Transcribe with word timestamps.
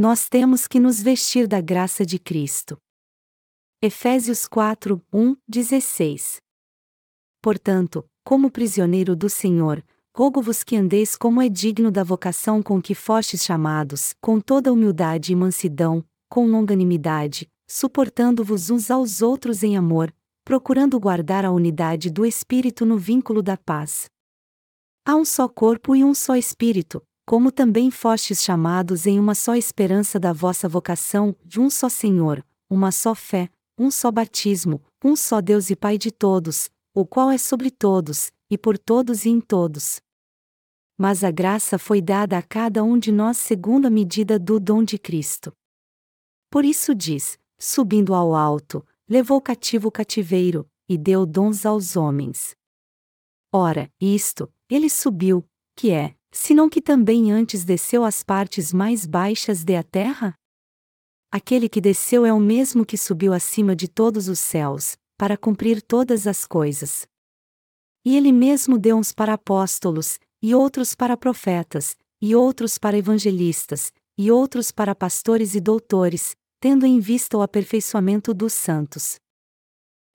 nós 0.00 0.30
temos 0.30 0.66
que 0.66 0.80
nos 0.80 1.02
vestir 1.02 1.46
da 1.46 1.60
graça 1.60 2.06
de 2.06 2.18
Cristo. 2.18 2.78
Efésios 3.82 4.48
4, 4.48 5.04
1, 5.12 5.36
16. 5.46 6.40
Portanto, 7.42 8.08
como 8.24 8.50
prisioneiro 8.50 9.14
do 9.14 9.28
Senhor, 9.28 9.84
rogo-vos 10.16 10.64
que 10.64 10.74
andeis 10.74 11.16
como 11.16 11.42
é 11.42 11.50
digno 11.50 11.90
da 11.90 12.02
vocação 12.02 12.62
com 12.62 12.80
que 12.80 12.94
fostes 12.94 13.44
chamados, 13.44 14.14
com 14.22 14.40
toda 14.40 14.72
humildade 14.72 15.34
e 15.34 15.36
mansidão, 15.36 16.02
com 16.30 16.46
longanimidade, 16.46 17.46
suportando-vos 17.68 18.70
uns 18.70 18.90
aos 18.90 19.20
outros 19.20 19.62
em 19.62 19.76
amor, 19.76 20.10
procurando 20.46 20.98
guardar 20.98 21.44
a 21.44 21.52
unidade 21.52 22.10
do 22.10 22.24
Espírito 22.24 22.86
no 22.86 22.96
vínculo 22.96 23.42
da 23.42 23.58
paz. 23.58 24.08
Há 25.04 25.14
um 25.14 25.26
só 25.26 25.46
corpo 25.46 25.94
e 25.94 26.02
um 26.02 26.14
só 26.14 26.36
Espírito, 26.36 27.02
como 27.30 27.52
também 27.52 27.92
fostes 27.92 28.42
chamados 28.42 29.06
em 29.06 29.16
uma 29.16 29.36
só 29.36 29.54
esperança 29.54 30.18
da 30.18 30.32
vossa 30.32 30.68
vocação, 30.68 31.32
de 31.44 31.60
um 31.60 31.70
só 31.70 31.88
Senhor, 31.88 32.44
uma 32.68 32.90
só 32.90 33.14
fé, 33.14 33.48
um 33.78 33.88
só 33.88 34.10
batismo, 34.10 34.82
um 35.04 35.14
só 35.14 35.40
Deus 35.40 35.70
e 35.70 35.76
Pai 35.76 35.96
de 35.96 36.10
todos, 36.10 36.68
o 36.92 37.06
qual 37.06 37.30
é 37.30 37.38
sobre 37.38 37.70
todos, 37.70 38.32
e 38.50 38.58
por 38.58 38.76
todos 38.76 39.24
e 39.26 39.28
em 39.28 39.40
todos. 39.40 40.00
Mas 40.98 41.22
a 41.22 41.30
graça 41.30 41.78
foi 41.78 42.02
dada 42.02 42.36
a 42.36 42.42
cada 42.42 42.82
um 42.82 42.98
de 42.98 43.12
nós 43.12 43.36
segundo 43.36 43.86
a 43.86 43.90
medida 43.90 44.36
do 44.36 44.58
dom 44.58 44.82
de 44.82 44.98
Cristo. 44.98 45.52
Por 46.50 46.64
isso 46.64 46.96
diz: 46.96 47.38
subindo 47.56 48.12
ao 48.12 48.34
alto, 48.34 48.84
levou 49.08 49.40
cativo 49.40 49.86
o 49.86 49.92
cativeiro, 49.92 50.68
e 50.88 50.98
deu 50.98 51.24
dons 51.24 51.64
aos 51.64 51.94
homens. 51.94 52.56
Ora, 53.52 53.88
isto, 54.00 54.52
ele 54.68 54.90
subiu, 54.90 55.48
que 55.76 55.92
é, 55.92 56.16
senão 56.32 56.68
que 56.68 56.80
também 56.80 57.32
antes 57.32 57.64
desceu 57.64 58.04
às 58.04 58.22
partes 58.22 58.72
mais 58.72 59.06
baixas 59.06 59.64
de 59.64 59.76
a 59.76 59.82
terra? 59.82 60.34
Aquele 61.30 61.68
que 61.68 61.80
desceu 61.80 62.26
é 62.26 62.32
o 62.32 62.40
mesmo 62.40 62.84
que 62.84 62.96
subiu 62.96 63.32
acima 63.32 63.76
de 63.76 63.86
todos 63.88 64.28
os 64.28 64.40
céus, 64.40 64.96
para 65.16 65.36
cumprir 65.36 65.80
todas 65.82 66.26
as 66.26 66.46
coisas. 66.46 67.06
E 68.04 68.16
ele 68.16 68.32
mesmo 68.32 68.78
deu 68.78 68.96
uns 68.96 69.12
para 69.12 69.34
apóstolos, 69.34 70.18
e 70.42 70.54
outros 70.54 70.94
para 70.94 71.16
profetas, 71.16 71.96
e 72.20 72.34
outros 72.34 72.78
para 72.78 72.96
evangelistas, 72.96 73.92
e 74.16 74.30
outros 74.30 74.70
para 74.72 74.94
pastores 74.94 75.54
e 75.54 75.60
doutores, 75.60 76.34
tendo 76.58 76.84
em 76.84 76.98
vista 76.98 77.36
o 77.36 77.42
aperfeiçoamento 77.42 78.34
dos 78.34 78.52
santos. 78.52 79.18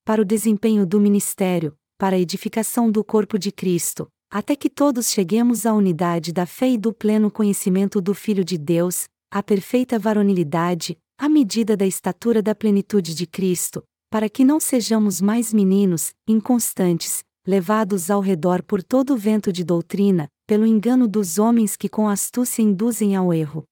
Para 0.04 0.22
o 0.22 0.26
desempenho 0.26 0.86
do 0.86 1.00
ministério, 1.00 1.76
para 1.98 2.16
a 2.16 2.20
edificação 2.20 2.92
do 2.92 3.04
corpo 3.04 3.40
de 3.40 3.52
Cristo, 3.52 4.08
até 4.30 4.56
que 4.56 4.70
todos 4.70 5.10
cheguemos 5.10 5.66
à 5.66 5.74
unidade 5.74 6.34
da 6.34 6.46
fé 6.46 6.70
e 6.70 6.78
do 6.78 6.94
pleno 6.94 7.32
conhecimento 7.32 8.02
do 8.02 8.14
Filho 8.14 8.44
de 8.44 8.58
Deus, 8.58 9.06
à 9.32 9.42
perfeita 9.42 9.98
varonilidade, 9.98 10.98
à 11.18 11.30
medida 11.30 11.78
da 11.78 11.86
estatura 11.86 12.42
da 12.42 12.54
plenitude 12.54 13.16
de 13.16 13.26
Cristo, 13.26 13.84
para 14.10 14.30
que 14.30 14.44
não 14.44 14.60
sejamos 14.60 15.22
mais 15.22 15.54
meninos, 15.54 16.14
inconstantes, 16.28 17.24
levados 17.46 18.10
ao 18.10 18.22
redor 18.22 18.64
por 18.64 18.82
todo 18.82 19.14
o 19.14 19.18
vento 19.18 19.52
de 19.52 19.64
doutrina, 19.64 20.28
pelo 20.48 20.66
engano 20.66 21.08
dos 21.08 21.38
homens 21.38 21.76
que 21.76 21.90
com 21.90 22.08
astúcia 22.08 22.62
induzem 22.62 23.16
ao 23.16 23.34
erro. 23.34 23.64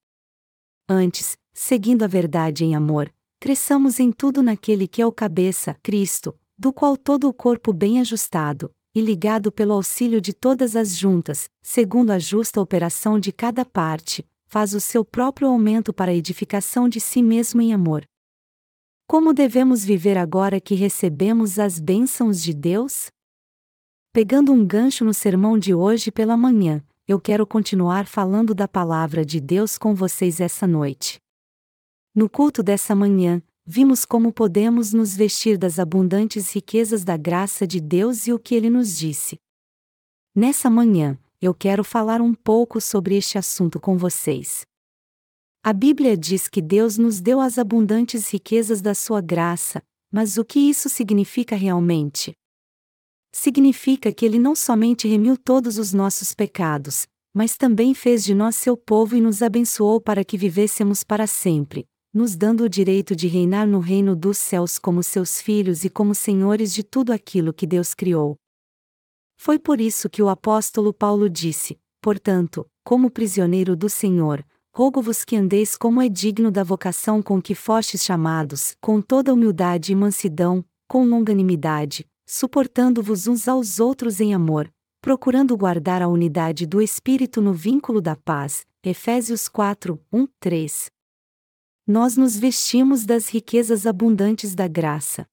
Antes, 0.87 1.37
seguindo 1.53 2.03
a 2.03 2.07
verdade 2.07 2.63
em 2.63 2.75
amor, 2.75 3.11
cresçamos 3.39 3.99
em 3.99 4.11
tudo 4.11 4.41
naquele 4.41 4.87
que 4.87 5.01
é 5.01 5.05
o 5.05 5.11
cabeça, 5.11 5.75
Cristo, 5.83 6.37
do 6.57 6.71
qual 6.71 6.95
todo 6.95 7.27
o 7.27 7.33
corpo 7.33 7.73
bem 7.73 7.99
ajustado, 7.99 8.71
e 8.95 9.02
ligado 9.02 9.52
pelo 9.52 9.73
auxílio 9.73 10.22
de 10.22 10.33
todas 10.33 10.75
as 10.75 10.95
juntas, 10.95 11.49
segundo 11.61 12.11
a 12.11 12.19
justa 12.19 12.61
operação 12.61 13.19
de 13.19 13.31
cada 13.31 13.66
parte, 13.66 14.25
faz 14.45 14.73
o 14.73 14.80
seu 14.80 15.03
próprio 15.03 15.47
aumento 15.47 15.91
para 15.91 16.11
a 16.11 16.16
edificação 16.16 16.88
de 16.88 16.99
si 16.99 17.23
mesmo 17.23 17.61
em 17.61 17.73
amor. 17.73 18.05
Como 19.08 19.33
devemos 19.33 19.83
viver 19.83 20.17
agora 20.17 20.61
que 20.61 20.75
recebemos 20.75 21.59
as 21.59 21.80
bênçãos 21.80 22.41
de 22.41 22.53
Deus? 22.53 23.08
Pegando 24.11 24.52
um 24.52 24.65
gancho 24.65 25.04
no 25.04 25.14
sermão 25.14 25.58
de 25.58 25.73
hoje 25.73 26.11
pela 26.11 26.37
manhã, 26.37 26.83
eu 27.08 27.20
quero 27.20 27.45
continuar 27.45 28.05
falando 28.05 28.54
da 28.54 28.67
palavra 28.67 29.25
de 29.25 29.42
Deus 29.42 29.77
com 29.77 29.93
vocês 29.93 30.39
essa 30.39 30.67
noite. 30.67 31.20
No 32.15 32.30
culto 32.30 32.61
dessa 32.61 32.95
manhã, 32.95 33.42
vimos 33.65 34.03
como 34.05 34.31
podemos 34.33 34.91
nos 34.93 35.15
vestir 35.15 35.57
das 35.57 35.79
abundantes 35.79 36.53
riquezas 36.53 37.03
da 37.03 37.15
graça 37.15 37.65
de 37.65 37.79
Deus 37.79 38.27
e 38.27 38.33
o 38.33 38.39
que 38.39 38.55
ele 38.55 38.69
nos 38.69 38.97
disse. 38.97 39.37
Nessa 40.35 40.69
manhã, 40.69 41.17
eu 41.41 41.53
quero 41.53 41.83
falar 41.83 42.21
um 42.21 42.33
pouco 42.33 42.81
sobre 42.81 43.15
este 43.15 43.37
assunto 43.37 43.79
com 43.79 43.97
vocês. 43.97 44.65
A 45.63 45.71
Bíblia 45.71 46.17
diz 46.17 46.47
que 46.47 46.61
Deus 46.61 46.97
nos 46.97 47.21
deu 47.21 47.39
as 47.39 47.57
abundantes 47.57 48.29
riquezas 48.29 48.81
da 48.81 48.93
sua 48.93 49.21
graça, 49.21 49.81
mas 50.11 50.37
o 50.37 50.43
que 50.43 50.59
isso 50.59 50.89
significa 50.89 51.55
realmente? 51.55 52.33
Significa 53.31 54.13
que 54.13 54.25
Ele 54.25 54.37
não 54.37 54.55
somente 54.55 55.07
remiu 55.07 55.37
todos 55.37 55.77
os 55.77 55.93
nossos 55.93 56.35
pecados, 56.35 57.07
mas 57.33 57.55
também 57.55 57.93
fez 57.93 58.23
de 58.23 58.35
nós 58.35 58.55
seu 58.55 58.75
povo 58.75 59.15
e 59.15 59.21
nos 59.21 59.41
abençoou 59.41 60.01
para 60.01 60.23
que 60.23 60.37
vivêssemos 60.37 61.03
para 61.03 61.25
sempre, 61.25 61.85
nos 62.13 62.35
dando 62.35 62.65
o 62.65 62.69
direito 62.69 63.15
de 63.15 63.27
reinar 63.27 63.65
no 63.65 63.79
reino 63.79 64.15
dos 64.15 64.37
céus 64.37 64.77
como 64.77 65.01
seus 65.01 65.41
filhos 65.41 65.83
e 65.83 65.89
como 65.89 66.13
senhores 66.13 66.71
de 66.71 66.83
tudo 66.83 67.11
aquilo 67.11 67.51
que 67.51 67.65
Deus 67.65 67.95
criou. 67.95 68.37
Foi 69.35 69.57
por 69.57 69.81
isso 69.81 70.09
que 70.09 70.21
o 70.21 70.29
apóstolo 70.29 70.93
Paulo 70.93 71.27
disse: 71.27 71.79
Portanto, 71.99 72.67
como 72.83 73.09
prisioneiro 73.09 73.75
do 73.75 73.89
Senhor, 73.89 74.45
rogo-vos 74.75 75.25
que 75.25 75.35
andeis 75.35 75.75
como 75.75 76.01
é 76.01 76.07
digno 76.07 76.51
da 76.51 76.63
vocação 76.63 77.21
com 77.21 77.41
que 77.41 77.55
fostes 77.55 78.03
chamados, 78.03 78.75
com 78.80 79.01
toda 79.01 79.33
humildade 79.33 79.91
e 79.91 79.95
mansidão, 79.95 80.63
com 80.87 81.03
longanimidade, 81.05 82.05
suportando-vos 82.27 83.25
uns 83.25 83.47
aos 83.47 83.80
outros 83.80 84.21
em 84.21 84.35
amor, 84.35 84.71
procurando 85.01 85.57
guardar 85.57 86.03
a 86.03 86.07
unidade 86.07 86.67
do 86.67 86.80
Espírito 86.80 87.41
no 87.41 87.53
vínculo 87.53 87.99
da 87.99 88.15
paz. 88.15 88.65
Efésios 88.85 89.47
4, 89.47 89.99
1, 90.11 90.27
3 90.39 90.92
nós 91.86 92.16
nos 92.16 92.38
vestimos 92.38 93.05
das 93.05 93.27
riquezas 93.27 93.86
abundantes 93.86 94.55
da 94.55 94.67
graça. 94.67 95.27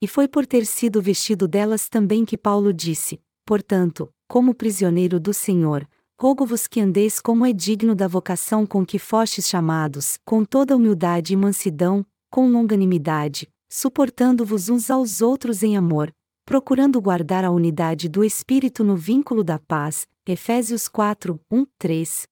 E 0.00 0.08
foi 0.08 0.26
por 0.26 0.46
ter 0.46 0.64
sido 0.64 1.02
vestido 1.02 1.46
delas 1.46 1.88
também 1.88 2.24
que 2.24 2.38
Paulo 2.38 2.72
disse: 2.72 3.20
Portanto, 3.44 4.10
como 4.26 4.54
prisioneiro 4.54 5.20
do 5.20 5.34
Senhor, 5.34 5.86
rogo-vos 6.18 6.66
que 6.66 6.80
andeis 6.80 7.20
como 7.20 7.44
é 7.44 7.52
digno 7.52 7.94
da 7.94 8.08
vocação 8.08 8.66
com 8.66 8.86
que 8.86 8.98
fostes 8.98 9.46
chamados, 9.46 10.18
com 10.24 10.44
toda 10.44 10.76
humildade 10.76 11.34
e 11.34 11.36
mansidão, 11.36 12.04
com 12.30 12.48
longanimidade, 12.50 13.48
suportando-vos 13.68 14.70
uns 14.70 14.90
aos 14.90 15.20
outros 15.20 15.62
em 15.62 15.76
amor, 15.76 16.10
procurando 16.46 17.00
guardar 17.00 17.44
a 17.44 17.50
unidade 17.50 18.08
do 18.08 18.24
Espírito 18.24 18.82
no 18.82 18.96
vínculo 18.96 19.44
da 19.44 19.58
paz. 19.58 20.06
Efésios 20.26 20.86
4, 20.86 21.40
1, 21.50 21.66
3. 21.76 22.26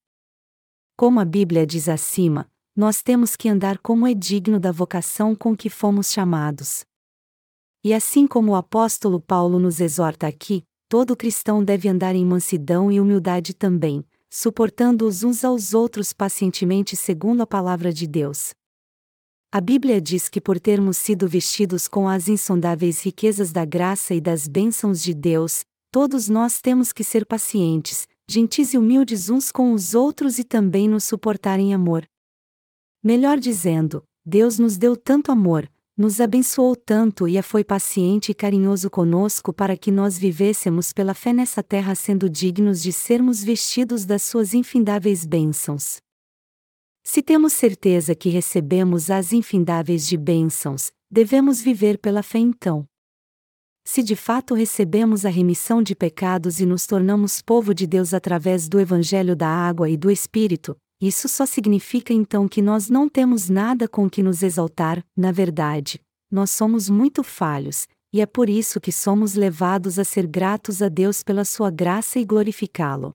Como 0.97 1.19
a 1.19 1.25
Bíblia 1.25 1.67
diz 1.67 1.89
acima, 1.89 2.49
nós 2.79 3.03
temos 3.03 3.35
que 3.35 3.49
andar 3.49 3.77
como 3.79 4.07
é 4.07 4.15
digno 4.15 4.61
da 4.61 4.71
vocação 4.71 5.35
com 5.35 5.57
que 5.57 5.69
fomos 5.69 6.13
chamados. 6.13 6.85
E 7.83 7.93
assim 7.93 8.25
como 8.25 8.53
o 8.53 8.55
apóstolo 8.55 9.21
Paulo 9.21 9.59
nos 9.59 9.81
exorta 9.81 10.29
aqui, 10.29 10.63
todo 10.89 11.17
cristão 11.17 11.65
deve 11.65 11.89
andar 11.89 12.15
em 12.15 12.25
mansidão 12.25 12.93
e 12.93 13.01
humildade 13.01 13.53
também, 13.53 14.05
suportando-os 14.31 15.25
uns 15.25 15.43
aos 15.43 15.75
outros 15.75 16.13
pacientemente 16.13 16.95
segundo 16.95 17.41
a 17.41 17.47
palavra 17.49 17.93
de 17.93 18.07
Deus. 18.07 18.51
A 19.51 19.61
Bíblia 19.61 20.01
diz 20.01 20.29
que 20.29 20.41
por 20.41 20.61
termos 20.61 20.99
sido 20.99 21.27
vestidos 21.27 21.89
com 21.89 22.09
as 22.09 22.29
insondáveis 22.29 23.03
riquezas 23.03 23.51
da 23.51 23.65
graça 23.65 24.15
e 24.15 24.21
das 24.21 24.47
bênçãos 24.47 25.03
de 25.03 25.15
Deus, 25.15 25.65
todos 25.91 26.29
nós 26.29 26.61
temos 26.61 26.93
que 26.93 27.03
ser 27.03 27.27
pacientes, 27.27 28.07
gentis 28.31 28.73
e 28.73 28.79
humildes 28.79 29.29
uns 29.29 29.51
com 29.51 29.73
os 29.73 29.97
outros 29.97 30.39
e 30.39 30.45
também 30.45 30.89
nos 30.89 31.03
suportar 31.03 31.59
em 31.59 31.75
amor. 31.75 32.07
Melhor 33.09 33.39
dizendo, 33.39 34.05
Deus 34.23 34.59
nos 34.59 34.77
deu 34.77 34.95
tanto 34.95 35.33
amor, 35.33 35.67
nos 35.97 36.21
abençoou 36.21 36.77
tanto 36.77 37.27
e 37.27 37.41
foi 37.41 37.65
paciente 37.65 38.33
e 38.33 38.35
carinhoso 38.35 38.91
conosco 38.91 39.51
para 39.51 39.79
que 39.79 39.91
nós 39.91 40.19
vivêssemos 40.19 40.93
pela 40.93 41.15
fé 41.15 41.33
nessa 41.33 41.63
terra 41.63 41.95
sendo 41.95 42.29
dignos 42.29 42.83
de 42.83 42.93
sermos 42.93 43.43
vestidos 43.43 44.05
das 44.05 44.25
suas 44.25 44.53
infindáveis 44.53 45.25
bênçãos. 45.25 46.03
Se 47.03 47.23
temos 47.23 47.55
certeza 47.55 48.15
que 48.15 48.29
recebemos 48.29 49.11
as 49.11 49.33
infindáveis 49.33 50.07
de 50.07 50.19
bênçãos, 50.19 50.93
devemos 51.11 51.63
viver 51.63 51.97
pela 51.97 52.23
fé 52.23 52.41
então. 52.41 52.85
Se 53.87 54.03
de 54.03 54.17
fato 54.17 54.53
recebemos 54.53 55.25
a 55.25 55.31
remissão 55.31 55.83
de 55.83 55.97
pecados 55.97 56.61
e 56.61 56.67
nos 56.67 56.87
tornamos 56.87 57.41
povo 57.41 57.73
de 57.73 57.87
Deus 57.87 58.13
através 58.13 58.69
do 58.69 58.79
Evangelho 58.79 59.35
da 59.35 59.49
Água 59.49 59.89
e 59.89 59.97
do 59.97 60.11
Espírito, 60.11 60.77
isso 61.01 61.29
só 61.29 61.47
significa 61.47 62.13
então 62.13 62.49
que 62.49 62.61
nós 62.61 62.91
não 62.91 63.09
temos 63.09 63.49
nada 63.49 63.87
com 63.87 64.11
que 64.11 64.23
nos 64.23 64.43
exaltar, 64.43 65.05
na 65.17 65.31
verdade, 65.31 66.01
nós 66.31 66.51
somos 66.51 66.91
muito 66.91 67.23
falhos, 67.23 67.87
e 68.13 68.21
é 68.21 68.27
por 68.27 68.49
isso 68.49 68.81
que 68.81 68.91
somos 68.91 69.35
levados 69.35 69.99
a 69.99 70.05
ser 70.05 70.27
gratos 70.27 70.83
a 70.83 70.89
Deus 70.89 71.23
pela 71.23 71.45
sua 71.45 71.71
graça 71.71 72.19
e 72.19 72.25
glorificá-lo. 72.25 73.13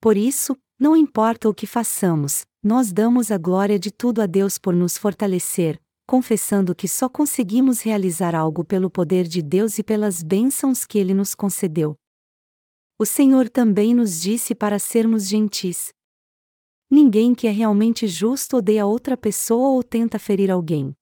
Por 0.00 0.16
isso, 0.16 0.56
não 0.78 0.96
importa 0.96 1.48
o 1.48 1.54
que 1.54 1.66
façamos, 1.66 2.44
nós 2.62 2.92
damos 2.92 3.30
a 3.30 3.38
glória 3.38 3.78
de 3.78 3.90
tudo 3.90 4.20
a 4.20 4.26
Deus 4.26 4.58
por 4.58 4.74
nos 4.74 4.98
fortalecer, 4.98 5.78
confessando 6.06 6.74
que 6.74 6.88
só 6.88 7.08
conseguimos 7.08 7.82
realizar 7.82 8.34
algo 8.34 8.64
pelo 8.64 8.90
poder 8.90 9.28
de 9.28 9.40
Deus 9.40 9.78
e 9.78 9.82
pelas 9.82 10.22
bênçãos 10.22 10.84
que 10.84 10.98
Ele 10.98 11.14
nos 11.14 11.34
concedeu. 11.34 11.94
O 12.98 13.06
Senhor 13.06 13.48
também 13.48 13.94
nos 13.94 14.20
disse 14.20 14.54
para 14.54 14.78
sermos 14.78 15.28
gentis. 15.28 15.92
Ninguém 16.90 17.34
que 17.34 17.46
é 17.46 17.50
realmente 17.50 18.08
justo 18.08 18.56
odeia 18.56 18.84
outra 18.84 19.16
pessoa 19.16 19.68
ou 19.68 19.82
tenta 19.82 20.18
ferir 20.18 20.50
alguém. 20.50 20.92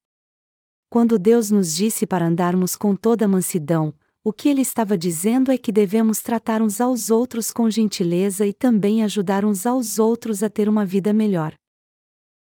Quando 0.90 1.18
Deus 1.18 1.50
nos 1.50 1.74
disse 1.74 2.06
para 2.06 2.26
andarmos 2.26 2.76
com 2.76 2.94
toda 2.94 3.26
mansidão, 3.26 3.94
o 4.22 4.32
que 4.32 4.48
ele 4.48 4.60
estava 4.60 4.98
dizendo 4.98 5.50
é 5.50 5.56
que 5.56 5.72
devemos 5.72 6.20
tratar 6.20 6.60
uns 6.60 6.80
aos 6.80 7.10
outros 7.10 7.50
com 7.50 7.70
gentileza 7.70 8.46
e 8.46 8.52
também 8.52 9.02
ajudar 9.02 9.44
uns 9.44 9.64
aos 9.64 9.98
outros 9.98 10.42
a 10.42 10.50
ter 10.50 10.68
uma 10.68 10.84
vida 10.84 11.12
melhor. 11.12 11.54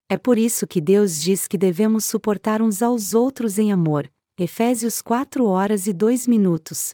É 0.10 0.18
por 0.18 0.38
isso 0.38 0.66
que 0.66 0.80
Deus 0.80 1.22
diz 1.22 1.48
que 1.48 1.58
devemos 1.58 2.06
suportar 2.06 2.62
uns 2.62 2.82
aos 2.82 3.14
outros 3.14 3.58
em 3.58 3.72
amor. 3.72 4.10
Efésios 4.40 5.02
4 5.02 5.46
horas 5.46 5.88
e 5.88 5.94
2 5.94 6.28
minutos. 6.28 6.94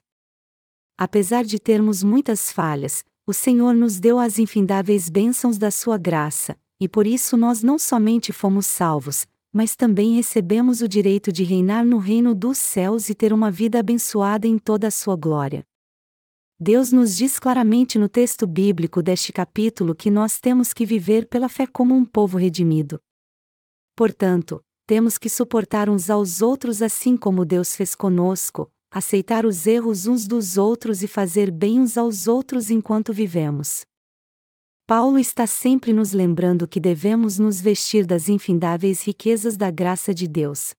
Apesar 0.98 1.44
de 1.44 1.60
termos 1.60 2.04
muitas 2.04 2.51
falhas, 2.51 3.04
o 3.29 3.33
Senhor 3.33 3.75
nos 3.75 3.99
deu 3.99 4.17
as 4.17 4.39
infindáveis 4.39 5.07
bênçãos 5.07 5.59
da 5.59 5.69
sua 5.69 5.99
graça, 5.99 6.57
e 6.79 6.89
por 6.89 7.05
isso 7.05 7.37
nós 7.37 7.61
não 7.61 7.77
somente 7.77 8.33
fomos 8.33 8.65
salvos, 8.65 9.27
mas 9.53 9.75
também 9.75 10.15
recebemos 10.15 10.81
o 10.81 10.87
direito 10.87 11.31
de 11.31 11.43
reinar 11.43 11.85
no 11.85 11.99
reino 11.99 12.33
dos 12.33 12.57
céus 12.57 13.07
e 13.07 13.13
ter 13.13 13.31
uma 13.31 13.51
vida 13.51 13.77
abençoada 13.77 14.47
em 14.47 14.57
toda 14.57 14.87
a 14.87 14.91
sua 14.91 15.15
glória. 15.15 15.63
Deus 16.59 16.91
nos 16.91 17.15
diz 17.15 17.37
claramente 17.37 17.99
no 17.99 18.09
texto 18.09 18.47
bíblico 18.47 18.99
deste 19.03 19.31
capítulo 19.31 19.93
que 19.93 20.09
nós 20.09 20.39
temos 20.39 20.73
que 20.73 20.83
viver 20.83 21.27
pela 21.27 21.47
fé 21.47 21.67
como 21.67 21.93
um 21.93 22.05
povo 22.05 22.35
redimido. 22.35 22.99
Portanto, 23.95 24.59
temos 24.87 25.19
que 25.19 25.29
suportar 25.29 25.87
uns 25.87 26.09
aos 26.09 26.41
outros 26.41 26.81
assim 26.81 27.15
como 27.15 27.45
Deus 27.45 27.75
fez 27.75 27.93
conosco, 27.93 28.71
aceitar 28.91 29.45
os 29.45 29.68
erros 29.68 30.07
uns 30.07 30.25
dos 30.25 30.57
outros 30.57 31.03
e 31.03 31.07
fazer 31.07 31.51
bem 31.51 31.80
uns 31.80 31.97
aos 31.97 32.27
outros 32.27 32.69
enquanto 32.71 33.13
vivemos. 33.13 33.86
Paulo 34.88 35.19
está 35.19 35.45
sempre 35.45 35.94
nos 35.94 36.13
lembrando 36.13 36.68
que 36.68 36.80
devemos 36.80 37.38
nos 37.38 37.62
vestir 37.62 38.07
das 38.07 38.27
infindáveis 38.27 39.03
riquezas 39.03 39.56
da 39.56 39.69
graça 39.69 40.13
de 40.13 40.27
Deus. 40.27 40.74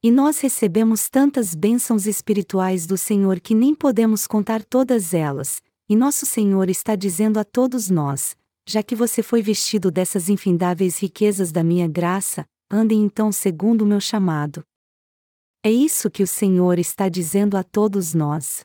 E 0.00 0.12
nós 0.12 0.38
recebemos 0.38 1.08
tantas 1.08 1.56
bênçãos 1.56 2.06
espirituais 2.06 2.86
do 2.86 2.96
Senhor 2.96 3.40
que 3.40 3.56
nem 3.56 3.74
podemos 3.74 4.28
contar 4.28 4.64
todas 4.64 5.12
elas, 5.12 5.60
e 5.88 5.96
nosso 5.96 6.24
Senhor 6.24 6.70
está 6.70 6.94
dizendo 6.94 7.40
a 7.40 7.44
todos 7.44 7.90
nós: 7.90 8.36
já 8.68 8.84
que 8.84 8.94
você 8.94 9.20
foi 9.20 9.42
vestido 9.42 9.90
dessas 9.90 10.28
infindáveis 10.28 10.98
riquezas 10.98 11.50
da 11.50 11.64
minha 11.64 11.88
graça, 11.88 12.46
andem 12.70 13.02
então 13.02 13.32
segundo 13.32 13.82
o 13.82 13.86
meu 13.86 14.00
chamado. 14.00 14.62
É 15.62 15.70
isso 15.70 16.08
que 16.08 16.22
o 16.22 16.26
Senhor 16.26 16.78
está 16.78 17.08
dizendo 17.08 17.56
a 17.56 17.64
todos 17.64 18.14
nós. 18.14 18.64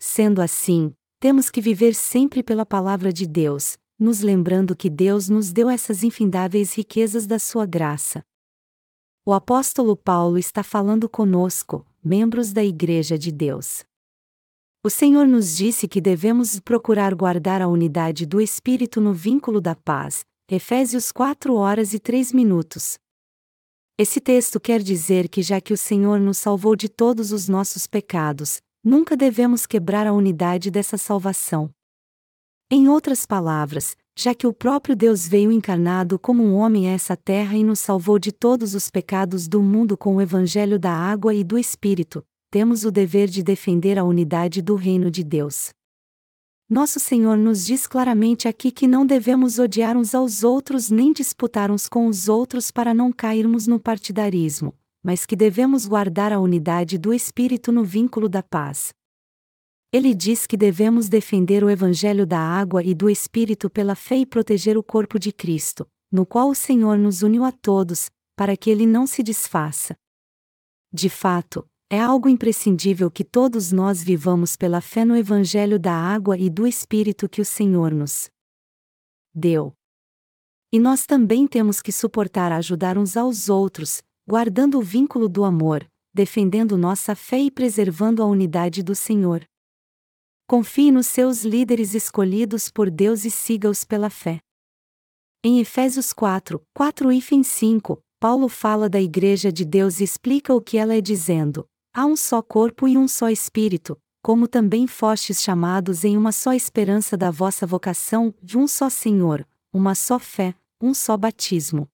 Sendo 0.00 0.42
assim, 0.42 0.92
temos 1.20 1.50
que 1.50 1.60
viver 1.60 1.94
sempre 1.94 2.42
pela 2.42 2.66
palavra 2.66 3.12
de 3.12 3.26
Deus, 3.26 3.78
nos 3.98 4.20
lembrando 4.20 4.74
que 4.74 4.90
Deus 4.90 5.28
nos 5.28 5.52
deu 5.52 5.70
essas 5.70 6.02
infindáveis 6.02 6.74
riquezas 6.74 7.26
da 7.26 7.38
sua 7.38 7.64
graça. 7.64 8.24
O 9.24 9.32
apóstolo 9.32 9.96
Paulo 9.96 10.36
está 10.36 10.62
falando 10.64 11.08
conosco, 11.08 11.86
membros 12.04 12.52
da 12.52 12.62
Igreja 12.62 13.16
de 13.16 13.30
Deus. 13.30 13.84
O 14.82 14.90
Senhor 14.90 15.26
nos 15.26 15.56
disse 15.56 15.88
que 15.88 16.00
devemos 16.00 16.58
procurar 16.60 17.14
guardar 17.14 17.62
a 17.62 17.68
unidade 17.68 18.26
do 18.26 18.40
Espírito 18.40 19.00
no 19.00 19.14
vínculo 19.14 19.60
da 19.60 19.74
paz. 19.74 20.24
Efésios 20.50 21.10
4 21.10 21.54
horas 21.54 21.94
e 21.94 21.98
3 21.98 22.32
minutos. 22.32 22.98
Esse 23.96 24.20
texto 24.20 24.58
quer 24.58 24.82
dizer 24.82 25.28
que 25.28 25.40
já 25.40 25.60
que 25.60 25.72
o 25.72 25.76
Senhor 25.76 26.18
nos 26.18 26.38
salvou 26.38 26.74
de 26.74 26.88
todos 26.88 27.30
os 27.30 27.48
nossos 27.48 27.86
pecados, 27.86 28.60
nunca 28.82 29.16
devemos 29.16 29.66
quebrar 29.66 30.04
a 30.04 30.12
unidade 30.12 30.68
dessa 30.68 30.98
salvação. 30.98 31.70
Em 32.68 32.88
outras 32.88 33.24
palavras, 33.24 33.96
já 34.18 34.34
que 34.34 34.48
o 34.48 34.52
próprio 34.52 34.96
Deus 34.96 35.28
veio 35.28 35.52
encarnado 35.52 36.18
como 36.18 36.42
um 36.42 36.54
homem 36.54 36.88
a 36.88 36.92
essa 36.92 37.16
terra 37.16 37.56
e 37.56 37.62
nos 37.62 37.78
salvou 37.78 38.18
de 38.18 38.32
todos 38.32 38.74
os 38.74 38.90
pecados 38.90 39.46
do 39.46 39.62
mundo 39.62 39.96
com 39.96 40.16
o 40.16 40.20
evangelho 40.20 40.76
da 40.76 40.90
água 40.90 41.32
e 41.32 41.44
do 41.44 41.56
Espírito, 41.56 42.24
temos 42.50 42.84
o 42.84 42.90
dever 42.90 43.28
de 43.28 43.44
defender 43.44 43.96
a 43.96 44.02
unidade 44.02 44.60
do 44.60 44.74
reino 44.74 45.08
de 45.08 45.22
Deus. 45.22 45.70
Nosso 46.74 46.98
Senhor 46.98 47.36
nos 47.36 47.64
diz 47.64 47.86
claramente 47.86 48.48
aqui 48.48 48.72
que 48.72 48.88
não 48.88 49.06
devemos 49.06 49.60
odiar 49.60 49.96
uns 49.96 50.12
aos 50.12 50.42
outros 50.42 50.90
nem 50.90 51.12
disputar 51.12 51.70
uns 51.70 51.88
com 51.88 52.08
os 52.08 52.28
outros 52.28 52.72
para 52.72 52.92
não 52.92 53.12
cairmos 53.12 53.68
no 53.68 53.78
partidarismo, 53.78 54.74
mas 55.00 55.24
que 55.24 55.36
devemos 55.36 55.86
guardar 55.86 56.32
a 56.32 56.40
unidade 56.40 56.98
do 56.98 57.14
Espírito 57.14 57.70
no 57.70 57.84
vínculo 57.84 58.28
da 58.28 58.42
paz. 58.42 58.92
Ele 59.92 60.12
diz 60.12 60.48
que 60.48 60.56
devemos 60.56 61.08
defender 61.08 61.62
o 61.62 61.70
Evangelho 61.70 62.26
da 62.26 62.40
água 62.40 62.82
e 62.82 62.92
do 62.92 63.08
Espírito 63.08 63.70
pela 63.70 63.94
fé 63.94 64.16
e 64.16 64.26
proteger 64.26 64.76
o 64.76 64.82
corpo 64.82 65.16
de 65.16 65.30
Cristo, 65.30 65.86
no 66.10 66.26
qual 66.26 66.48
o 66.48 66.56
Senhor 66.56 66.98
nos 66.98 67.22
uniu 67.22 67.44
a 67.44 67.52
todos, 67.52 68.10
para 68.34 68.56
que 68.56 68.68
ele 68.68 68.84
não 68.84 69.06
se 69.06 69.22
desfaça. 69.22 69.94
De 70.92 71.08
fato, 71.08 71.64
é 71.90 72.00
algo 72.00 72.28
imprescindível 72.28 73.10
que 73.10 73.22
todos 73.22 73.70
nós 73.70 74.02
vivamos 74.02 74.56
pela 74.56 74.80
fé 74.80 75.04
no 75.04 75.16
Evangelho 75.16 75.78
da 75.78 75.92
água 75.92 76.36
e 76.36 76.48
do 76.48 76.66
Espírito 76.66 77.28
que 77.28 77.40
o 77.40 77.44
Senhor 77.44 77.92
nos 77.92 78.30
deu. 79.34 79.72
E 80.72 80.78
nós 80.78 81.06
também 81.06 81.46
temos 81.46 81.80
que 81.80 81.92
suportar 81.92 82.50
ajudar 82.52 82.98
uns 82.98 83.16
aos 83.16 83.48
outros, 83.48 84.02
guardando 84.26 84.78
o 84.78 84.82
vínculo 84.82 85.28
do 85.28 85.44
amor, 85.44 85.86
defendendo 86.12 86.76
nossa 86.76 87.14
fé 87.14 87.38
e 87.38 87.50
preservando 87.50 88.22
a 88.22 88.26
unidade 88.26 88.82
do 88.82 88.94
Senhor. 88.94 89.46
Confie 90.46 90.90
nos 90.90 91.06
seus 91.06 91.44
líderes 91.44 91.94
escolhidos 91.94 92.70
por 92.70 92.90
Deus 92.90 93.24
e 93.24 93.30
siga-os 93.30 93.84
pela 93.84 94.10
fé. 94.10 94.40
Em 95.44 95.60
Efésios 95.60 96.12
4, 96.12 96.60
4 96.74 97.12
e 97.12 97.44
5, 97.44 98.02
Paulo 98.18 98.48
fala 98.48 98.88
da 98.88 99.00
Igreja 99.00 99.52
de 99.52 99.64
Deus 99.64 100.00
e 100.00 100.04
explica 100.04 100.54
o 100.54 100.60
que 100.60 100.78
ela 100.78 100.94
é 100.94 101.00
dizendo: 101.00 101.68
há 101.94 102.04
um 102.04 102.16
só 102.16 102.42
corpo 102.42 102.88
e 102.88 102.98
um 102.98 103.06
só 103.06 103.30
espírito, 103.30 103.96
como 104.20 104.48
também 104.48 104.86
fostes 104.86 105.40
chamados 105.40 106.04
em 106.04 106.16
uma 106.16 106.32
só 106.32 106.52
esperança 106.52 107.16
da 107.16 107.30
vossa 107.30 107.64
vocação, 107.66 108.34
de 108.42 108.58
um 108.58 108.66
só 108.66 108.90
Senhor, 108.90 109.46
uma 109.72 109.94
só 109.94 110.18
fé, 110.18 110.54
um 110.80 110.92
só 110.92 111.16
batismo. 111.16 111.88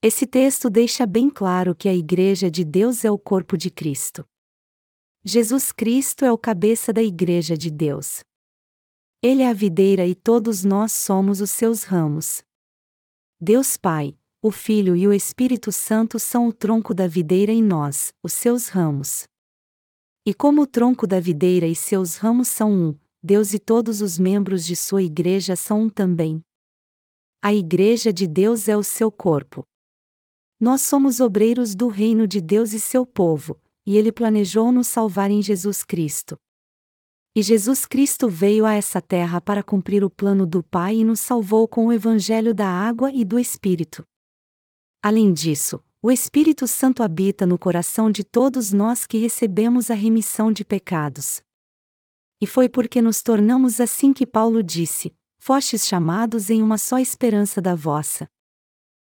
Esse 0.00 0.26
texto 0.26 0.70
deixa 0.70 1.04
bem 1.04 1.28
claro 1.28 1.74
que 1.74 1.88
a 1.88 1.94
Igreja 1.94 2.50
de 2.50 2.64
Deus 2.64 3.04
é 3.04 3.10
o 3.10 3.18
corpo 3.18 3.58
de 3.58 3.70
Cristo. 3.70 4.24
Jesus 5.22 5.72
Cristo 5.72 6.24
é 6.24 6.32
o 6.32 6.38
cabeça 6.38 6.92
da 6.92 7.02
Igreja 7.02 7.56
de 7.56 7.70
Deus. 7.70 8.24
Ele 9.22 9.42
é 9.42 9.48
a 9.48 9.52
videira 9.52 10.06
e 10.06 10.14
todos 10.14 10.64
nós 10.64 10.92
somos 10.92 11.42
os 11.42 11.50
seus 11.50 11.82
ramos. 11.82 12.42
Deus 13.38 13.76
Pai, 13.76 14.16
o 14.42 14.50
Filho 14.50 14.96
e 14.96 15.06
o 15.06 15.12
Espírito 15.12 15.70
Santo 15.70 16.18
são 16.18 16.48
o 16.48 16.52
tronco 16.52 16.94
da 16.94 17.06
videira 17.06 17.52
e 17.52 17.60
nós, 17.60 18.14
os 18.22 18.32
seus 18.32 18.68
ramos. 18.68 19.24
E 20.24 20.32
como 20.32 20.62
o 20.62 20.66
tronco 20.66 21.06
da 21.06 21.20
videira 21.20 21.66
e 21.66 21.76
seus 21.76 22.16
ramos 22.16 22.48
são 22.48 22.72
um, 22.72 22.94
Deus 23.22 23.52
e 23.52 23.58
todos 23.58 24.00
os 24.00 24.18
membros 24.18 24.64
de 24.64 24.74
sua 24.74 25.02
igreja 25.02 25.54
são 25.56 25.82
um 25.82 25.88
também. 25.90 26.40
A 27.42 27.52
igreja 27.52 28.10
de 28.14 28.26
Deus 28.26 28.66
é 28.66 28.74
o 28.74 28.82
seu 28.82 29.12
corpo. 29.12 29.62
Nós 30.58 30.80
somos 30.80 31.20
obreiros 31.20 31.74
do 31.74 31.88
reino 31.88 32.26
de 32.26 32.40
Deus 32.40 32.72
e 32.72 32.80
seu 32.80 33.04
povo, 33.04 33.60
e 33.84 33.98
ele 33.98 34.10
planejou 34.10 34.72
nos 34.72 34.88
salvar 34.88 35.30
em 35.30 35.42
Jesus 35.42 35.84
Cristo. 35.84 36.38
E 37.36 37.42
Jesus 37.42 37.84
Cristo 37.84 38.26
veio 38.26 38.64
a 38.64 38.72
essa 38.72 39.02
terra 39.02 39.38
para 39.38 39.62
cumprir 39.62 40.02
o 40.02 40.08
plano 40.08 40.46
do 40.46 40.62
Pai 40.62 40.96
e 40.96 41.04
nos 41.04 41.20
salvou 41.20 41.68
com 41.68 41.88
o 41.88 41.92
evangelho 41.92 42.54
da 42.54 42.66
água 42.66 43.12
e 43.12 43.22
do 43.22 43.38
Espírito. 43.38 44.02
Além 45.02 45.32
disso, 45.32 45.82
o 46.02 46.10
Espírito 46.10 46.66
Santo 46.66 47.02
habita 47.02 47.46
no 47.46 47.58
coração 47.58 48.10
de 48.10 48.22
todos 48.22 48.70
nós 48.72 49.06
que 49.06 49.16
recebemos 49.16 49.90
a 49.90 49.94
remissão 49.94 50.52
de 50.52 50.62
pecados. 50.64 51.42
E 52.40 52.46
foi 52.46 52.68
porque 52.68 53.00
nos 53.00 53.22
tornamos 53.22 53.80
assim 53.80 54.12
que 54.12 54.26
Paulo 54.26 54.62
disse: 54.62 55.14
Fostes 55.38 55.86
chamados 55.86 56.50
em 56.50 56.62
uma 56.62 56.76
só 56.76 56.98
esperança 56.98 57.62
da 57.62 57.74
vossa 57.74 58.28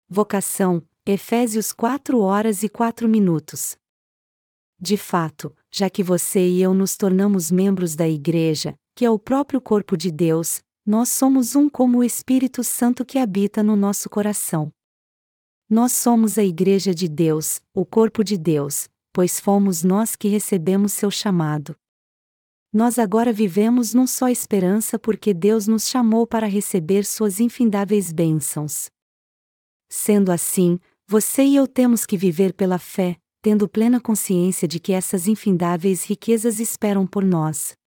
vocação, 0.07 0.85
Efésios 1.05 1.71
4 1.71 2.19
horas 2.19 2.61
e 2.61 2.69
4 2.69 3.07
minutos. 3.07 3.75
De 4.79 4.97
fato, 4.97 5.55
já 5.71 5.89
que 5.89 6.03
você 6.03 6.47
e 6.47 6.61
eu 6.61 6.73
nos 6.73 6.97
tornamos 6.97 7.49
membros 7.49 7.95
da 7.95 8.07
Igreja, 8.07 8.75
que 8.95 9.05
é 9.05 9.09
o 9.09 9.17
próprio 9.17 9.61
corpo 9.61 9.95
de 9.95 10.11
Deus, 10.11 10.61
nós 10.85 11.09
somos 11.09 11.55
um 11.55 11.69
como 11.69 11.99
o 11.99 12.03
Espírito 12.03 12.63
Santo 12.63 13.05
que 13.05 13.17
habita 13.17 13.63
no 13.63 13.75
nosso 13.75 14.09
coração. 14.09 14.71
Nós 15.73 15.93
somos 15.93 16.37
a 16.37 16.43
Igreja 16.43 16.93
de 16.93 17.07
Deus, 17.07 17.61
o 17.73 17.85
corpo 17.85 18.25
de 18.25 18.37
Deus, 18.37 18.89
pois 19.13 19.39
fomos 19.39 19.85
nós 19.85 20.17
que 20.17 20.27
recebemos 20.27 20.91
seu 20.91 21.09
chamado. 21.09 21.77
Nós 22.73 22.99
agora 22.99 23.31
vivemos 23.31 23.93
num 23.93 24.05
só 24.05 24.27
esperança 24.27 24.99
porque 24.99 25.33
Deus 25.33 25.67
nos 25.67 25.87
chamou 25.87 26.27
para 26.27 26.45
receber 26.45 27.05
suas 27.05 27.39
infindáveis 27.39 28.11
bênçãos. 28.11 28.89
Sendo 29.89 30.33
assim, 30.33 30.77
você 31.07 31.45
e 31.45 31.55
eu 31.55 31.65
temos 31.65 32.05
que 32.05 32.17
viver 32.17 32.53
pela 32.53 32.77
fé, 32.77 33.15
tendo 33.41 33.65
plena 33.65 34.01
consciência 34.01 34.67
de 34.67 34.77
que 34.77 34.91
essas 34.91 35.25
infindáveis 35.25 36.03
riquezas 36.03 36.59
esperam 36.59 37.07
por 37.07 37.23
nós. 37.23 37.77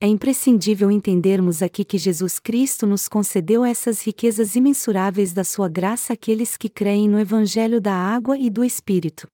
É 0.00 0.06
imprescindível 0.06 0.90
entendermos 0.90 1.62
aqui 1.62 1.84
que 1.84 1.96
Jesus 1.96 2.38
Cristo 2.38 2.86
nos 2.86 3.08
concedeu 3.08 3.64
essas 3.64 4.02
riquezas 4.02 4.54
imensuráveis 4.54 5.32
da 5.32 5.44
sua 5.44 5.68
graça 5.68 6.12
àqueles 6.12 6.56
que 6.56 6.68
creem 6.68 7.08
no 7.08 7.18
Evangelho 7.18 7.80
da 7.80 7.94
água 7.94 8.36
e 8.36 8.50
do 8.50 8.64
Espírito. 8.64 9.26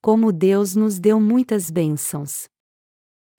Como 0.00 0.32
Deus 0.32 0.76
nos 0.76 0.98
deu 0.98 1.20
muitas 1.20 1.70
bênçãos. 1.70 2.44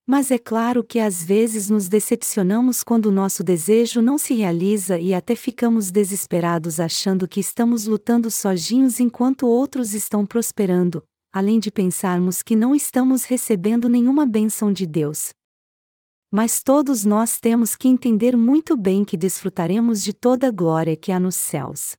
Mas 0.06 0.32
é 0.32 0.38
claro 0.38 0.84
que 0.84 1.00
às 1.00 1.24
vezes 1.24 1.70
nos 1.70 1.88
decepcionamos 1.88 2.84
quando 2.84 3.10
nosso 3.10 3.42
desejo 3.42 4.02
não 4.02 4.18
se 4.18 4.34
realiza 4.34 5.00
e 5.00 5.13
até 5.13 5.34
ficamos 5.34 5.92
desesperados 5.92 6.78
achando 6.78 7.25
que 7.25 7.40
estamos 7.40 7.86
lutando 7.86 8.30
sozinhos 8.30 9.00
enquanto 9.00 9.48
outros 9.48 9.94
estão 9.94 10.25
prosperando, 10.25 11.02
além 11.32 11.58
de 11.58 11.72
pensarmos 11.72 12.42
que 12.42 12.54
não 12.54 12.75
estamos 12.75 13.24
recebendo 13.24 13.88
nenhuma 13.88 14.25
bênção 14.25 14.74
de 14.74 14.86
Deus. 14.86 15.30
Mas 16.36 16.63
todos 16.63 17.06
nós 17.06 17.40
temos 17.40 17.75
que 17.75 17.88
entender 17.88 18.36
muito 18.36 18.75
bem 18.75 19.06
que 19.06 19.16
desfrutaremos 19.16 20.04
de 20.04 20.13
toda 20.13 20.48
a 20.48 20.52
glória 20.52 20.98
que 20.98 21.12
há 21.12 21.20
nos 21.20 21.36
céus. 21.36 21.96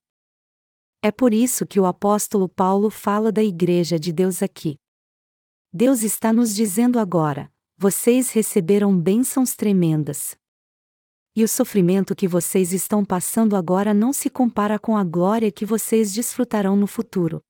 É 1.01 1.13
por 1.13 1.33
isso 1.33 1.65
que 1.65 1.79
o 1.79 1.87
apóstolo 1.87 2.49
Paulo 2.49 2.91
fala 2.91 3.31
da 3.31 3.45
Igreja 3.45 3.97
de 3.97 4.13
Deus 4.13 4.43
aqui. 4.43 4.77
Deus 5.73 6.03
está 6.03 6.33
nos 6.33 6.53
dizendo 6.53 6.99
agora: 6.99 7.49
vocês 7.79 8.33
receberam 8.33 8.99
bênçãos 8.99 9.55
tremendas. 9.55 10.37
E 11.37 11.45
o 11.45 11.49
sofrimento 11.49 12.17
que 12.17 12.27
vocês 12.27 12.73
estão 12.73 13.05
passando 13.05 13.55
agora 13.55 13.95
não 13.95 14.13
se 14.13 14.29
compara 14.29 14.81
com 14.81 14.97
a 14.97 15.05
glória 15.05 15.53
que 15.53 15.65
vocês 15.65 16.13
desfrutarão 16.13 16.75
no 16.75 16.89
futuro. 16.89 17.41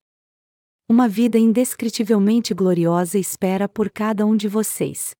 Uma 0.86 1.08
vida 1.08 1.38
indescritivelmente 1.38 2.52
gloriosa 2.52 3.18
espera 3.18 3.66
por 3.66 3.88
cada 3.88 4.26
um 4.26 4.36
de 4.36 4.48
vocês. 4.48 5.14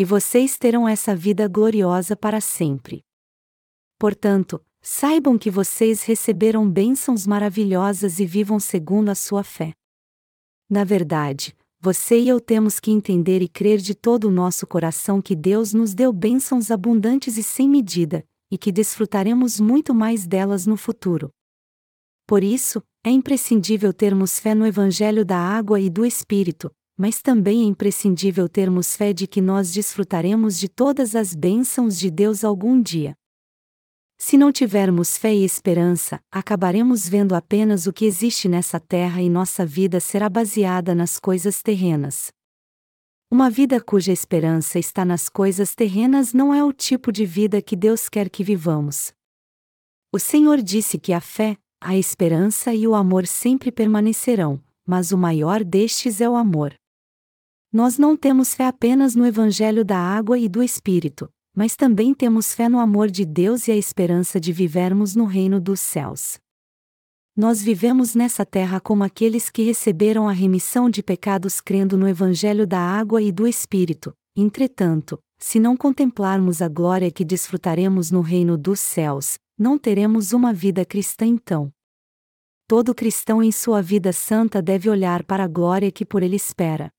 E 0.00 0.04
vocês 0.04 0.56
terão 0.56 0.88
essa 0.88 1.12
vida 1.12 1.48
gloriosa 1.48 2.14
para 2.14 2.40
sempre. 2.40 3.04
Portanto, 3.98 4.64
saibam 4.80 5.36
que 5.36 5.50
vocês 5.50 6.04
receberam 6.04 6.70
bênçãos 6.70 7.26
maravilhosas 7.26 8.20
e 8.20 8.24
vivam 8.24 8.60
segundo 8.60 9.08
a 9.08 9.16
sua 9.16 9.42
fé. 9.42 9.72
Na 10.70 10.84
verdade, 10.84 11.52
você 11.80 12.20
e 12.20 12.28
eu 12.28 12.40
temos 12.40 12.78
que 12.78 12.92
entender 12.92 13.42
e 13.42 13.48
crer 13.48 13.78
de 13.78 13.92
todo 13.92 14.28
o 14.28 14.30
nosso 14.30 14.68
coração 14.68 15.20
que 15.20 15.34
Deus 15.34 15.72
nos 15.72 15.94
deu 15.94 16.12
bênçãos 16.12 16.70
abundantes 16.70 17.36
e 17.36 17.42
sem 17.42 17.68
medida, 17.68 18.24
e 18.52 18.56
que 18.56 18.70
desfrutaremos 18.70 19.58
muito 19.58 19.92
mais 19.92 20.28
delas 20.28 20.64
no 20.64 20.76
futuro. 20.76 21.28
Por 22.24 22.44
isso, 22.44 22.80
é 23.02 23.10
imprescindível 23.10 23.92
termos 23.92 24.38
fé 24.38 24.54
no 24.54 24.64
Evangelho 24.64 25.24
da 25.24 25.38
água 25.38 25.80
e 25.80 25.90
do 25.90 26.06
Espírito, 26.06 26.70
mas 26.98 27.22
também 27.22 27.62
é 27.62 27.64
imprescindível 27.64 28.48
termos 28.48 28.96
fé 28.96 29.12
de 29.12 29.28
que 29.28 29.40
nós 29.40 29.70
desfrutaremos 29.72 30.58
de 30.58 30.68
todas 30.68 31.14
as 31.14 31.32
bênçãos 31.32 31.96
de 31.96 32.10
Deus 32.10 32.42
algum 32.42 32.82
dia. 32.82 33.14
Se 34.18 34.36
não 34.36 34.50
tivermos 34.50 35.16
fé 35.16 35.32
e 35.32 35.44
esperança, 35.44 36.20
acabaremos 36.28 37.08
vendo 37.08 37.36
apenas 37.36 37.86
o 37.86 37.92
que 37.92 38.04
existe 38.04 38.48
nessa 38.48 38.80
terra 38.80 39.22
e 39.22 39.30
nossa 39.30 39.64
vida 39.64 40.00
será 40.00 40.28
baseada 40.28 40.92
nas 40.92 41.20
coisas 41.20 41.62
terrenas. 41.62 42.32
Uma 43.30 43.48
vida 43.48 43.80
cuja 43.80 44.10
esperança 44.10 44.76
está 44.76 45.04
nas 45.04 45.28
coisas 45.28 45.76
terrenas 45.76 46.32
não 46.32 46.52
é 46.52 46.64
o 46.64 46.72
tipo 46.72 47.12
de 47.12 47.24
vida 47.24 47.62
que 47.62 47.76
Deus 47.76 48.08
quer 48.08 48.28
que 48.28 48.42
vivamos. 48.42 49.12
O 50.12 50.18
Senhor 50.18 50.60
disse 50.60 50.98
que 50.98 51.12
a 51.12 51.20
fé, 51.20 51.56
a 51.80 51.96
esperança 51.96 52.74
e 52.74 52.88
o 52.88 52.94
amor 52.96 53.24
sempre 53.24 53.70
permanecerão, 53.70 54.60
mas 54.84 55.12
o 55.12 55.18
maior 55.18 55.62
destes 55.62 56.20
é 56.20 56.28
o 56.28 56.34
amor. 56.34 56.74
Nós 57.72 57.98
não 57.98 58.16
temos 58.16 58.54
fé 58.54 58.66
apenas 58.66 59.14
no 59.14 59.26
Evangelho 59.26 59.84
da 59.84 59.98
água 59.98 60.38
e 60.38 60.48
do 60.48 60.62
Espírito, 60.62 61.28
mas 61.54 61.76
também 61.76 62.14
temos 62.14 62.54
fé 62.54 62.66
no 62.66 62.78
amor 62.78 63.10
de 63.10 63.26
Deus 63.26 63.68
e 63.68 63.72
a 63.72 63.76
esperança 63.76 64.40
de 64.40 64.54
vivermos 64.54 65.14
no 65.14 65.26
reino 65.26 65.60
dos 65.60 65.80
céus. 65.80 66.38
Nós 67.36 67.60
vivemos 67.60 68.14
nessa 68.14 68.44
terra 68.46 68.80
como 68.80 69.04
aqueles 69.04 69.50
que 69.50 69.62
receberam 69.62 70.26
a 70.26 70.32
remissão 70.32 70.88
de 70.88 71.02
pecados 71.02 71.60
crendo 71.60 71.96
no 71.98 72.08
Evangelho 72.08 72.66
da 72.66 72.80
água 72.80 73.20
e 73.20 73.30
do 73.30 73.46
Espírito, 73.46 74.14
entretanto, 74.34 75.18
se 75.38 75.60
não 75.60 75.76
contemplarmos 75.76 76.62
a 76.62 76.68
glória 76.68 77.10
que 77.10 77.24
desfrutaremos 77.24 78.10
no 78.10 78.22
reino 78.22 78.56
dos 78.56 78.80
céus, 78.80 79.38
não 79.58 79.78
teremos 79.78 80.32
uma 80.32 80.54
vida 80.54 80.86
cristã 80.86 81.26
então. 81.26 81.70
Todo 82.66 82.94
cristão 82.94 83.42
em 83.42 83.52
sua 83.52 83.82
vida 83.82 84.12
santa 84.12 84.62
deve 84.62 84.88
olhar 84.88 85.22
para 85.22 85.44
a 85.44 85.48
glória 85.48 85.92
que 85.92 86.04
por 86.04 86.22
ele 86.22 86.36
espera. 86.36 86.90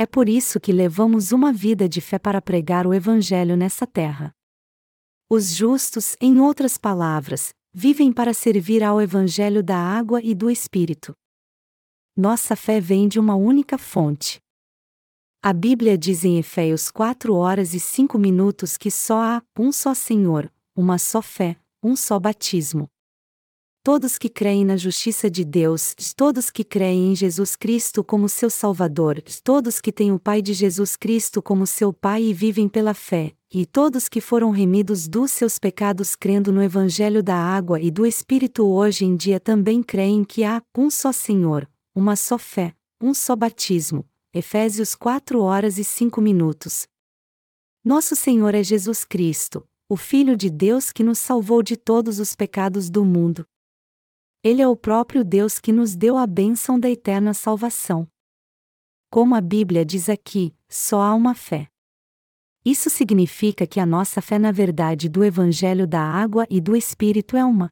É 0.00 0.06
por 0.06 0.28
isso 0.28 0.60
que 0.60 0.70
levamos 0.70 1.32
uma 1.32 1.52
vida 1.52 1.88
de 1.88 2.00
fé 2.00 2.20
para 2.20 2.40
pregar 2.40 2.86
o 2.86 2.94
Evangelho 2.94 3.56
nessa 3.56 3.84
terra. 3.84 4.32
Os 5.28 5.52
justos, 5.56 6.16
em 6.20 6.40
outras 6.40 6.78
palavras, 6.78 7.52
vivem 7.74 8.12
para 8.12 8.32
servir 8.32 8.84
ao 8.84 9.02
Evangelho 9.02 9.60
da 9.60 9.76
água 9.76 10.22
e 10.22 10.36
do 10.36 10.48
Espírito. 10.48 11.16
Nossa 12.16 12.54
fé 12.54 12.80
vem 12.80 13.08
de 13.08 13.18
uma 13.18 13.34
única 13.34 13.76
fonte. 13.76 14.38
A 15.42 15.52
Bíblia 15.52 15.98
diz 15.98 16.24
em 16.24 16.38
Efésios 16.38 16.92
4 16.92 17.34
horas 17.34 17.74
e 17.74 17.80
5 17.80 18.16
minutos 18.18 18.76
que 18.76 18.92
só 18.92 19.20
há 19.20 19.42
um 19.58 19.72
só 19.72 19.94
Senhor, 19.94 20.48
uma 20.76 20.96
só 20.96 21.20
fé, 21.20 21.56
um 21.82 21.96
só 21.96 22.20
batismo 22.20 22.88
todos 23.90 24.18
que 24.18 24.28
creem 24.28 24.66
na 24.66 24.76
justiça 24.76 25.30
de 25.30 25.42
Deus, 25.46 25.94
todos 26.14 26.50
que 26.50 26.62
creem 26.62 27.12
em 27.12 27.16
Jesus 27.16 27.56
Cristo 27.56 28.04
como 28.04 28.28
seu 28.28 28.50
Salvador, 28.50 29.22
todos 29.42 29.80
que 29.80 29.90
têm 29.90 30.12
o 30.12 30.18
Pai 30.18 30.42
de 30.42 30.52
Jesus 30.52 30.94
Cristo 30.94 31.40
como 31.40 31.66
seu 31.66 31.90
Pai 31.90 32.22
e 32.24 32.34
vivem 32.34 32.68
pela 32.68 32.92
fé, 32.92 33.32
e 33.50 33.64
todos 33.64 34.06
que 34.06 34.20
foram 34.20 34.50
remidos 34.50 35.08
dos 35.08 35.30
seus 35.30 35.58
pecados 35.58 36.14
crendo 36.14 36.52
no 36.52 36.62
Evangelho 36.62 37.22
da 37.22 37.34
água 37.34 37.80
e 37.80 37.90
do 37.90 38.04
Espírito 38.04 38.66
hoje 38.66 39.06
em 39.06 39.16
dia 39.16 39.40
também 39.40 39.82
creem 39.82 40.22
que 40.22 40.44
há 40.44 40.62
um 40.76 40.90
só 40.90 41.10
Senhor, 41.10 41.66
uma 41.94 42.14
só 42.14 42.36
fé, 42.36 42.74
um 43.02 43.14
só 43.14 43.34
batismo. 43.34 44.04
Efésios 44.34 44.94
4 44.94 45.40
horas 45.40 45.78
e 45.78 45.82
5 45.82 46.20
minutos. 46.20 46.86
Nosso 47.82 48.14
Senhor 48.14 48.54
é 48.54 48.62
Jesus 48.62 49.02
Cristo, 49.02 49.66
o 49.88 49.96
Filho 49.96 50.36
de 50.36 50.50
Deus 50.50 50.92
que 50.92 51.02
nos 51.02 51.18
salvou 51.18 51.62
de 51.62 51.74
todos 51.74 52.20
os 52.20 52.34
pecados 52.34 52.90
do 52.90 53.02
mundo. 53.02 53.46
Ele 54.48 54.62
é 54.62 54.66
o 54.66 54.74
próprio 54.74 55.22
Deus 55.22 55.58
que 55.58 55.70
nos 55.70 55.94
deu 55.94 56.16
a 56.16 56.26
bênção 56.26 56.80
da 56.80 56.88
eterna 56.88 57.34
salvação. 57.34 58.08
Como 59.10 59.34
a 59.34 59.42
Bíblia 59.42 59.84
diz 59.84 60.08
aqui, 60.08 60.56
só 60.70 61.02
há 61.02 61.14
uma 61.14 61.34
fé. 61.34 61.68
Isso 62.64 62.88
significa 62.88 63.66
que 63.66 63.78
a 63.78 63.84
nossa 63.84 64.22
fé 64.22 64.38
na 64.38 64.50
verdade 64.50 65.06
do 65.06 65.22
Evangelho 65.22 65.86
da 65.86 66.00
água 66.00 66.46
e 66.48 66.62
do 66.62 66.74
Espírito 66.74 67.36
é 67.36 67.44
uma. 67.44 67.68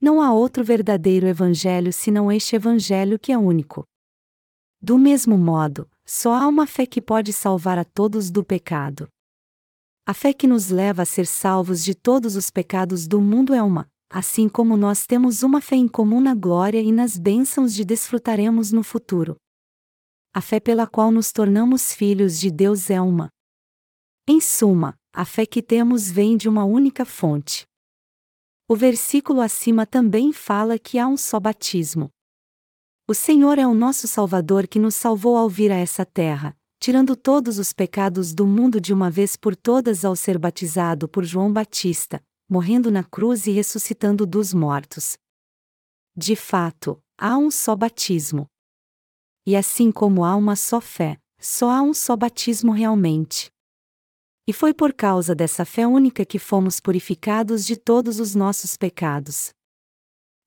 Não 0.00 0.22
há 0.22 0.32
outro 0.32 0.62
verdadeiro 0.62 1.26
Evangelho 1.26 1.92
senão 1.92 2.30
este 2.30 2.54
Evangelho 2.54 3.18
que 3.18 3.32
é 3.32 3.36
único. 3.36 3.84
Do 4.80 4.96
mesmo 4.96 5.36
modo, 5.36 5.90
só 6.06 6.34
há 6.34 6.46
uma 6.46 6.64
fé 6.64 6.86
que 6.86 7.02
pode 7.02 7.32
salvar 7.32 7.76
a 7.76 7.84
todos 7.84 8.30
do 8.30 8.44
pecado. 8.44 9.08
A 10.06 10.14
fé 10.14 10.32
que 10.32 10.46
nos 10.46 10.68
leva 10.68 11.02
a 11.02 11.04
ser 11.04 11.26
salvos 11.26 11.82
de 11.82 11.92
todos 11.92 12.36
os 12.36 12.50
pecados 12.50 13.08
do 13.08 13.20
mundo 13.20 13.52
é 13.52 13.60
uma, 13.60 13.90
assim 14.12 14.46
como 14.46 14.76
nós 14.76 15.06
temos 15.06 15.42
uma 15.42 15.58
fé 15.58 15.74
em 15.74 15.88
comum 15.88 16.20
na 16.20 16.34
glória 16.34 16.82
e 16.82 16.92
nas 16.92 17.16
bênçãos 17.16 17.72
de 17.72 17.82
desfrutaremos 17.82 18.70
no 18.70 18.82
futuro. 18.82 19.36
A 20.34 20.42
fé 20.42 20.60
pela 20.60 20.86
qual 20.86 21.10
nos 21.10 21.32
tornamos 21.32 21.94
filhos 21.94 22.38
de 22.38 22.50
Deus 22.50 22.90
é 22.90 23.00
uma. 23.00 23.30
Em 24.28 24.38
suma, 24.38 24.94
a 25.14 25.24
fé 25.24 25.46
que 25.46 25.62
temos 25.62 26.10
vem 26.10 26.36
de 26.36 26.46
uma 26.46 26.62
única 26.62 27.06
fonte. 27.06 27.64
O 28.68 28.76
versículo 28.76 29.40
acima 29.40 29.86
também 29.86 30.30
fala 30.30 30.78
que 30.78 30.98
há 30.98 31.08
um 31.08 31.16
só 31.16 31.40
batismo. 31.40 32.10
O 33.08 33.14
Senhor 33.14 33.58
é 33.58 33.66
o 33.66 33.74
nosso 33.74 34.06
Salvador 34.06 34.68
que 34.68 34.78
nos 34.78 34.94
salvou 34.94 35.38
ao 35.38 35.48
vir 35.48 35.72
a 35.72 35.76
essa 35.76 36.04
terra, 36.04 36.54
tirando 36.78 37.16
todos 37.16 37.58
os 37.58 37.72
pecados 37.72 38.34
do 38.34 38.46
mundo 38.46 38.78
de 38.78 38.92
uma 38.92 39.10
vez 39.10 39.36
por 39.36 39.56
todas 39.56 40.04
ao 40.04 40.14
ser 40.14 40.38
batizado 40.38 41.08
por 41.08 41.24
João 41.24 41.50
Batista, 41.50 42.22
morrendo 42.52 42.90
na 42.90 43.02
cruz 43.02 43.46
e 43.46 43.50
ressuscitando 43.50 44.26
dos 44.26 44.52
mortos. 44.52 45.16
De 46.14 46.36
fato, 46.36 47.02
há 47.16 47.38
um 47.38 47.50
só 47.50 47.74
batismo. 47.74 48.46
E 49.46 49.56
assim 49.56 49.90
como 49.90 50.22
há 50.22 50.36
uma 50.36 50.54
só 50.54 50.78
fé, 50.78 51.18
só 51.40 51.70
há 51.70 51.80
um 51.80 51.94
só 51.94 52.14
batismo 52.14 52.70
realmente. 52.70 53.50
E 54.46 54.52
foi 54.52 54.74
por 54.74 54.92
causa 54.92 55.34
dessa 55.34 55.64
fé 55.64 55.86
única 55.86 56.26
que 56.26 56.38
fomos 56.38 56.78
purificados 56.78 57.64
de 57.64 57.74
todos 57.74 58.20
os 58.20 58.34
nossos 58.34 58.76
pecados. 58.76 59.54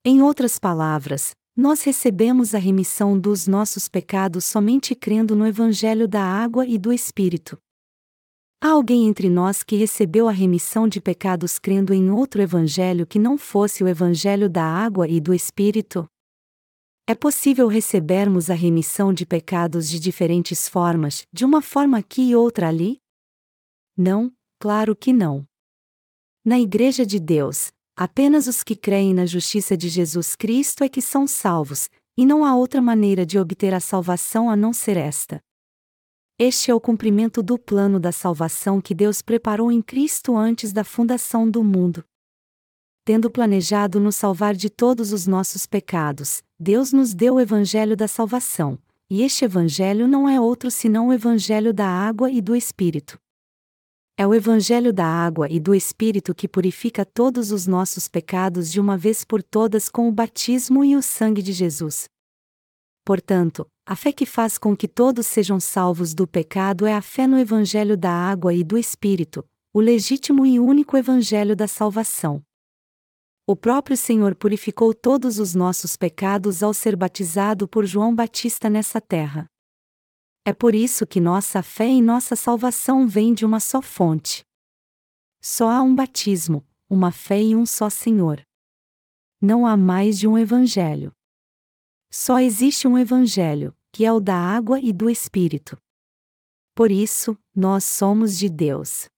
Em 0.05 0.21
outras 0.21 0.59
palavras, 0.59 1.33
Nós 1.57 1.83
recebemos 1.83 2.53
a 2.53 2.57
remissão 2.57 3.17
dos 3.17 3.47
nossos 3.47 3.87
pecados 3.87 4.43
somente 4.43 4.93
crendo 4.93 5.37
no 5.37 5.47
Evangelho 5.47 6.05
da 6.05 6.21
Água 6.21 6.67
e 6.67 6.77
do 6.77 6.91
Espírito. 6.91 7.57
Há 8.61 8.69
alguém 8.69 9.07
entre 9.07 9.29
nós 9.29 9.63
que 9.63 9.75
recebeu 9.75 10.27
a 10.27 10.31
remissão 10.31 10.87
de 10.87 10.99
pecados 10.99 11.59
crendo 11.59 11.93
em 11.93 12.09
outro 12.09 12.41
Evangelho 12.41 13.05
que 13.05 13.19
não 13.19 13.37
fosse 13.37 13.83
o 13.83 13.87
Evangelho 13.87 14.49
da 14.49 14.63
Água 14.63 15.07
e 15.07 15.19
do 15.19 15.33
Espírito? 15.33 16.07
É 17.07 17.13
possível 17.13 17.67
recebermos 17.67 18.49
a 18.49 18.55
remissão 18.55 19.13
de 19.13 19.25
pecados 19.25 19.87
de 19.87 19.99
diferentes 19.99 20.67
formas, 20.67 21.27
de 21.31 21.45
uma 21.45 21.61
forma 21.61 21.97
aqui 21.99 22.29
e 22.29 22.35
outra 22.35 22.67
ali? 22.67 22.97
Não, 23.95 24.31
claro 24.59 24.95
que 24.95 25.13
não. 25.13 25.45
Na 26.43 26.59
Igreja 26.59 27.05
de 27.05 27.19
Deus, 27.19 27.71
Apenas 27.97 28.45
os 28.45 28.61
que 28.61 28.75
creem 28.75 29.13
na 29.13 29.25
justiça 29.25 29.77
de 29.77 29.87
Jesus 29.87 30.35
Cristo 30.35 30.83
é 30.83 30.89
que 30.89 31.01
são 31.01 31.25
salvos, 31.25 31.89
e 32.17 32.25
não 32.25 32.43
há 32.43 32.53
outra 32.53 32.81
maneira 32.81 33.25
de 33.25 33.39
obter 33.39 33.73
a 33.73 33.79
salvação 33.79 34.49
a 34.49 34.55
não 34.55 34.73
ser 34.73 34.97
esta. 34.97 35.41
Este 36.37 36.69
é 36.69 36.75
o 36.75 36.81
cumprimento 36.81 37.41
do 37.41 37.57
plano 37.57 37.97
da 37.97 38.11
salvação 38.11 38.81
que 38.81 38.93
Deus 38.93 39.21
preparou 39.21 39.71
em 39.71 39.81
Cristo 39.81 40.35
antes 40.35 40.73
da 40.73 40.83
fundação 40.83 41.49
do 41.49 41.63
mundo. 41.63 42.03
Tendo 43.05 43.31
planejado 43.31 44.01
nos 44.01 44.17
salvar 44.17 44.53
de 44.53 44.69
todos 44.69 45.13
os 45.13 45.25
nossos 45.25 45.65
pecados, 45.65 46.43
Deus 46.59 46.91
nos 46.91 47.13
deu 47.13 47.35
o 47.35 47.39
Evangelho 47.39 47.95
da 47.95 48.05
salvação, 48.05 48.77
e 49.09 49.21
este 49.21 49.45
Evangelho 49.45 50.09
não 50.09 50.27
é 50.27 50.37
outro 50.41 50.69
senão 50.69 51.07
o 51.07 51.13
Evangelho 51.13 51.73
da 51.73 51.87
água 51.87 52.29
e 52.29 52.41
do 52.41 52.53
Espírito. 52.53 53.17
É 54.17 54.27
o 54.27 54.33
Evangelho 54.33 54.91
da 54.91 55.05
água 55.05 55.49
e 55.49 55.57
do 55.57 55.73
Espírito 55.73 56.35
que 56.35 56.49
purifica 56.49 57.05
todos 57.05 57.49
os 57.49 57.65
nossos 57.65 58.09
pecados 58.09 58.69
de 58.69 58.81
uma 58.81 58.97
vez 58.97 59.23
por 59.23 59.41
todas 59.41 59.87
com 59.87 60.09
o 60.09 60.11
batismo 60.11 60.83
e 60.83 60.97
o 60.97 61.01
sangue 61.01 61.41
de 61.41 61.53
Jesus. 61.53 62.09
Portanto, 63.05 63.65
a 63.87 63.95
fé 63.95 64.11
que 64.11 64.25
faz 64.25 64.57
com 64.57 64.75
que 64.75 64.87
todos 64.87 65.27
sejam 65.27 65.59
salvos 65.59 66.15
do 66.15 66.25
pecado 66.25 66.87
é 66.87 66.93
a 66.95 67.03
fé 67.03 67.27
no 67.27 67.37
Evangelho 67.37 67.95
da 67.95 68.09
água 68.09 68.51
e 68.51 68.63
do 68.63 68.79
Espírito, 68.79 69.47
o 69.71 69.79
legítimo 69.79 70.43
e 70.43 70.59
único 70.59 70.97
Evangelho 70.97 71.55
da 71.55 71.67
salvação. 71.67 72.43
O 73.45 73.55
próprio 73.55 73.95
Senhor 73.95 74.33
purificou 74.33 74.91
todos 74.91 75.37
os 75.37 75.53
nossos 75.53 75.95
pecados 75.95 76.63
ao 76.63 76.73
ser 76.73 76.95
batizado 76.95 77.67
por 77.67 77.85
João 77.85 78.15
Batista 78.15 78.71
nessa 78.71 78.99
terra. 78.99 79.45
É 80.43 80.51
por 80.51 80.73
isso 80.73 81.05
que 81.05 81.19
nossa 81.19 81.61
fé 81.61 81.87
e 81.87 82.01
nossa 82.01 82.35
salvação 82.35 83.07
vêm 83.07 83.35
de 83.35 83.45
uma 83.45 83.59
só 83.59 83.83
fonte. 83.83 84.43
Só 85.39 85.69
há 85.69 85.83
um 85.83 85.93
batismo, 85.93 86.65
uma 86.89 87.11
fé 87.11 87.39
e 87.39 87.55
um 87.55 87.67
só 87.67 87.87
Senhor. 87.87 88.41
Não 89.39 89.63
há 89.63 89.77
mais 89.77 90.17
de 90.17 90.27
um 90.27 90.39
Evangelho. 90.39 91.14
Só 92.17 92.39
existe 92.39 92.87
um 92.87 92.97
Evangelho, 92.97 93.75
que 93.91 94.05
é 94.05 94.13
o 94.13 94.21
da 94.21 94.37
água 94.37 94.79
e 94.79 94.93
do 94.93 95.09
Espírito. 95.09 95.77
Por 96.73 96.89
isso, 96.89 97.37
nós 97.53 97.83
somos 97.83 98.37
de 98.37 98.47
Deus. 98.47 99.09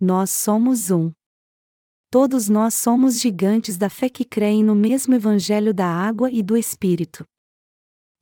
Nós 0.00 0.30
somos 0.30 0.90
um. 0.90 1.12
Todos 2.10 2.48
nós 2.48 2.72
somos 2.72 3.20
gigantes 3.20 3.76
da 3.76 3.90
fé 3.90 4.08
que 4.08 4.24
creem 4.24 4.64
no 4.64 4.74
mesmo 4.74 5.14
Evangelho 5.14 5.74
da 5.74 5.86
água 5.86 6.30
e 6.30 6.42
do 6.42 6.56
Espírito. 6.56 7.26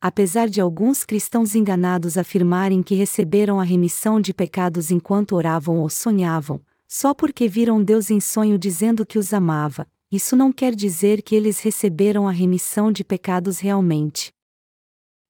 Apesar 0.01 0.49
de 0.49 0.61
alguns 0.61 1.05
cristãos 1.05 1.55
enganados 1.55 2.19
afirmarem 2.19 2.83
que 2.83 2.97
receberam 2.97 3.61
a 3.61 3.65
remissão 3.65 4.21
de 4.21 4.35
pecados 4.35 4.91
enquanto 4.91 5.37
oravam 5.37 5.79
ou 5.79 5.89
sonhavam, 5.89 6.61
só 6.89 7.15
porque 7.15 7.47
viram 7.47 7.85
Deus 7.85 8.11
em 8.11 8.19
sonho 8.19 8.59
dizendo 8.59 9.07
que 9.07 9.17
os 9.17 9.33
amava, 9.33 9.87
isso 10.11 10.37
não 10.37 10.53
quer 10.53 10.75
dizer 10.75 11.23
que 11.23 11.35
eles 11.35 11.61
receberam 11.61 12.29
a 12.29 12.31
remissão 12.31 12.93
de 12.93 13.03
pecados 13.03 13.59
realmente. 13.59 14.33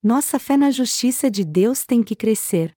Nossa 0.02 0.38
fé 0.38 0.56
na 0.56 0.70
justiça 0.70 1.30
de 1.30 1.44
Deus 1.44 1.84
tem 1.84 2.02
que 2.02 2.14
crescer. 2.14 2.72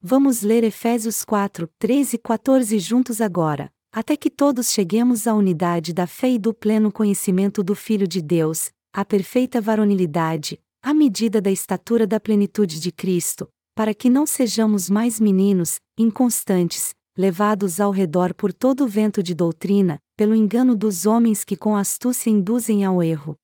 Vamos 0.00 0.42
ler 0.42 0.64
Efésios 0.64 1.24
4, 1.24 1.68
13 1.78 2.16
e 2.16 2.18
14 2.18 2.78
juntos 2.78 3.20
agora, 3.20 3.72
até 3.92 4.16
que 4.16 4.28
todos 4.28 4.70
cheguemos 4.70 5.26
à 5.26 5.34
unidade 5.34 5.92
da 5.92 6.06
fé 6.06 6.30
e 6.30 6.38
do 6.38 6.52
pleno 6.52 6.90
conhecimento 6.90 7.62
do 7.62 7.74
Filho 7.74 8.08
de 8.08 8.20
Deus, 8.20 8.70
à 8.92 9.04
perfeita 9.04 9.60
varonilidade, 9.60 10.60
à 10.82 10.92
medida 10.92 11.40
da 11.40 11.50
estatura 11.50 12.06
da 12.06 12.18
plenitude 12.18 12.80
de 12.80 12.90
Cristo, 12.90 13.48
para 13.74 13.94
que 13.94 14.10
não 14.10 14.26
sejamos 14.26 14.90
mais 14.90 15.20
meninos, 15.20 15.80
inconstantes, 15.98 16.94
levados 17.16 17.80
ao 17.80 17.90
redor 17.90 18.34
por 18.34 18.52
todo 18.52 18.84
o 18.84 18.88
vento 18.88 19.22
de 19.22 19.34
doutrina, 19.34 20.00
pelo 20.16 20.34
engano 20.34 20.76
dos 20.76 21.06
homens 21.06 21.44
que 21.44 21.56
com 21.56 21.76
astúcia 21.76 22.30
induzem 22.30 22.84
ao 22.84 23.02
erro. 23.02 23.36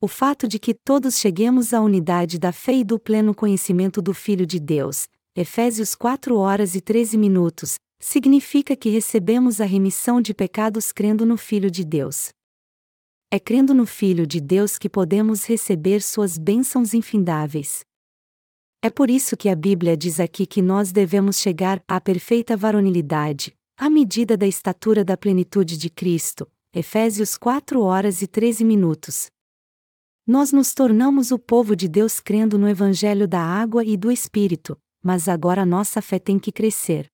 O 0.00 0.08
fato 0.08 0.46
de 0.46 0.58
que 0.58 0.74
todos 0.74 1.18
cheguemos 1.18 1.72
à 1.72 1.80
unidade 1.80 2.38
da 2.38 2.52
fé 2.52 2.74
e 2.74 2.84
do 2.84 2.98
pleno 2.98 3.34
conhecimento 3.34 4.00
do 4.02 4.12
Filho 4.12 4.46
de 4.46 4.60
Deus, 4.60 5.06
Efésios 5.34 5.94
4 5.94 6.36
horas 6.36 6.74
e 6.74 6.80
13 6.80 7.16
minutos, 7.18 7.76
significa 7.98 8.76
que 8.76 8.88
recebemos 8.88 9.60
a 9.60 9.64
remissão 9.64 10.20
de 10.20 10.34
pecados 10.34 10.92
crendo 10.92 11.24
no 11.24 11.36
Filho 11.36 11.70
de 11.70 11.84
Deus. 11.84 12.30
É 13.30 13.40
crendo 13.40 13.74
no 13.74 13.86
Filho 13.86 14.26
de 14.26 14.40
Deus 14.40 14.78
que 14.78 14.88
podemos 14.88 15.44
receber 15.44 16.02
suas 16.02 16.38
bênçãos 16.38 16.94
infindáveis. 16.94 17.80
É 18.82 18.90
por 18.90 19.10
isso 19.10 19.36
que 19.36 19.48
a 19.48 19.56
Bíblia 19.56 19.96
diz 19.96 20.20
aqui 20.20 20.46
que 20.46 20.62
nós 20.62 20.92
devemos 20.92 21.38
chegar 21.38 21.82
à 21.88 22.00
perfeita 22.00 22.56
varonilidade, 22.56 23.54
à 23.78 23.90
medida 23.90 24.38
da 24.38 24.46
estatura 24.46 25.04
da 25.04 25.16
plenitude 25.16 25.76
de 25.76 25.90
Cristo. 25.90 26.50
Efésios 26.72 27.36
4 27.36 27.80
horas 27.82 28.22
e 28.22 28.26
13 28.26 28.64
minutos. 28.64 29.30
Nós 30.26 30.50
nos 30.50 30.74
tornamos 30.74 31.30
o 31.30 31.38
povo 31.38 31.76
de 31.76 31.86
Deus 31.86 32.18
crendo 32.18 32.58
no 32.58 32.68
Evangelho 32.68 33.28
da 33.28 33.40
água 33.40 33.84
e 33.84 33.96
do 33.96 34.10
Espírito, 34.10 34.78
mas 35.02 35.28
agora 35.28 35.64
nossa 35.66 36.00
fé 36.00 36.18
tem 36.18 36.38
que 36.38 36.50
crescer. 36.50 37.06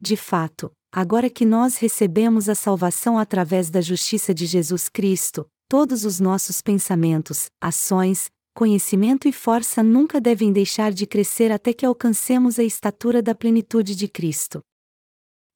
De 0.00 0.16
fato, 0.16 0.70
agora 0.92 1.30
que 1.30 1.44
nós 1.44 1.76
recebemos 1.76 2.48
a 2.48 2.54
salvação 2.54 3.18
através 3.18 3.70
da 3.70 3.80
justiça 3.80 4.34
de 4.34 4.46
Jesus 4.46 4.88
Cristo, 4.88 5.46
todos 5.68 6.04
os 6.04 6.20
nossos 6.20 6.60
pensamentos, 6.60 7.50
ações, 7.60 8.30
conhecimento 8.54 9.26
e 9.26 9.32
força 9.32 9.82
nunca 9.82 10.20
devem 10.20 10.52
deixar 10.52 10.92
de 10.92 11.06
crescer 11.06 11.50
até 11.50 11.72
que 11.72 11.86
alcancemos 11.86 12.58
a 12.58 12.62
estatura 12.62 13.22
da 13.22 13.34
plenitude 13.34 13.96
de 13.96 14.06
Cristo. 14.06 14.62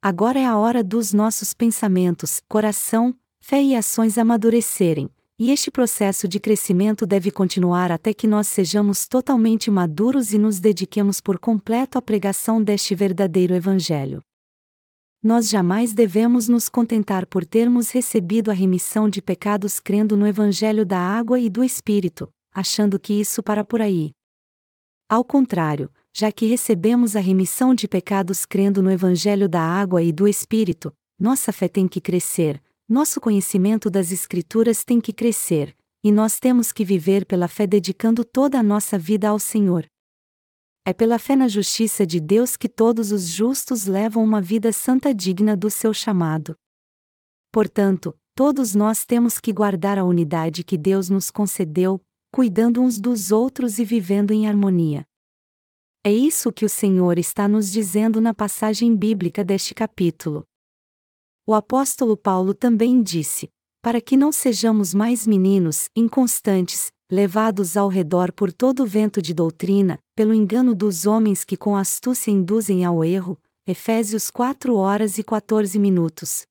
Agora 0.02 0.38
é 0.38 0.44
a 0.44 0.56
hora 0.56 0.84
dos 0.84 1.12
nossos 1.12 1.54
pensamentos, 1.54 2.40
coração, 2.48 3.14
fé 3.40 3.62
e 3.62 3.74
ações 3.74 4.18
amadurecerem, 4.18 5.10
e 5.38 5.50
este 5.50 5.70
processo 5.70 6.26
de 6.26 6.38
crescimento 6.38 7.06
deve 7.06 7.30
continuar 7.30 7.90
até 7.90 8.14
que 8.14 8.26
nós 8.26 8.48
sejamos 8.48 9.06
totalmente 9.06 9.70
maduros 9.70 10.32
e 10.32 10.38
nos 10.38 10.60
dediquemos 10.60 11.20
por 11.20 11.38
completo 11.38 11.98
à 11.98 12.02
pregação 12.02 12.62
deste 12.62 12.94
verdadeiro 12.94 13.54
Evangelho 13.54 14.22
nós 15.26 15.48
jamais 15.48 15.92
devemos 15.92 16.46
nos 16.46 16.68
contentar 16.68 17.26
por 17.26 17.44
termos 17.44 17.90
recebido 17.90 18.48
a 18.48 18.54
remissão 18.54 19.08
de 19.08 19.20
pecados 19.20 19.80
crendo 19.80 20.16
no 20.16 20.24
Evangelho 20.24 20.86
da 20.86 21.00
água 21.00 21.40
e 21.40 21.50
do 21.50 21.64
Espírito, 21.64 22.30
achando 22.54 22.96
que 22.96 23.12
isso 23.12 23.42
para 23.42 23.64
por 23.64 23.82
aí. 23.82 24.12
Ao 25.08 25.24
contrário, 25.24 25.90
já 26.18 26.32
que 26.32 26.46
recebemos 26.46 27.14
a 27.14 27.20
remissão 27.20 27.74
de 27.74 27.86
pecados 27.86 28.46
crendo 28.46 28.82
no 28.82 28.90
Evangelho 28.90 29.46
da 29.46 29.60
água 29.60 30.02
e 30.02 30.10
do 30.10 30.26
Espírito, 30.26 30.90
nossa 31.20 31.52
fé 31.52 31.68
tem 31.68 31.86
que 31.86 32.00
crescer, 32.00 32.62
nosso 32.88 33.20
conhecimento 33.20 33.90
das 33.90 34.10
Escrituras 34.10 34.82
tem 34.82 34.98
que 34.98 35.12
crescer, 35.12 35.76
e 36.02 36.10
nós 36.10 36.40
temos 36.40 36.72
que 36.72 36.86
viver 36.86 37.26
pela 37.26 37.48
fé 37.48 37.66
dedicando 37.66 38.24
toda 38.24 38.58
a 38.58 38.62
nossa 38.62 38.98
vida 38.98 39.28
ao 39.28 39.38
Senhor. 39.38 39.84
É 40.86 40.94
pela 40.94 41.18
fé 41.18 41.36
na 41.36 41.48
justiça 41.48 42.06
de 42.06 42.18
Deus 42.18 42.56
que 42.56 42.66
todos 42.68 43.12
os 43.12 43.26
justos 43.26 43.84
levam 43.84 44.24
uma 44.24 44.40
vida 44.40 44.72
santa 44.72 45.12
digna 45.12 45.54
do 45.54 45.68
seu 45.68 45.92
chamado. 45.92 46.56
Portanto, 47.52 48.16
todos 48.34 48.74
nós 48.74 49.04
temos 49.04 49.38
que 49.38 49.52
guardar 49.52 49.98
a 49.98 50.04
unidade 50.04 50.64
que 50.64 50.78
Deus 50.78 51.10
nos 51.10 51.30
concedeu, 51.30 52.00
cuidando 52.32 52.80
uns 52.80 52.98
dos 52.98 53.30
outros 53.32 53.78
e 53.78 53.84
vivendo 53.84 54.30
em 54.32 54.48
harmonia. 54.48 55.06
É 56.06 56.12
isso 56.12 56.52
que 56.52 56.64
o 56.64 56.68
Senhor 56.68 57.18
está 57.18 57.48
nos 57.48 57.68
dizendo 57.68 58.20
na 58.20 58.32
passagem 58.32 58.94
bíblica 58.94 59.42
deste 59.42 59.74
capítulo. 59.74 60.46
O 61.44 61.52
apóstolo 61.52 62.16
Paulo 62.16 62.54
também 62.54 63.02
disse: 63.02 63.48
para 63.82 64.00
que 64.00 64.16
não 64.16 64.30
sejamos 64.30 64.94
mais 64.94 65.26
meninos, 65.26 65.90
inconstantes, 65.96 66.92
levados 67.10 67.76
ao 67.76 67.88
redor 67.88 68.30
por 68.30 68.52
todo 68.52 68.84
o 68.84 68.86
vento 68.86 69.20
de 69.20 69.34
doutrina, 69.34 69.98
pelo 70.14 70.32
engano 70.32 70.76
dos 70.76 71.06
homens 71.06 71.42
que 71.42 71.56
com 71.56 71.74
astúcia 71.74 72.30
induzem 72.30 72.84
ao 72.84 73.02
erro. 73.02 73.36
Efésios 73.66 74.30
4 74.30 74.76
horas 74.76 75.18
e 75.18 75.24
14 75.24 75.76
minutos. 75.76 76.46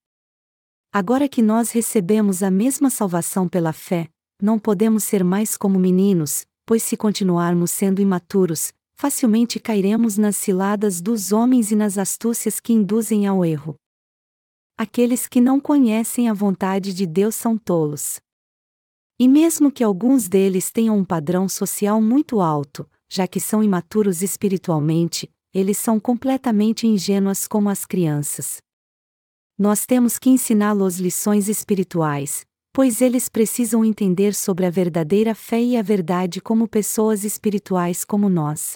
Agora 0.91 1.29
que 1.29 1.41
nós 1.41 1.71
recebemos 1.71 2.43
a 2.43 2.51
mesma 2.51 2.89
salvação 2.89 3.47
pela 3.47 3.71
fé, 3.71 4.09
não 4.41 4.59
podemos 4.59 5.05
ser 5.05 5.23
mais 5.23 5.55
como 5.55 5.79
meninos, 5.79 6.45
pois 6.65 6.83
se 6.83 6.97
continuarmos 6.97 7.71
sendo 7.71 8.01
imaturos, 8.01 8.73
facilmente 8.95 9.59
cairemos 9.59 10.17
nas 10.17 10.37
ciladas 10.37 11.01
dos 11.01 11.31
homens 11.31 11.71
e 11.71 11.75
nas 11.75 11.97
astúcias 11.97 12.59
que 12.59 12.73
induzem 12.73 13.27
ao 13.27 13.45
erro. 13.45 13.75
Aqueles 14.77 15.27
que 15.27 15.39
não 15.39 15.59
conhecem 15.59 16.29
a 16.29 16.33
vontade 16.33 16.93
de 16.93 17.05
Deus 17.05 17.35
são 17.35 17.57
tolos. 17.57 18.19
E 19.19 19.27
mesmo 19.27 19.71
que 19.71 19.83
alguns 19.83 20.27
deles 20.27 20.71
tenham 20.71 20.97
um 20.97 21.05
padrão 21.05 21.47
social 21.47 22.01
muito 22.01 22.41
alto, 22.41 22.89
já 23.09 23.27
que 23.27 23.39
são 23.39 23.63
imaturos 23.63 24.21
espiritualmente, 24.21 25.31
eles 25.53 25.77
são 25.77 25.99
completamente 25.99 26.85
ingênuos 26.85 27.47
como 27.47 27.69
as 27.69 27.85
crianças. 27.85 28.57
Nós 29.57 29.85
temos 29.85 30.19
que 30.19 30.29
ensiná-los 30.29 30.99
lições 30.99 31.47
espirituais, 31.47 32.45
pois 32.73 32.99
eles 32.99 33.29
precisam 33.29 33.85
entender 33.85 34.35
sobre 34.35 34.65
a 34.65 34.69
verdadeira 34.69 35.33
fé 35.33 35.61
e 35.61 35.77
a 35.77 35.81
verdade 35.81 36.41
como 36.41 36.67
pessoas 36.67 37.23
espirituais 37.23 38.03
como 38.03 38.27
nós. 38.27 38.75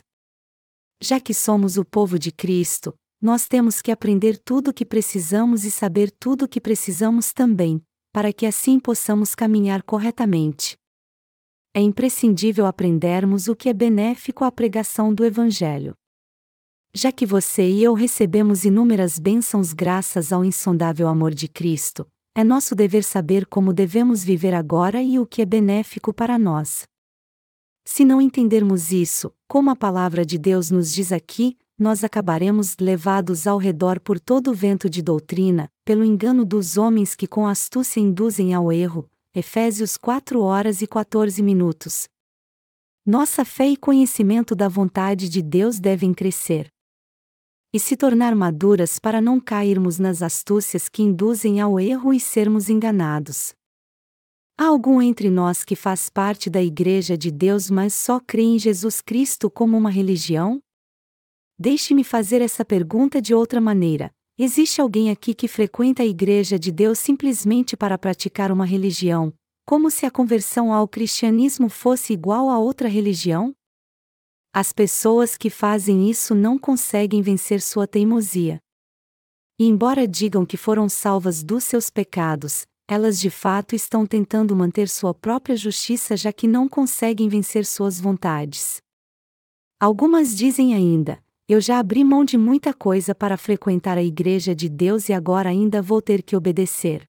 Já 1.02 1.18
que 1.18 1.34
somos 1.34 1.78
o 1.78 1.86
povo 1.86 2.20
de 2.20 2.30
Cristo, 2.30 2.94
nós 3.22 3.48
temos 3.48 3.82
que 3.82 3.90
aprender 3.90 4.38
tudo 4.38 4.70
o 4.70 4.74
que 4.74 4.86
precisamos 4.86 5.64
e 5.64 5.72
saber 5.72 6.12
tudo 6.12 6.44
o 6.44 6.48
que 6.48 6.60
precisamos 6.60 7.32
também, 7.32 7.82
para 8.12 8.34
que 8.34 8.46
assim 8.46 8.80
possamos 8.80 9.34
caminhar 9.34 9.82
corretamente. 9.84 10.78
É 11.74 11.80
imprescindível 11.80 12.66
aprendermos 12.66 13.48
o 13.48 13.56
que 13.56 13.70
é 13.70 13.74
benéfico 13.74 14.44
à 14.44 14.52
pregação 14.52 15.14
do 15.14 15.24
Evangelho. 15.24 15.94
Já 16.94 17.14
que 17.14 17.26
você 17.26 17.70
e 17.70 17.82
eu 17.82 17.94
recebemos 17.94 18.66
inúmeras 18.66 19.20
bênçãos 19.20 19.72
graças 19.72 20.34
ao 20.34 20.44
insondável 20.44 21.08
amor 21.08 21.34
de 21.34 21.48
Cristo, 21.48 22.06
é 22.36 22.44
nosso 22.44 22.76
dever 22.76 23.06
saber 23.06 23.46
como 23.46 23.72
devemos 23.72 24.24
viver 24.24 24.54
agora 24.54 25.02
e 25.02 25.18
o 25.18 25.26
que 25.26 25.42
é 25.42 25.46
benéfico 25.46 26.14
para 26.14 26.38
nós. 26.38 26.84
Se 27.92 28.06
não 28.06 28.22
entendermos 28.22 28.92
isso, 28.92 29.34
como 29.48 29.72
a 29.72 29.76
palavra 29.76 30.24
de 30.24 30.38
Deus 30.38 30.70
nos 30.70 30.94
diz 30.94 31.12
aqui, 31.12 31.58
nós 31.76 32.04
acabaremos 32.04 32.78
levados 32.80 33.48
ao 33.48 33.58
redor 33.58 34.00
por 34.00 34.20
todo 34.20 34.52
o 34.52 34.54
vento 34.54 34.88
de 34.88 35.02
doutrina, 35.02 35.68
pelo 35.84 36.06
engano 36.06 36.46
dos 36.46 36.78
homens 36.78 37.16
que 37.16 37.26
com 37.26 37.48
astúcia 37.48 38.00
induzem 38.00 38.54
ao 38.54 38.72
erro. 38.72 39.10
Efésios 39.34 39.98
4 39.98 40.40
horas 40.40 40.84
e 40.84 40.88
14 40.88 41.42
minutos. 41.42 42.08
Nossa 43.04 43.44
fé 43.44 43.70
e 43.70 43.76
conhecimento 43.76 44.56
da 44.56 44.68
vontade 44.68 45.28
de 45.28 45.42
Deus 45.42 45.80
devem 45.80 46.14
crescer. 46.14 46.68
E 47.74 47.80
se 47.80 47.98
tornar 47.98 48.36
maduras 48.36 49.00
para 49.00 49.20
não 49.20 49.40
cairmos 49.40 49.98
nas 49.98 50.22
astúcias 50.22 50.88
que 50.88 51.02
induzem 51.02 51.60
ao 51.60 51.80
erro 51.80 52.14
e 52.14 52.20
sermos 52.20 52.70
enganados. 52.70 53.56
Há 54.62 54.66
algum 54.66 55.02
entre 55.02 55.30
nós 55.30 55.64
que 55.64 55.74
faz 55.74 56.10
parte 56.10 56.50
da 56.50 56.62
Igreja 56.62 57.18
de 57.18 57.32
Deus 57.32 57.70
mas 57.70 57.94
só 57.94 58.20
crê 58.20 58.42
em 58.42 58.60
Jesus 58.60 59.00
Cristo 59.00 59.50
como 59.50 59.78
uma 59.78 59.90
religião? 59.90 60.60
Deixe-me 61.58 62.04
fazer 62.04 62.42
essa 62.42 62.66
pergunta 62.66 63.22
de 63.22 63.34
outra 63.34 63.62
maneira. 63.62 64.12
Existe 64.38 64.82
alguém 64.82 65.12
aqui 65.12 65.34
que 65.34 65.48
frequenta 65.48 66.04
a 66.04 66.06
Igreja 66.06 66.60
de 66.60 66.74
Deus 66.74 67.00
simplesmente 67.00 67.78
para 67.78 67.98
praticar 67.98 68.52
uma 68.52 68.66
religião, 68.66 69.34
como 69.66 69.90
se 69.90 70.06
a 70.06 70.12
conversão 70.12 70.74
ao 70.74 70.90
cristianismo 70.90 71.70
fosse 71.70 72.12
igual 72.12 72.50
a 72.50 72.60
outra 72.60 72.90
religião? 72.90 73.56
As 74.54 74.74
pessoas 74.74 75.38
que 75.38 75.50
fazem 75.50 76.10
isso 76.10 76.36
não 76.36 76.60
conseguem 76.60 77.22
vencer 77.22 77.62
sua 77.62 77.88
teimosia. 77.88 78.60
E 79.58 79.64
embora 79.64 80.06
digam 80.06 80.46
que 80.46 80.58
foram 80.58 80.90
salvas 80.90 81.44
dos 81.44 81.64
seus 81.64 81.90
pecados, 81.90 82.68
elas 82.92 83.20
de 83.20 83.30
fato 83.30 83.76
estão 83.76 84.04
tentando 84.04 84.56
manter 84.56 84.90
sua 84.90 85.14
própria 85.14 85.56
justiça 85.56 86.18
já 86.18 86.34
que 86.34 86.48
não 86.48 86.68
conseguem 86.68 87.30
vencer 87.30 87.64
suas 87.64 88.02
vontades. 88.02 88.82
Algumas 89.80 90.36
dizem 90.36 90.74
ainda: 90.74 91.24
eu 91.48 91.62
já 91.62 91.78
abri 91.78 92.04
mão 92.04 92.26
de 92.26 92.36
muita 92.36 92.74
coisa 92.74 93.14
para 93.14 93.38
frequentar 93.38 93.96
a 93.96 94.04
Igreja 94.04 94.56
de 94.56 94.68
Deus 94.68 95.08
e 95.08 95.14
agora 95.14 95.50
ainda 95.50 95.84
vou 95.84 96.02
ter 96.02 96.24
que 96.24 96.36
obedecer. 96.36 97.08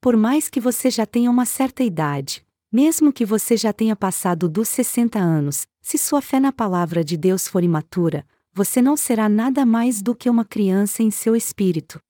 Por 0.00 0.16
mais 0.16 0.48
que 0.48 0.58
você 0.58 0.90
já 0.90 1.04
tenha 1.04 1.30
uma 1.30 1.44
certa 1.44 1.84
idade, 1.84 2.42
mesmo 2.72 3.12
que 3.12 3.26
você 3.26 3.58
já 3.58 3.74
tenha 3.74 3.94
passado 3.94 4.48
dos 4.48 4.70
60 4.70 5.18
anos, 5.18 5.66
se 5.82 5.98
sua 5.98 6.22
fé 6.22 6.40
na 6.40 6.50
palavra 6.50 7.04
de 7.04 7.18
Deus 7.18 7.46
for 7.46 7.62
imatura, 7.62 8.26
você 8.54 8.80
não 8.80 8.96
será 8.96 9.28
nada 9.28 9.66
mais 9.66 10.00
do 10.00 10.14
que 10.14 10.30
uma 10.30 10.46
criança 10.46 11.02
em 11.02 11.10
seu 11.10 11.36
espírito. 11.36 12.00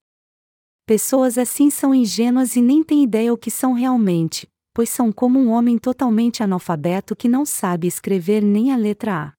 Pessoas 0.88 1.36
assim 1.36 1.68
são 1.68 1.94
ingênuas 1.94 2.56
e 2.56 2.62
nem 2.62 2.82
têm 2.82 3.04
ideia 3.04 3.30
o 3.30 3.36
que 3.36 3.50
são 3.50 3.74
realmente, 3.74 4.48
pois 4.72 4.88
são 4.88 5.12
como 5.12 5.38
um 5.38 5.50
homem 5.50 5.76
totalmente 5.76 6.42
analfabeto 6.42 7.14
que 7.14 7.28
não 7.28 7.44
sabe 7.44 7.86
escrever 7.86 8.42
nem 8.42 8.72
a 8.72 8.76
letra 8.76 9.26
A 9.26 9.38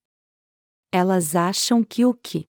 elas 0.91 1.35
acham 1.35 1.83
que 1.83 2.05
o 2.05 2.13
que 2.13 2.45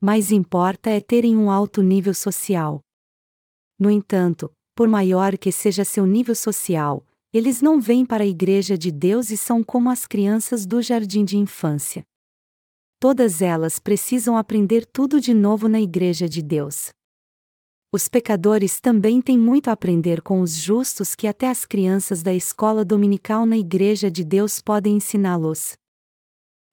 mais 0.00 0.32
importa 0.32 0.90
é 0.90 1.00
terem 1.00 1.36
um 1.36 1.48
alto 1.48 1.80
nível 1.80 2.12
social. 2.12 2.80
No 3.78 3.88
entanto, 3.88 4.50
por 4.74 4.88
maior 4.88 5.38
que 5.38 5.52
seja 5.52 5.84
seu 5.84 6.04
nível 6.04 6.34
social, 6.34 7.06
eles 7.32 7.62
não 7.62 7.80
vêm 7.80 8.04
para 8.04 8.24
a 8.24 8.26
Igreja 8.26 8.76
de 8.76 8.90
Deus 8.90 9.30
e 9.30 9.36
são 9.36 9.62
como 9.62 9.90
as 9.90 10.08
crianças 10.08 10.66
do 10.66 10.82
jardim 10.82 11.24
de 11.24 11.36
infância. 11.36 12.04
Todas 12.98 13.40
elas 13.40 13.78
precisam 13.78 14.36
aprender 14.36 14.86
tudo 14.86 15.20
de 15.20 15.32
novo 15.32 15.68
na 15.68 15.80
Igreja 15.80 16.28
de 16.28 16.42
Deus. 16.42 16.92
Os 17.94 18.08
pecadores 18.08 18.80
também 18.80 19.20
têm 19.20 19.38
muito 19.38 19.68
a 19.68 19.72
aprender 19.72 20.22
com 20.22 20.40
os 20.40 20.54
justos 20.54 21.14
que 21.14 21.26
até 21.26 21.50
as 21.50 21.66
crianças 21.66 22.22
da 22.22 22.32
escola 22.32 22.86
dominical 22.86 23.44
na 23.44 23.58
Igreja 23.58 24.10
de 24.10 24.24
Deus 24.24 24.62
podem 24.62 24.96
ensiná-los. 24.96 25.76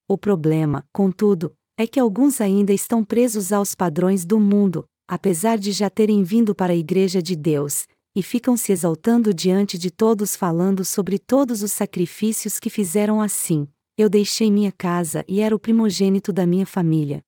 O 0.08 0.16
problema, 0.16 0.82
contudo, 0.90 1.52
é 1.78 1.86
que 1.86 2.00
alguns 2.00 2.40
ainda 2.40 2.72
estão 2.72 3.04
presos 3.04 3.52
aos 3.52 3.74
padrões 3.74 4.24
do 4.24 4.40
mundo, 4.40 4.86
apesar 5.06 5.58
de 5.58 5.72
já 5.72 5.90
terem 5.90 6.22
vindo 6.22 6.54
para 6.54 6.72
a 6.72 6.76
Igreja 6.76 7.22
de 7.22 7.36
Deus, 7.36 7.86
e 8.16 8.22
ficam 8.22 8.56
se 8.56 8.72
exaltando 8.72 9.34
diante 9.34 9.76
de 9.76 9.90
todos 9.90 10.34
falando 10.34 10.86
sobre 10.86 11.18
todos 11.18 11.62
os 11.62 11.70
sacrifícios 11.70 12.58
que 12.58 12.70
fizeram 12.70 13.20
assim. 13.20 13.68
Eu 13.94 14.08
deixei 14.08 14.50
minha 14.50 14.72
casa 14.72 15.22
e 15.28 15.42
era 15.42 15.54
o 15.54 15.58
primogênito 15.58 16.32
da 16.32 16.46
minha 16.46 16.64
família. 16.64 17.22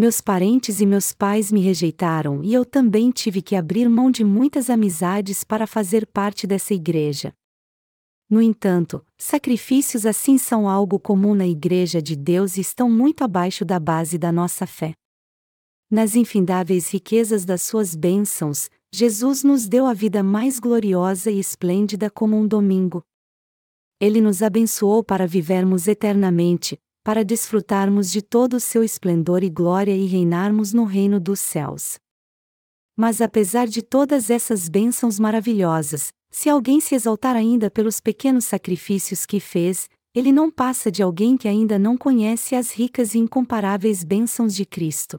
Meus 0.00 0.20
parentes 0.20 0.80
e 0.80 0.86
meus 0.86 1.12
pais 1.12 1.50
me 1.50 1.60
rejeitaram 1.60 2.40
e 2.44 2.54
eu 2.54 2.64
também 2.64 3.10
tive 3.10 3.42
que 3.42 3.56
abrir 3.56 3.88
mão 3.88 4.12
de 4.12 4.22
muitas 4.22 4.70
amizades 4.70 5.42
para 5.42 5.66
fazer 5.66 6.06
parte 6.06 6.46
dessa 6.46 6.72
igreja. 6.72 7.34
No 8.30 8.40
entanto, 8.40 9.04
sacrifícios 9.16 10.06
assim 10.06 10.38
são 10.38 10.68
algo 10.68 11.00
comum 11.00 11.34
na 11.34 11.48
Igreja 11.48 12.00
de 12.00 12.14
Deus 12.14 12.56
e 12.56 12.60
estão 12.60 12.88
muito 12.88 13.24
abaixo 13.24 13.64
da 13.64 13.80
base 13.80 14.16
da 14.16 14.30
nossa 14.30 14.68
fé. 14.68 14.94
Nas 15.90 16.14
infindáveis 16.14 16.92
riquezas 16.92 17.44
das 17.44 17.62
suas 17.62 17.96
bênçãos, 17.96 18.70
Jesus 18.94 19.42
nos 19.42 19.66
deu 19.66 19.84
a 19.84 19.94
vida 19.94 20.22
mais 20.22 20.60
gloriosa 20.60 21.28
e 21.28 21.40
esplêndida 21.40 22.08
como 22.08 22.36
um 22.36 22.46
domingo. 22.46 23.02
Ele 24.00 24.20
nos 24.20 24.42
abençoou 24.42 25.02
para 25.02 25.26
vivermos 25.26 25.88
eternamente, 25.88 26.78
para 27.08 27.24
desfrutarmos 27.24 28.12
de 28.12 28.20
todo 28.20 28.58
o 28.58 28.60
seu 28.60 28.84
esplendor 28.84 29.42
e 29.42 29.48
glória 29.48 29.96
e 29.96 30.04
reinarmos 30.04 30.74
no 30.74 30.84
reino 30.84 31.18
dos 31.18 31.40
céus. 31.40 31.96
Mas 32.94 33.22
apesar 33.22 33.66
de 33.66 33.80
todas 33.80 34.28
essas 34.28 34.68
bênçãos 34.68 35.18
maravilhosas, 35.18 36.12
se 36.30 36.50
alguém 36.50 36.82
se 36.82 36.94
exaltar 36.94 37.34
ainda 37.34 37.70
pelos 37.70 37.98
pequenos 37.98 38.44
sacrifícios 38.44 39.24
que 39.24 39.40
fez, 39.40 39.88
ele 40.14 40.30
não 40.30 40.50
passa 40.50 40.92
de 40.92 41.02
alguém 41.02 41.38
que 41.38 41.48
ainda 41.48 41.78
não 41.78 41.96
conhece 41.96 42.54
as 42.54 42.72
ricas 42.72 43.14
e 43.14 43.18
incomparáveis 43.18 44.04
bênçãos 44.04 44.54
de 44.54 44.66
Cristo. 44.66 45.18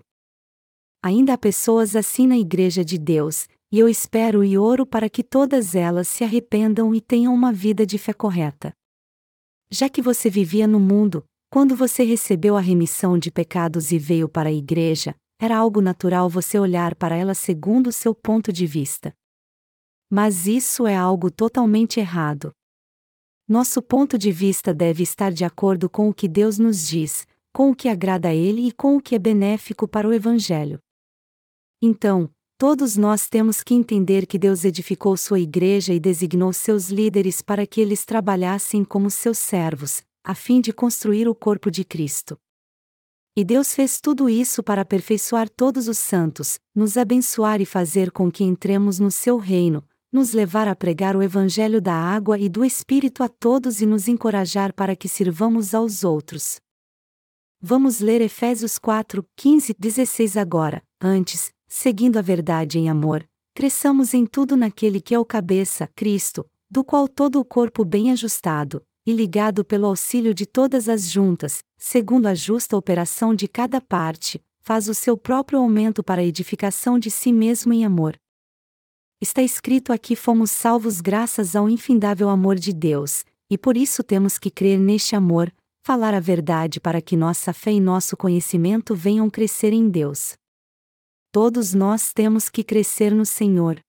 Ainda 1.03 1.33
há 1.33 1.37
pessoas 1.39 1.95
assim 1.95 2.27
na 2.27 2.37
Igreja 2.37 2.85
de 2.85 2.99
Deus, 2.99 3.47
e 3.71 3.79
eu 3.79 3.89
espero 3.89 4.43
e 4.43 4.55
oro 4.59 4.85
para 4.85 5.09
que 5.09 5.23
todas 5.23 5.73
elas 5.73 6.07
se 6.07 6.23
arrependam 6.23 6.93
e 6.93 7.01
tenham 7.01 7.33
uma 7.33 7.51
vida 7.51 7.83
de 7.83 7.97
fé 7.97 8.13
correta. 8.13 8.73
Já 9.71 9.89
que 9.89 10.03
você 10.03 10.29
vivia 10.29 10.67
no 10.67 10.79
mundo, 10.79 11.25
quando 11.49 11.75
você 11.75 12.03
recebeu 12.03 12.55
a 12.55 12.61
remissão 12.61 13.17
de 13.17 13.31
pecados 13.31 13.91
e 13.91 13.97
veio 13.97 14.29
para 14.29 14.49
a 14.49 14.53
Igreja, 14.53 15.15
era 15.41 15.57
algo 15.57 15.81
natural 15.81 16.29
você 16.29 16.59
olhar 16.59 16.93
para 16.93 17.15
ela 17.15 17.33
segundo 17.33 17.87
o 17.87 17.91
seu 17.91 18.13
ponto 18.13 18.53
de 18.53 18.67
vista. 18.67 19.11
Mas 20.11 20.45
isso 20.45 20.85
é 20.85 20.95
algo 20.95 21.31
totalmente 21.31 21.99
errado. 21.99 22.51
Nosso 23.47 23.81
ponto 23.81 24.15
de 24.15 24.31
vista 24.31 24.71
deve 24.73 25.01
estar 25.01 25.31
de 25.31 25.43
acordo 25.43 25.89
com 25.89 26.07
o 26.07 26.13
que 26.13 26.27
Deus 26.27 26.59
nos 26.59 26.87
diz, 26.87 27.25
com 27.51 27.71
o 27.71 27.75
que 27.75 27.89
agrada 27.89 28.29
a 28.29 28.35
Ele 28.35 28.67
e 28.67 28.71
com 28.71 28.97
o 28.97 29.01
que 29.01 29.15
é 29.15 29.19
benéfico 29.19 29.87
para 29.87 30.07
o 30.07 30.13
Evangelho. 30.13 30.79
Então, 31.81 32.29
todos 32.59 32.95
nós 32.95 33.27
temos 33.27 33.63
que 33.63 33.73
entender 33.73 34.27
que 34.27 34.37
Deus 34.37 34.65
edificou 34.65 35.17
sua 35.17 35.39
igreja 35.39 35.95
e 35.95 35.99
designou 35.99 36.53
seus 36.53 36.89
líderes 36.89 37.41
para 37.41 37.65
que 37.65 37.81
eles 37.81 38.05
trabalhassem 38.05 38.83
como 38.83 39.09
seus 39.09 39.39
servos, 39.39 40.03
a 40.29 40.35
fim 40.35 40.61
de 40.61 40.71
construir 40.71 41.27
o 41.27 41.33
corpo 41.33 41.71
de 41.71 41.83
Cristo. 41.83 42.39
E 43.35 43.43
Deus 43.43 43.73
fez 43.73 43.99
tudo 43.99 44.29
isso 44.29 44.61
para 44.61 44.83
aperfeiçoar 44.83 45.49
todos 45.49 45.87
os 45.87 45.97
santos, 45.97 46.59
nos 46.75 46.97
abençoar 46.97 47.59
e 47.61 47.65
fazer 47.65 48.11
com 48.11 48.31
que 48.31 48.43
entremos 48.43 48.99
no 48.99 49.09
seu 49.09 49.39
reino, 49.39 49.83
nos 50.11 50.31
levar 50.31 50.67
a 50.67 50.75
pregar 50.75 51.15
o 51.15 51.23
Evangelho 51.23 51.81
da 51.81 51.95
água 51.95 52.37
e 52.37 52.47
do 52.47 52.63
Espírito 52.63 53.23
a 53.23 53.27
todos 53.27 53.81
e 53.81 53.87
nos 53.87 54.07
encorajar 54.07 54.71
para 54.71 54.95
que 54.95 55.07
sirvamos 55.07 55.73
aos 55.73 56.03
outros. 56.03 56.59
Vamos 57.59 57.99
ler 57.99 58.21
Efésios 58.21 58.77
4, 58.77 59.25
15, 59.35 59.73
16 59.79 60.37
agora. 60.37 60.83
Antes, 61.01 61.51
seguindo 61.67 62.19
a 62.19 62.21
verdade 62.21 62.77
em 62.77 62.87
amor, 62.87 63.27
cresçamos 63.55 64.13
em 64.13 64.27
tudo 64.27 64.55
naquele 64.55 65.01
que 65.01 65.15
é 65.15 65.17
o 65.17 65.25
cabeça, 65.25 65.89
Cristo, 65.95 66.45
do 66.69 66.83
qual 66.83 67.07
todo 67.07 67.39
o 67.39 67.45
corpo 67.45 67.83
bem 67.83 68.11
ajustado, 68.11 68.85
e 69.09 69.13
ligado 69.13 69.65
pelo 69.65 69.87
auxílio 69.87 70.33
de 70.35 70.45
todas 70.45 70.87
as 70.87 71.09
juntas, 71.09 71.63
segundo 71.77 72.27
a 72.27 72.35
justa 72.35 72.77
operação 72.77 73.33
de 73.33 73.47
cada 73.47 73.81
parte, 73.81 74.39
faz 74.61 74.87
o 74.87 74.93
seu 74.93 75.17
próprio 75.17 75.57
aumento 75.57 76.03
para 76.03 76.21
a 76.21 76.23
edificação 76.23 76.99
de 76.99 77.09
si 77.09 77.33
mesmo 77.33 77.73
em 77.73 77.83
amor. 77.83 78.15
Está 79.19 79.41
escrito 79.41 79.91
aqui: 79.91 80.15
fomos 80.15 80.51
salvos 80.51 81.01
graças 81.01 81.55
ao 81.55 81.67
infindável 81.67 82.29
amor 82.29 82.55
de 82.55 82.71
Deus, 82.71 83.25
e 83.49 83.57
por 83.57 83.75
isso 83.75 84.03
temos 84.03 84.37
que 84.37 84.51
crer 84.51 84.79
neste 84.79 85.15
amor, 85.15 85.51
falar 85.83 86.13
a 86.13 86.19
verdade 86.19 86.79
para 86.79 87.01
que 87.01 87.17
nossa 87.17 87.51
fé 87.51 87.71
e 87.71 87.79
nosso 87.79 88.15
conhecimento 88.15 88.93
venham 88.93 89.27
crescer 89.27 89.73
em 89.73 89.89
Deus. 89.89 90.35
Todos 91.31 91.73
nós 91.73 92.13
temos 92.13 92.47
que 92.47 92.63
crescer 92.63 93.13
no 93.13 93.25
Senhor. 93.25 93.79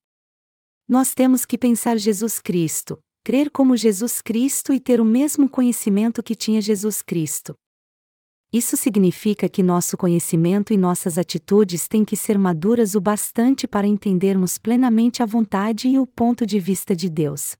Nós 0.89 1.15
temos 1.15 1.45
que 1.45 1.59
pensar 1.59 1.99
Jesus 1.99 2.39
Cristo, 2.41 2.99
crer 3.25 3.51
como 3.51 3.77
Jesus 3.77 4.21
Cristo 4.21 4.73
e 4.73 4.81
ter 4.81 5.01
o 5.01 5.05
mesmo 5.05 5.49
conhecimento 5.49 6.23
que 6.23 6.35
tinha 6.35 6.61
Jesus 6.61 7.03
Cristo. 7.03 7.55
Isso 8.53 8.77
significa 8.77 9.49
que 9.49 9.63
nosso 9.63 9.97
conhecimento 9.97 10.73
e 10.73 10.77
nossas 10.77 11.17
atitudes 11.17 11.87
têm 11.87 12.05
que 12.05 12.17
ser 12.17 12.37
maduras 12.37 12.97
o 12.97 13.01
bastante 13.01 13.69
para 13.69 13.87
entendermos 13.87 14.59
plenamente 14.59 15.23
a 15.23 15.27
vontade 15.27 15.89
e 15.89 15.99
o 15.99 16.07
ponto 16.07 16.45
de 16.45 16.59
vista 16.59 16.97
de 16.97 17.09
Deus. 17.09 17.57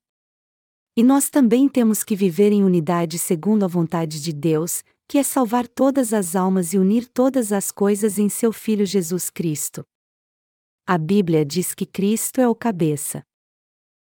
E 0.97 1.05
nós 1.05 1.31
também 1.31 1.69
temos 1.69 2.03
que 2.03 2.17
viver 2.17 2.51
em 2.51 2.65
unidade 2.65 3.19
segundo 3.21 3.65
a 3.65 3.69
vontade 3.69 4.21
de 4.21 4.33
Deus, 4.33 4.83
que 5.09 5.19
é 5.19 5.23
salvar 5.23 5.69
todas 5.69 6.13
as 6.13 6.35
almas 6.35 6.73
e 6.73 6.79
unir 6.79 7.07
todas 7.07 7.53
as 7.53 7.71
coisas 7.71 8.19
em 8.19 8.29
seu 8.29 8.53
Filho 8.53 8.85
Jesus 8.85 9.31
Cristo. 9.31 9.85
A 10.85 10.99
Bíblia 10.99 11.45
diz 11.45 11.73
que 11.73 11.87
Cristo 11.87 12.41
é 12.41 12.49
o 12.49 12.55
cabeça. 12.55 13.23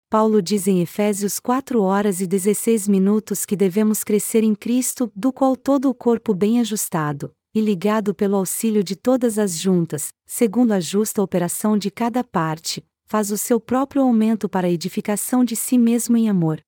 Paulo 0.09 0.41
diz 0.41 0.69
em 0.69 0.81
Efésios 0.81 1.41
4 1.41 1.83
horas 1.83 2.21
e 2.21 2.29
16 2.29 2.87
minutos 2.87 3.45
que 3.45 3.57
devemos 3.57 4.05
crescer 4.05 4.45
em 4.45 4.55
Cristo, 4.55 5.11
do 5.17 5.33
qual 5.33 5.57
todo 5.57 5.91
o 5.91 5.95
corpo 5.95 6.33
bem 6.33 6.61
ajustado, 6.61 7.33
e 7.53 7.61
ligado 7.61 8.15
pelo 8.15 8.37
auxílio 8.37 8.85
de 8.85 8.95
todas 8.95 9.37
as 9.37 9.59
juntas, 9.59 10.11
segundo 10.25 10.71
a 10.71 10.79
justa 10.79 11.21
operação 11.21 11.77
de 11.77 11.91
cada 11.91 12.23
parte, 12.23 12.87
faz 13.05 13.33
o 13.33 13.37
seu 13.37 13.59
próprio 13.59 14.03
aumento 14.03 14.49
para 14.49 14.69
a 14.69 14.71
edificação 14.71 15.45
de 15.45 15.57
si 15.57 15.77
mesmo 15.77 16.17
em 16.17 16.29
amor. 16.29 16.61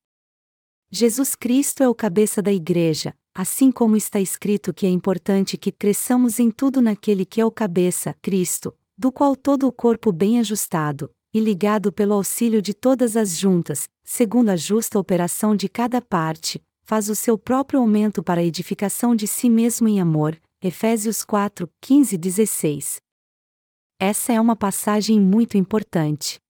Jesus 0.90 1.36
Cristo 1.36 1.80
é 1.80 1.88
o 1.88 1.94
cabeça 1.94 2.42
da 2.42 2.52
Igreja, 2.52 3.14
assim 3.32 3.70
como 3.70 3.96
está 3.96 4.18
escrito 4.18 4.74
que 4.74 4.84
é 4.84 4.90
importante 4.90 5.56
que 5.56 5.70
cresçamos 5.70 6.40
em 6.40 6.50
tudo 6.50 6.82
naquele 6.82 7.24
que 7.24 7.40
é 7.40 7.44
o 7.44 7.52
cabeça, 7.52 8.16
Cristo, 8.20 8.74
do 8.96 9.12
qual 9.12 9.36
todo 9.36 9.68
o 9.68 9.72
corpo 9.72 10.10
bem 10.10 10.40
ajustado, 10.40 11.08
e 11.32 11.40
ligado 11.40 11.92
pelo 11.92 12.14
auxílio 12.14 12.62
de 12.62 12.72
todas 12.72 13.16
as 13.16 13.36
juntas, 13.36 13.88
segundo 14.02 14.48
a 14.48 14.56
justa 14.56 14.98
operação 14.98 15.54
de 15.54 15.68
cada 15.68 16.00
parte, 16.00 16.62
faz 16.84 17.08
o 17.08 17.14
seu 17.14 17.36
próprio 17.36 17.80
aumento 17.80 18.22
para 18.22 18.40
a 18.40 18.44
edificação 18.44 19.14
de 19.14 19.26
si 19.26 19.50
mesmo 19.50 19.88
em 19.88 20.00
amor. 20.00 20.40
Efésios 20.60 21.22
4, 21.24 21.70
15 21.80 22.14
e 22.14 22.18
16. 22.18 23.00
Essa 24.00 24.32
é 24.32 24.40
uma 24.40 24.56
passagem 24.56 25.20
muito 25.20 25.56
importante. 25.56 26.40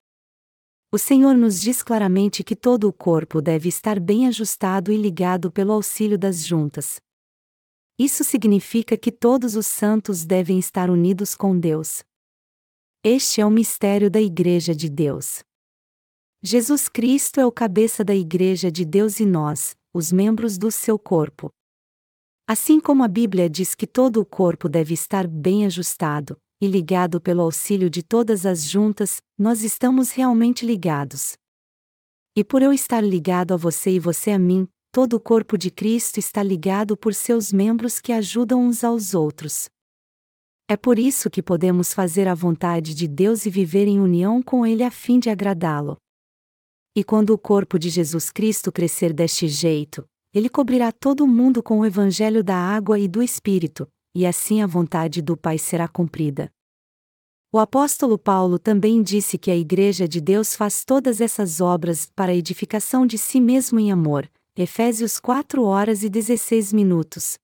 O 0.90 0.96
Senhor 0.96 1.34
nos 1.34 1.60
diz 1.60 1.82
claramente 1.82 2.42
que 2.42 2.56
todo 2.56 2.88
o 2.88 2.92
corpo 2.92 3.42
deve 3.42 3.68
estar 3.68 4.00
bem 4.00 4.26
ajustado 4.26 4.90
e 4.90 4.96
ligado 4.96 5.50
pelo 5.50 5.72
auxílio 5.72 6.16
das 6.16 6.46
juntas. 6.46 6.96
Isso 7.98 8.24
significa 8.24 8.96
que 8.96 9.12
todos 9.12 9.56
os 9.56 9.66
santos 9.66 10.24
devem 10.24 10.58
estar 10.58 10.88
unidos 10.88 11.34
com 11.34 11.58
Deus. 11.58 12.02
Este 13.10 13.40
é 13.40 13.46
o 13.46 13.50
mistério 13.50 14.10
da 14.10 14.20
Igreja 14.20 14.74
de 14.74 14.86
Deus. 14.86 15.42
Jesus 16.42 16.90
Cristo 16.90 17.40
é 17.40 17.46
o 17.46 17.50
cabeça 17.50 18.04
da 18.04 18.14
Igreja 18.14 18.70
de 18.70 18.84
Deus 18.84 19.18
e 19.18 19.24
nós, 19.24 19.74
os 19.94 20.12
membros 20.12 20.58
do 20.58 20.70
seu 20.70 20.98
corpo. 20.98 21.48
Assim 22.46 22.78
como 22.78 23.02
a 23.02 23.08
Bíblia 23.08 23.48
diz 23.48 23.74
que 23.74 23.86
todo 23.86 24.20
o 24.20 24.26
corpo 24.26 24.68
deve 24.68 24.92
estar 24.92 25.26
bem 25.26 25.64
ajustado, 25.64 26.38
e 26.60 26.66
ligado 26.66 27.18
pelo 27.18 27.40
auxílio 27.40 27.88
de 27.88 28.02
todas 28.02 28.44
as 28.44 28.62
juntas, 28.64 29.22
nós 29.38 29.62
estamos 29.62 30.10
realmente 30.10 30.66
ligados. 30.66 31.38
E 32.36 32.44
por 32.44 32.60
eu 32.60 32.74
estar 32.74 33.00
ligado 33.00 33.54
a 33.54 33.56
você 33.56 33.92
e 33.92 33.98
você 33.98 34.32
a 34.32 34.38
mim, 34.38 34.68
todo 34.92 35.14
o 35.14 35.20
corpo 35.20 35.56
de 35.56 35.70
Cristo 35.70 36.18
está 36.18 36.42
ligado 36.42 36.94
por 36.94 37.14
seus 37.14 37.54
membros 37.54 38.02
que 38.02 38.12
ajudam 38.12 38.60
uns 38.60 38.84
aos 38.84 39.14
outros. 39.14 39.70
É 40.70 40.76
por 40.76 40.98
isso 40.98 41.30
que 41.30 41.42
podemos 41.42 41.94
fazer 41.94 42.28
a 42.28 42.34
vontade 42.34 42.94
de 42.94 43.08
Deus 43.08 43.46
e 43.46 43.50
viver 43.50 43.88
em 43.88 43.98
união 43.98 44.42
com 44.42 44.66
Ele 44.66 44.82
a 44.84 44.90
fim 44.90 45.18
de 45.18 45.30
agradá-lo. 45.30 45.96
E 46.94 47.02
quando 47.02 47.30
o 47.30 47.38
corpo 47.38 47.78
de 47.78 47.88
Jesus 47.88 48.30
Cristo 48.30 48.70
crescer 48.70 49.14
deste 49.14 49.48
jeito, 49.48 50.06
ele 50.34 50.50
cobrirá 50.50 50.92
todo 50.92 51.24
o 51.24 51.26
mundo 51.26 51.62
com 51.62 51.78
o 51.78 51.86
evangelho 51.86 52.44
da 52.44 52.54
água 52.54 52.98
e 52.98 53.08
do 53.08 53.22
Espírito, 53.22 53.88
e 54.14 54.26
assim 54.26 54.60
a 54.60 54.66
vontade 54.66 55.22
do 55.22 55.38
Pai 55.38 55.56
será 55.56 55.88
cumprida. 55.88 56.50
O 57.50 57.58
apóstolo 57.58 58.18
Paulo 58.18 58.58
também 58.58 59.02
disse 59.02 59.38
que 59.38 59.50
a 59.50 59.56
Igreja 59.56 60.06
de 60.06 60.20
Deus 60.20 60.54
faz 60.54 60.84
todas 60.84 61.22
essas 61.22 61.62
obras 61.62 62.10
para 62.14 62.32
a 62.32 62.34
edificação 62.34 63.06
de 63.06 63.16
si 63.16 63.40
mesmo 63.40 63.80
em 63.80 63.90
amor, 63.90 64.30
Efésios 64.54 65.18
4 65.18 65.64
horas 65.64 66.02
e 66.02 66.10
16 66.10 66.74
minutos. 66.74 67.38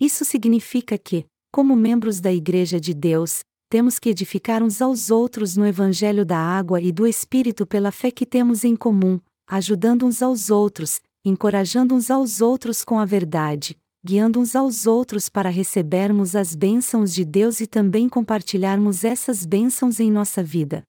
Isso 0.00 0.24
significa 0.24 0.96
que, 0.96 1.26
como 1.52 1.76
membros 1.76 2.18
da 2.18 2.32
Igreja 2.32 2.80
de 2.80 2.94
Deus, 2.94 3.40
temos 3.68 3.98
que 3.98 4.08
edificar 4.08 4.62
uns 4.62 4.80
aos 4.80 5.10
outros 5.10 5.54
no 5.54 5.66
Evangelho 5.66 6.24
da 6.24 6.38
água 6.38 6.80
e 6.80 6.90
do 6.90 7.06
Espírito 7.06 7.66
pela 7.66 7.92
fé 7.92 8.10
que 8.10 8.24
temos 8.24 8.64
em 8.64 8.74
comum, 8.74 9.20
ajudando 9.46 10.06
uns 10.06 10.22
aos 10.22 10.48
outros, 10.48 11.00
encorajando 11.22 11.94
uns 11.94 12.10
aos 12.10 12.40
outros 12.40 12.82
com 12.82 12.98
a 12.98 13.04
verdade, 13.04 13.76
guiando 14.02 14.40
uns 14.40 14.56
aos 14.56 14.86
outros 14.86 15.28
para 15.28 15.50
recebermos 15.50 16.34
as 16.34 16.54
bênçãos 16.54 17.12
de 17.12 17.22
Deus 17.22 17.60
e 17.60 17.66
também 17.66 18.08
compartilharmos 18.08 19.04
essas 19.04 19.44
bênçãos 19.44 20.00
em 20.00 20.10
nossa 20.10 20.42
vida. 20.42 20.82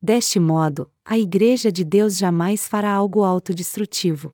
Deste 0.00 0.38
modo, 0.38 0.88
a 1.04 1.18
Igreja 1.18 1.72
de 1.72 1.84
Deus 1.84 2.16
jamais 2.16 2.68
fará 2.68 2.92
algo 2.92 3.24
autodestrutivo. 3.24 4.30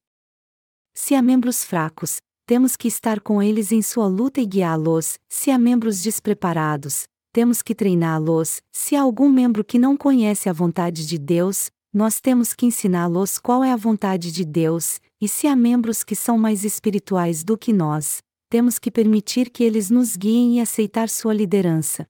Se 0.94 1.14
há 1.14 1.22
membros 1.22 1.64
fracos, 1.64 2.18
temos 2.50 2.74
que 2.74 2.88
estar 2.88 3.20
com 3.20 3.40
eles 3.40 3.70
em 3.70 3.80
sua 3.80 4.08
luta 4.08 4.40
e 4.40 4.44
guiá-los, 4.44 5.20
se 5.28 5.52
há 5.52 5.56
membros 5.56 6.02
despreparados, 6.02 7.04
temos 7.32 7.62
que 7.62 7.76
treiná-los, 7.76 8.60
se 8.72 8.96
há 8.96 9.02
algum 9.02 9.30
membro 9.30 9.62
que 9.62 9.78
não 9.78 9.96
conhece 9.96 10.48
a 10.48 10.52
vontade 10.52 11.06
de 11.06 11.16
Deus, 11.16 11.70
nós 11.94 12.20
temos 12.20 12.52
que 12.52 12.66
ensiná-los 12.66 13.38
qual 13.38 13.62
é 13.62 13.70
a 13.70 13.76
vontade 13.76 14.32
de 14.32 14.44
Deus, 14.44 14.98
e 15.20 15.28
se 15.28 15.46
há 15.46 15.54
membros 15.54 16.02
que 16.02 16.16
são 16.16 16.36
mais 16.36 16.64
espirituais 16.64 17.44
do 17.44 17.56
que 17.56 17.72
nós, 17.72 18.18
temos 18.48 18.80
que 18.80 18.90
permitir 18.90 19.48
que 19.48 19.62
eles 19.62 19.88
nos 19.88 20.16
guiem 20.16 20.56
e 20.56 20.60
aceitar 20.60 21.08
sua 21.08 21.32
liderança. 21.32 22.04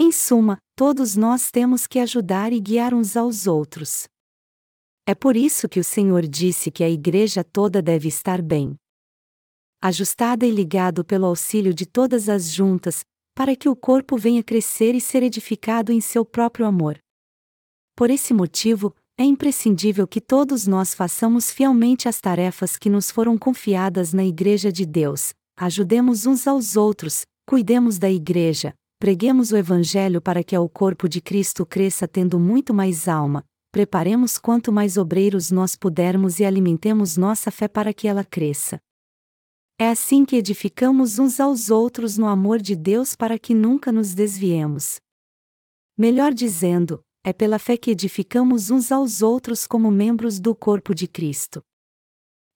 Em 0.00 0.10
suma, 0.10 0.56
todos 0.74 1.16
nós 1.16 1.50
temos 1.50 1.86
que 1.86 1.98
ajudar 1.98 2.50
e 2.50 2.58
guiar 2.58 2.94
uns 2.94 3.14
aos 3.14 3.46
outros. 3.46 4.04
É 5.06 5.14
por 5.14 5.36
isso 5.36 5.68
que 5.68 5.78
o 5.78 5.84
Senhor 5.84 6.26
disse 6.26 6.70
que 6.70 6.82
a 6.82 6.88
igreja 6.88 7.44
toda 7.44 7.82
deve 7.82 8.08
estar 8.08 8.40
bem 8.40 8.74
ajustada 9.84 10.46
e 10.46 10.50
ligado 10.50 11.04
pelo 11.04 11.26
auxílio 11.26 11.74
de 11.74 11.84
todas 11.84 12.30
as 12.30 12.50
juntas, 12.50 13.04
para 13.34 13.54
que 13.54 13.68
o 13.68 13.76
corpo 13.76 14.16
venha 14.16 14.42
crescer 14.42 14.94
e 14.94 15.00
ser 15.00 15.22
edificado 15.22 15.92
em 15.92 16.00
seu 16.00 16.24
próprio 16.24 16.64
amor. 16.64 16.98
Por 17.94 18.08
esse 18.08 18.32
motivo, 18.32 18.96
é 19.18 19.24
imprescindível 19.24 20.06
que 20.06 20.22
todos 20.22 20.66
nós 20.66 20.94
façamos 20.94 21.50
fielmente 21.50 22.08
as 22.08 22.18
tarefas 22.18 22.78
que 22.78 22.88
nos 22.88 23.10
foram 23.10 23.36
confiadas 23.36 24.14
na 24.14 24.24
Igreja 24.24 24.72
de 24.72 24.86
Deus, 24.86 25.34
ajudemos 25.54 26.24
uns 26.24 26.46
aos 26.46 26.76
outros, 26.78 27.26
cuidemos 27.46 27.98
da 27.98 28.10
Igreja, 28.10 28.72
preguemos 28.98 29.52
o 29.52 29.56
Evangelho 29.58 30.18
para 30.18 30.42
que 30.42 30.56
o 30.56 30.66
corpo 30.66 31.06
de 31.10 31.20
Cristo 31.20 31.66
cresça 31.66 32.08
tendo 32.08 32.40
muito 32.40 32.72
mais 32.72 33.06
alma, 33.06 33.44
preparemos 33.70 34.38
quanto 34.38 34.72
mais 34.72 34.96
obreiros 34.96 35.50
nós 35.50 35.76
pudermos 35.76 36.40
e 36.40 36.44
alimentemos 36.46 37.18
nossa 37.18 37.50
fé 37.50 37.68
para 37.68 37.92
que 37.92 38.08
ela 38.08 38.24
cresça. 38.24 38.80
É 39.76 39.88
assim 39.88 40.24
que 40.24 40.36
edificamos 40.36 41.18
uns 41.18 41.40
aos 41.40 41.68
outros 41.68 42.16
no 42.16 42.28
amor 42.28 42.62
de 42.62 42.76
Deus 42.76 43.16
para 43.16 43.36
que 43.36 43.52
nunca 43.52 43.90
nos 43.90 44.14
desviemos. 44.14 45.00
Melhor 45.98 46.32
dizendo, 46.32 47.02
é 47.24 47.32
pela 47.32 47.58
fé 47.58 47.76
que 47.76 47.90
edificamos 47.90 48.70
uns 48.70 48.92
aos 48.92 49.20
outros 49.20 49.66
como 49.66 49.90
membros 49.90 50.38
do 50.38 50.54
corpo 50.54 50.94
de 50.94 51.08
Cristo. 51.08 51.60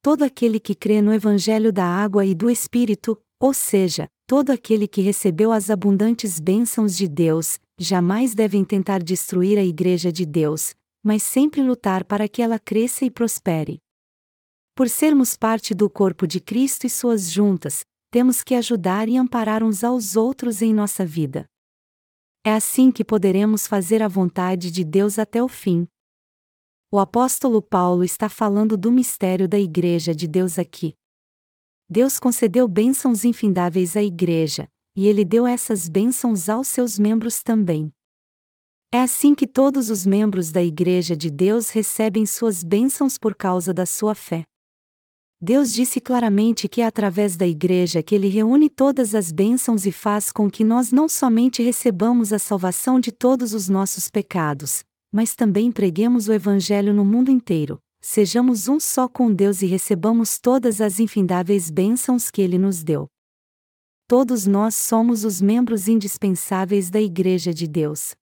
Todo 0.01 0.23
aquele 0.23 0.61
que 0.61 0.73
crê 0.73 1.01
no 1.01 1.13
Evangelho 1.13 1.73
da 1.73 1.83
água 1.83 2.25
e 2.25 2.33
do 2.33 2.49
Espírito, 2.49 3.21
ou 3.37 3.53
seja, 3.53 4.07
todo 4.25 4.51
aquele 4.51 4.87
que 4.87 5.01
recebeu 5.01 5.51
as 5.51 5.69
abundantes 5.69 6.39
bênçãos 6.39 6.95
de 6.95 7.05
Deus, 7.05 7.59
jamais 7.77 8.33
devem 8.33 8.63
tentar 8.63 9.03
destruir 9.03 9.57
a 9.57 9.63
Igreja 9.63 10.09
de 10.09 10.25
Deus, 10.25 10.73
mas 11.03 11.21
sempre 11.21 11.61
lutar 11.61 12.05
para 12.05 12.29
que 12.29 12.41
ela 12.41 12.57
cresça 12.57 13.03
e 13.03 13.11
prospere. 13.11 13.81
Por 14.79 14.87
sermos 14.87 15.35
parte 15.35 15.75
do 15.75 15.89
corpo 15.89 16.25
de 16.25 16.39
Cristo 16.39 16.87
e 16.87 16.89
suas 16.89 17.29
juntas, 17.29 17.83
temos 18.09 18.41
que 18.41 18.55
ajudar 18.55 19.09
e 19.09 19.17
amparar 19.17 19.61
uns 19.61 19.83
aos 19.83 20.15
outros 20.15 20.61
em 20.61 20.73
nossa 20.73 21.05
vida. 21.05 21.45
É 22.45 22.53
assim 22.53 22.89
que 22.89 23.03
poderemos 23.03 23.67
fazer 23.67 24.01
a 24.01 24.07
vontade 24.07 24.71
de 24.71 24.85
Deus 24.85 25.19
até 25.19 25.43
o 25.43 25.49
fim. 25.49 25.85
O 26.89 26.97
apóstolo 26.97 27.61
Paulo 27.61 28.05
está 28.05 28.29
falando 28.29 28.77
do 28.77 28.89
mistério 28.89 29.49
da 29.49 29.59
Igreja 29.59 30.15
de 30.15 30.29
Deus 30.29 30.57
aqui. 30.57 30.95
Deus 31.89 32.17
concedeu 32.17 32.65
bênçãos 32.65 33.25
infindáveis 33.25 33.97
à 33.97 34.01
Igreja, 34.01 34.65
e 34.95 35.07
ele 35.07 35.25
deu 35.25 35.45
essas 35.45 35.89
bênçãos 35.89 36.47
aos 36.47 36.69
seus 36.69 36.97
membros 36.97 37.43
também. 37.43 37.91
É 38.93 39.01
assim 39.01 39.35
que 39.35 39.45
todos 39.45 39.89
os 39.89 40.05
membros 40.05 40.53
da 40.53 40.63
Igreja 40.63 41.17
de 41.17 41.29
Deus 41.29 41.69
recebem 41.69 42.25
suas 42.25 42.63
bênçãos 42.63 43.17
por 43.17 43.35
causa 43.35 43.73
da 43.73 43.85
sua 43.85 44.15
fé. 44.15 44.45
Deus 45.41 45.71
disse 45.71 46.01
claramente 46.01 46.67
que 46.67 46.81
é 46.81 46.85
através 46.85 47.37
da 47.37 47.47
Igreja 47.47 48.03
que 48.03 48.13
Ele 48.13 48.27
reúne 48.27 48.69
todas 48.69 49.15
as 49.15 49.31
bênçãos 49.31 49.85
e 49.85 49.91
faz 49.91 50.33
com 50.33 50.51
que 50.51 50.65
nós 50.65 50.91
não 50.91 51.07
somente 51.07 51.63
recebamos 51.63 52.33
a 52.33 52.39
salvação 52.39 52.99
de 52.99 53.09
todos 53.09 53.53
os 53.53 53.69
nossos 53.69 54.09
pecados, 54.09 54.83
mas 55.09 55.35
também 55.35 55.71
preguemos 55.71 56.27
o 56.27 56.33
Evangelho 56.33 56.93
no 56.93 57.05
mundo 57.05 57.31
inteiro, 57.31 57.79
sejamos 58.01 58.67
um 58.67 58.81
só 58.81 59.07
com 59.07 59.33
Deus 59.33 59.61
e 59.61 59.65
recebamos 59.65 60.39
todas 60.39 60.81
as 60.81 60.99
infindáveis 60.99 61.69
bênçãos 61.69 62.29
que 62.29 62.41
Ele 62.41 62.57
nos 62.57 62.83
deu. 62.83 63.07
Todos 64.09 64.45
nós 64.45 64.75
somos 64.75 65.23
os 65.23 65.39
membros 65.39 65.87
indispensáveis 65.87 66.89
da 66.89 66.99
Igreja 66.99 67.53
de 67.53 67.65
Deus. 67.65 68.13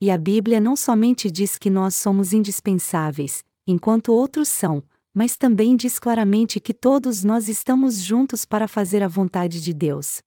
E 0.00 0.10
a 0.10 0.16
Bíblia 0.16 0.58
não 0.58 0.74
somente 0.74 1.30
diz 1.30 1.58
que 1.58 1.68
nós 1.68 1.94
somos 1.94 2.32
indispensáveis, 2.32 3.44
enquanto 3.66 4.10
outros 4.10 4.48
são, 4.48 4.82
mas 5.14 5.36
também 5.36 5.76
diz 5.76 5.98
claramente 6.00 6.58
que 6.58 6.74
todos 6.74 7.22
nós 7.22 7.48
estamos 7.48 7.98
juntos 8.00 8.44
para 8.44 8.66
fazer 8.66 9.02
a 9.02 9.08
vontade 9.08 9.62
de 9.62 9.72
Deus. 9.72 10.20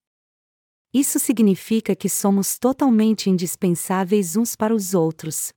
Isso 0.93 1.19
significa 1.19 1.93
que 1.93 2.07
somos 2.07 2.57
totalmente 2.57 3.29
indispensáveis 3.29 4.37
uns 4.37 4.55
para 4.55 4.73
os 4.73 4.93
outros. 4.93 5.51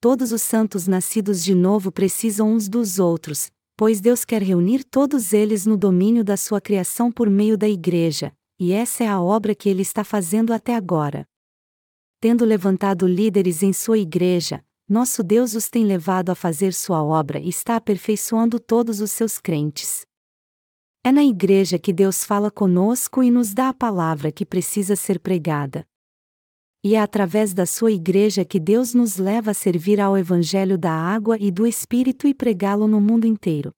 Todos 0.00 0.30
os 0.30 0.42
santos 0.42 0.86
nascidos 0.86 1.42
de 1.42 1.56
novo 1.56 1.90
precisam 1.90 2.52
uns 2.52 2.68
dos 2.68 3.00
outros, 3.00 3.50
pois 3.76 4.00
Deus 4.00 4.24
quer 4.24 4.42
reunir 4.42 4.84
todos 4.84 5.32
eles 5.32 5.66
no 5.66 5.76
domínio 5.76 6.22
da 6.22 6.36
sua 6.36 6.60
criação 6.60 7.10
por 7.10 7.28
meio 7.28 7.58
da 7.58 7.68
Igreja, 7.68 8.32
e 8.60 8.72
essa 8.72 9.02
é 9.02 9.08
a 9.08 9.20
obra 9.20 9.56
que 9.56 9.68
ele 9.68 9.82
está 9.82 10.04
fazendo 10.04 10.52
até 10.52 10.76
agora. 10.76 11.26
Tendo 12.20 12.44
levantado 12.44 13.06
líderes 13.06 13.62
em 13.62 13.72
sua 13.72 13.98
Igreja, 13.98 14.64
nosso 14.88 15.22
Deus 15.22 15.54
os 15.54 15.68
tem 15.68 15.84
levado 15.84 16.30
a 16.30 16.34
fazer 16.34 16.72
sua 16.72 17.02
obra 17.02 17.38
e 17.38 17.48
está 17.48 17.76
aperfeiçoando 17.76 18.58
todos 18.58 19.00
os 19.00 19.10
seus 19.10 19.38
crentes. 19.38 20.06
É 21.04 21.12
na 21.12 21.22
Igreja 21.22 21.78
que 21.78 21.92
Deus 21.92 22.24
fala 22.24 22.50
conosco 22.50 23.22
e 23.22 23.30
nos 23.30 23.52
dá 23.52 23.68
a 23.68 23.74
palavra 23.74 24.32
que 24.32 24.46
precisa 24.46 24.96
ser 24.96 25.20
pregada. 25.20 25.86
E 26.82 26.94
é 26.94 27.00
através 27.00 27.52
da 27.52 27.66
sua 27.66 27.90
igreja 27.90 28.44
que 28.44 28.60
Deus 28.60 28.94
nos 28.94 29.16
leva 29.16 29.50
a 29.50 29.54
servir 29.54 30.00
ao 30.00 30.16
Evangelho 30.16 30.78
da 30.78 30.92
água 30.92 31.36
e 31.38 31.50
do 31.50 31.66
Espírito 31.66 32.26
e 32.26 32.32
pregá-lo 32.32 32.86
no 32.86 33.00
mundo 33.00 33.26
inteiro. 33.26 33.72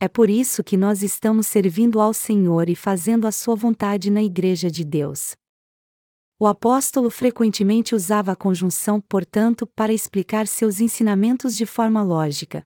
É 0.00 0.08
por 0.08 0.30
isso 0.30 0.64
que 0.64 0.76
nós 0.76 1.02
estamos 1.02 1.46
servindo 1.46 2.00
ao 2.00 2.14
Senhor 2.14 2.68
e 2.68 2.74
fazendo 2.74 3.26
a 3.26 3.32
sua 3.32 3.54
vontade 3.54 4.10
na 4.10 4.22
Igreja 4.22 4.70
de 4.70 4.84
Deus. 4.84 5.36
O 6.40 6.46
apóstolo 6.46 7.10
frequentemente 7.10 7.96
usava 7.96 8.30
a 8.30 8.36
conjunção, 8.36 9.00
portanto, 9.00 9.66
para 9.66 9.92
explicar 9.92 10.46
seus 10.46 10.80
ensinamentos 10.80 11.56
de 11.56 11.66
forma 11.66 12.00
lógica. 12.00 12.62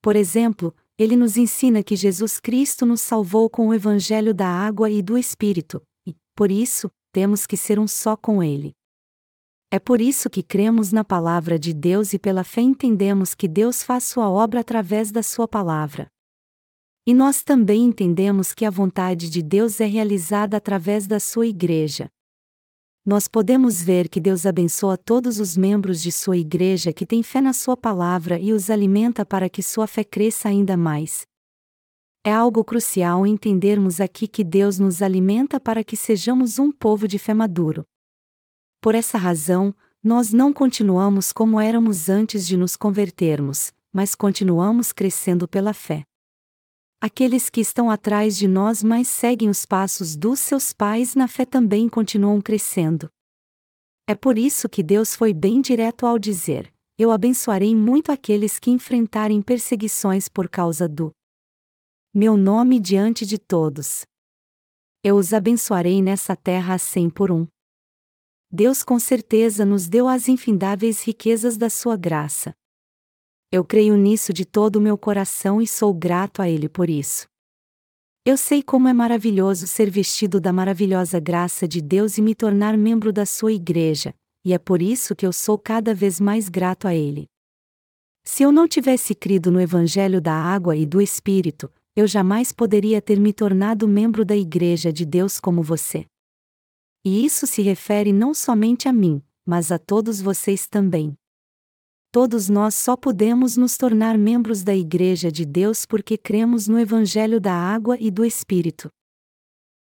Por 0.00 0.14
exemplo, 0.14 0.72
ele 0.96 1.16
nos 1.16 1.36
ensina 1.36 1.82
que 1.82 1.96
Jesus 1.96 2.38
Cristo 2.38 2.86
nos 2.86 3.00
salvou 3.00 3.50
com 3.50 3.66
o 3.66 3.74
Evangelho 3.74 4.32
da 4.32 4.46
água 4.46 4.88
e 4.88 5.02
do 5.02 5.18
Espírito, 5.18 5.82
e, 6.06 6.14
por 6.36 6.52
isso, 6.52 6.88
temos 7.12 7.46
que 7.46 7.56
ser 7.56 7.80
um 7.80 7.88
só 7.88 8.16
com 8.16 8.40
Ele. 8.42 8.72
É 9.72 9.80
por 9.80 10.00
isso 10.00 10.30
que 10.30 10.42
cremos 10.42 10.92
na 10.92 11.02
palavra 11.02 11.58
de 11.58 11.74
Deus 11.74 12.12
e 12.12 12.18
pela 12.18 12.44
fé 12.44 12.60
entendemos 12.60 13.34
que 13.34 13.48
Deus 13.48 13.82
faz 13.82 14.04
sua 14.04 14.30
obra 14.30 14.60
através 14.60 15.10
da 15.10 15.22
sua 15.22 15.48
palavra. 15.48 16.06
E 17.04 17.12
nós 17.12 17.42
também 17.42 17.86
entendemos 17.86 18.54
que 18.54 18.64
a 18.64 18.70
vontade 18.70 19.28
de 19.28 19.42
Deus 19.42 19.80
é 19.80 19.86
realizada 19.86 20.56
através 20.56 21.06
da 21.06 21.18
sua 21.18 21.46
igreja. 21.46 22.08
Nós 23.08 23.26
podemos 23.26 23.82
ver 23.82 24.06
que 24.06 24.20
Deus 24.20 24.44
abençoa 24.44 24.98
todos 24.98 25.40
os 25.40 25.56
membros 25.56 26.02
de 26.02 26.12
sua 26.12 26.36
igreja 26.36 26.92
que 26.92 27.06
têm 27.06 27.22
fé 27.22 27.40
na 27.40 27.54
sua 27.54 27.74
palavra 27.74 28.38
e 28.38 28.52
os 28.52 28.68
alimenta 28.68 29.24
para 29.24 29.48
que 29.48 29.62
sua 29.62 29.86
fé 29.86 30.04
cresça 30.04 30.50
ainda 30.50 30.76
mais. 30.76 31.26
É 32.22 32.30
algo 32.30 32.62
crucial 32.62 33.26
entendermos 33.26 33.98
aqui 33.98 34.28
que 34.28 34.44
Deus 34.44 34.78
nos 34.78 35.00
alimenta 35.00 35.58
para 35.58 35.82
que 35.82 35.96
sejamos 35.96 36.58
um 36.58 36.70
povo 36.70 37.08
de 37.08 37.18
fé 37.18 37.32
maduro. 37.32 37.82
Por 38.78 38.94
essa 38.94 39.16
razão, 39.16 39.74
nós 40.04 40.30
não 40.30 40.52
continuamos 40.52 41.32
como 41.32 41.58
éramos 41.58 42.10
antes 42.10 42.46
de 42.46 42.58
nos 42.58 42.76
convertermos, 42.76 43.72
mas 43.90 44.14
continuamos 44.14 44.92
crescendo 44.92 45.48
pela 45.48 45.72
fé. 45.72 46.04
Aqueles 47.00 47.48
que 47.48 47.60
estão 47.60 47.88
atrás 47.88 48.36
de 48.36 48.48
nós 48.48 48.82
mais 48.82 49.06
seguem 49.06 49.48
os 49.48 49.64
passos 49.64 50.16
dos 50.16 50.40
seus 50.40 50.72
pais 50.72 51.14
na 51.14 51.28
fé 51.28 51.44
também 51.44 51.88
continuam 51.88 52.40
crescendo. 52.40 53.08
É 54.04 54.16
por 54.16 54.36
isso 54.36 54.68
que 54.68 54.82
Deus 54.82 55.14
foi 55.14 55.32
bem 55.32 55.60
direto 55.60 56.04
ao 56.04 56.18
dizer: 56.18 56.74
Eu 56.98 57.12
abençoarei 57.12 57.72
muito 57.72 58.10
aqueles 58.10 58.58
que 58.58 58.72
enfrentarem 58.72 59.40
perseguições 59.40 60.28
por 60.28 60.48
causa 60.48 60.88
do 60.88 61.12
meu 62.12 62.36
nome 62.36 62.80
diante 62.80 63.24
de 63.24 63.38
todos. 63.38 64.04
Eu 65.04 65.14
os 65.14 65.32
abençoarei 65.32 66.02
nessa 66.02 66.34
terra 66.34 66.74
a 66.74 66.78
cem 66.78 67.08
por 67.08 67.30
um. 67.30 67.46
Deus 68.50 68.82
com 68.82 68.98
certeza 68.98 69.64
nos 69.64 69.86
deu 69.86 70.08
as 70.08 70.26
infindáveis 70.26 71.04
riquezas 71.04 71.56
da 71.56 71.70
sua 71.70 71.96
graça. 71.96 72.52
Eu 73.50 73.64
creio 73.64 73.96
nisso 73.96 74.30
de 74.30 74.44
todo 74.44 74.76
o 74.76 74.80
meu 74.80 74.98
coração 74.98 75.62
e 75.62 75.66
sou 75.66 75.94
grato 75.94 76.42
a 76.42 76.48
Ele 76.48 76.68
por 76.68 76.90
isso. 76.90 77.26
Eu 78.22 78.36
sei 78.36 78.62
como 78.62 78.88
é 78.88 78.92
maravilhoso 78.92 79.66
ser 79.66 79.88
vestido 79.88 80.38
da 80.38 80.52
maravilhosa 80.52 81.18
graça 81.18 81.66
de 81.66 81.80
Deus 81.80 82.18
e 82.18 82.22
me 82.22 82.34
tornar 82.34 82.76
membro 82.76 83.10
da 83.10 83.24
sua 83.24 83.50
igreja, 83.50 84.14
e 84.44 84.52
é 84.52 84.58
por 84.58 84.82
isso 84.82 85.16
que 85.16 85.24
eu 85.24 85.32
sou 85.32 85.58
cada 85.58 85.94
vez 85.94 86.20
mais 86.20 86.50
grato 86.50 86.86
a 86.86 86.94
Ele. 86.94 87.26
Se 88.22 88.42
eu 88.42 88.52
não 88.52 88.68
tivesse 88.68 89.14
crido 89.14 89.50
no 89.50 89.58
Evangelho 89.58 90.20
da 90.20 90.34
Água 90.34 90.76
e 90.76 90.84
do 90.84 91.00
Espírito, 91.00 91.72
eu 91.96 92.06
jamais 92.06 92.52
poderia 92.52 93.00
ter 93.00 93.18
me 93.18 93.32
tornado 93.32 93.88
membro 93.88 94.26
da 94.26 94.36
Igreja 94.36 94.92
de 94.92 95.06
Deus 95.06 95.40
como 95.40 95.62
você. 95.62 96.04
E 97.02 97.24
isso 97.24 97.46
se 97.46 97.62
refere 97.62 98.12
não 98.12 98.34
somente 98.34 98.86
a 98.88 98.92
mim, 98.92 99.22
mas 99.46 99.72
a 99.72 99.78
todos 99.78 100.20
vocês 100.20 100.66
também. 100.66 101.16
Todos 102.10 102.48
nós 102.48 102.74
só 102.74 102.96
podemos 102.96 103.58
nos 103.58 103.76
tornar 103.76 104.16
membros 104.16 104.62
da 104.62 104.74
Igreja 104.74 105.30
de 105.30 105.44
Deus 105.44 105.84
porque 105.84 106.16
cremos 106.16 106.66
no 106.66 106.78
Evangelho 106.78 107.38
da 107.38 107.52
Água 107.52 107.98
e 108.00 108.10
do 108.10 108.24
Espírito. 108.24 108.88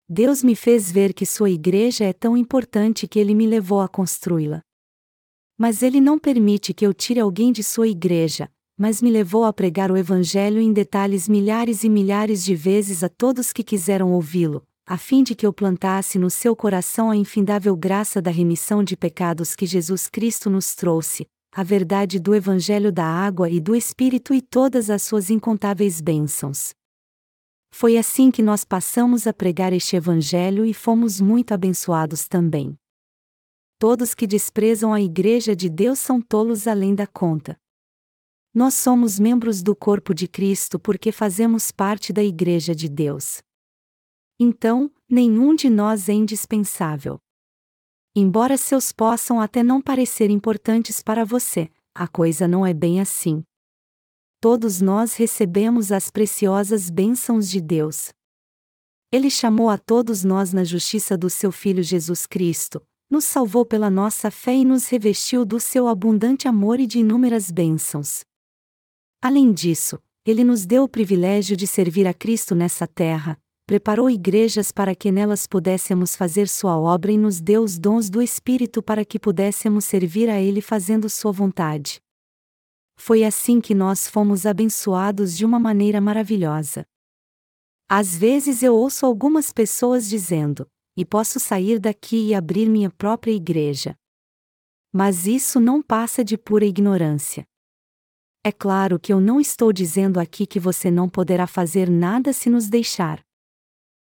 Deus 0.10 0.42
me 0.44 0.56
fez 0.56 0.92
ver 0.92 1.14
que 1.14 1.26
sua 1.26 1.52
igreja 1.52 2.04
é 2.04 2.14
tão 2.14 2.36
importante 2.36 3.08
que 3.08 3.20
ele 3.20 3.36
me 3.36 3.46
levou 3.46 3.80
a 3.80 3.88
construí-la. 3.88 4.62
Mas 5.56 5.84
ele 5.84 6.02
não 6.02 6.18
permite 6.18 6.74
que 6.74 6.86
eu 6.86 6.94
tire 6.96 7.20
alguém 7.20 7.52
de 7.52 7.64
sua 7.64 7.88
igreja, 7.88 8.50
mas 8.76 9.04
me 9.04 9.12
levou 9.12 9.46
a 9.46 9.54
pregar 9.54 9.92
o 9.92 9.98
Evangelho 9.98 10.60
em 10.60 10.74
detalhes 10.74 11.28
milhares 11.28 11.84
e 11.84 11.90
milhares 11.90 12.44
de 12.44 12.56
vezes 12.56 13.04
a 13.04 13.10
todos 13.10 13.54
que 13.54 13.64
quiseram 13.64 14.12
ouvi-lo, 14.12 14.64
a 14.88 14.98
fim 14.98 15.24
de 15.24 15.36
que 15.36 15.46
eu 15.46 15.54
plantasse 15.54 16.18
no 16.18 16.32
seu 16.32 16.56
coração 16.56 17.12
a 17.12 17.16
infindável 17.16 17.76
graça 17.76 18.20
da 18.20 18.32
remissão 18.32 18.84
de 18.84 18.98
pecados 18.98 19.56
que 19.56 19.66
Jesus 19.66 20.08
Cristo 20.08 20.50
nos 20.50 20.76
trouxe, 20.76 21.28
a 21.58 21.63
verdade 21.63 22.20
do 22.20 22.36
Evangelho 22.36 22.91
da 22.91 23.06
água 23.06 23.50
e 23.50 23.62
do 23.62 23.74
Espírito 23.74 24.34
e 24.34 24.41
todas 24.41 24.89
as 24.89 25.04
suas 25.04 25.30
incontáveis 25.30 26.02
bênçãos. 26.02 26.74
Foi 27.72 27.98
assim 27.98 28.30
que 28.30 28.44
nós 28.44 28.65
passamos 28.65 29.26
a 29.26 29.32
pregar 29.32 29.72
este 29.72 29.96
Evangelho 29.96 30.65
e 30.65 30.74
fomos 30.74 31.22
muito 31.22 31.54
abençoados 31.54 32.28
também. 32.28 32.78
Todos 33.80 34.13
que 34.13 34.28
desprezam 34.28 34.91
a 34.91 35.00
Igreja 35.00 35.56
de 35.56 35.70
Deus 35.70 36.00
são 36.00 36.20
tolos 36.22 36.68
além 36.68 36.94
da 36.94 37.08
conta. 37.08 37.58
Nós 38.54 38.74
somos 38.74 39.18
membros 39.18 39.63
do 39.63 39.74
corpo 39.74 40.13
de 40.13 40.28
Cristo 40.28 40.78
porque 40.78 41.10
fazemos 41.10 41.72
parte 41.72 42.12
da 42.12 42.22
Igreja 42.22 42.76
de 42.76 42.89
Deus. 42.89 43.41
Então, 44.38 44.91
nenhum 45.10 45.56
de 45.56 45.70
nós 45.70 46.10
é 46.10 46.13
indispensável. 46.13 47.17
Embora 48.18 48.56
seus 48.56 48.94
possam 48.94 49.42
até 49.42 49.62
não 49.62 49.82
parecer 49.82 50.30
importantes 50.30 51.04
para 51.04 51.26
você, 51.26 51.70
a 51.94 52.08
coisa 52.08 52.48
não 52.48 52.66
é 52.66 52.74
bem 52.74 53.02
assim. 53.02 53.44
Todos 54.40 54.80
nós 54.80 55.16
recebemos 55.16 55.92
as 55.92 56.10
preciosas 56.10 56.90
bênçãos 56.90 57.50
de 57.50 57.60
Deus. 57.60 58.13
Ele 59.12 59.30
chamou 59.30 59.70
a 59.70 59.78
todos 59.78 60.24
nós 60.24 60.54
na 60.54 60.63
justiça 60.63 61.18
do 61.18 61.30
seu 61.30 61.52
Filho 61.52 61.84
Jesus 61.84 62.26
Cristo, 62.26 62.82
nos 63.10 63.26
salvou 63.26 63.66
pela 63.66 63.90
nossa 63.90 64.32
fé 64.32 64.56
e 64.56 64.63
nos 64.63 64.88
revestiu 64.88 65.44
do 65.44 65.60
seu 65.60 65.86
abundante 65.86 66.48
amor 66.48 66.80
e 66.80 66.88
de 66.88 67.00
inúmeras 67.00 67.52
bênçãos. 67.52 68.24
Além 69.22 69.52
disso, 69.52 70.02
ele 70.26 70.46
nos 70.46 70.66
deu 70.66 70.84
o 70.86 70.90
privilégio 70.90 71.58
de 71.58 71.68
servir 71.68 72.08
a 72.08 72.13
Cristo 72.13 72.56
nessa 72.56 72.88
terra, 72.88 73.38
preparou 73.66 74.10
igrejas 74.10 74.72
para 74.72 74.94
que 74.94 75.12
nelas 75.12 75.48
pudéssemos 75.48 76.16
fazer 76.16 76.48
sua 76.48 76.78
obra 76.78 77.12
e 77.12 77.18
nos 77.18 77.42
deu 77.42 77.63
os 77.63 77.80
dons 77.80 78.10
do 78.10 78.22
Espírito 78.22 78.82
para 78.82 79.04
que 79.04 79.20
pudéssemos 79.20 79.86
servir 79.86 80.30
a 80.30 80.40
Ele 80.40 80.62
fazendo 80.62 81.10
sua 81.10 81.32
vontade. 81.32 82.00
foi 82.98 83.26
assim 83.26 83.60
que 83.60 83.76
nós 83.76 84.08
fomos 84.08 84.46
abençoados 84.46 85.36
de 85.36 85.44
uma 85.44 85.60
maneira 85.60 86.00
maravilhosa. 86.00 86.86
Às 87.90 88.16
vezes 88.16 88.63
eu 88.63 88.74
ouço 88.76 89.06
algumas 89.06 89.52
pessoas 89.52 90.08
dizendo: 90.08 90.66
e 90.96 91.04
posso 91.04 91.40
sair 91.40 91.80
daqui 91.80 92.30
e 92.30 92.34
abrir 92.34 92.70
minha 92.70 92.90
própria 92.90 93.32
igreja. 93.32 93.98
Mas 94.94 95.28
isso 95.28 95.60
não 95.60 95.82
passa 95.82 96.24
de 96.24 96.38
pura 96.38 96.66
ignorância. 96.66 97.46
É 98.44 98.52
claro 98.52 99.00
que 99.00 99.12
eu 99.12 99.20
não 99.20 99.42
estou 99.42 99.74
dizendo 99.74 100.20
aqui 100.20 100.46
que 100.46 100.60
você 100.60 100.90
não 100.90 101.10
poderá 101.10 101.48
fazer 101.48 101.90
nada 101.90 102.32
se 102.32 102.50
nos 102.50 102.70
deixar. 102.70 103.25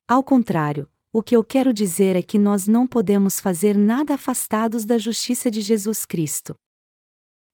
Ao 0.06 0.22
contrário, 0.22 0.86
o 1.10 1.22
que 1.22 1.34
eu 1.34 1.42
quero 1.42 1.72
dizer 1.72 2.14
é 2.14 2.20
que 2.20 2.38
nós 2.38 2.66
não 2.66 2.86
podemos 2.86 3.40
fazer 3.40 3.74
nada 3.74 4.14
afastados 4.14 4.84
da 4.84 4.98
justiça 4.98 5.50
de 5.50 5.62
Jesus 5.62 6.04
Cristo. 6.04 6.54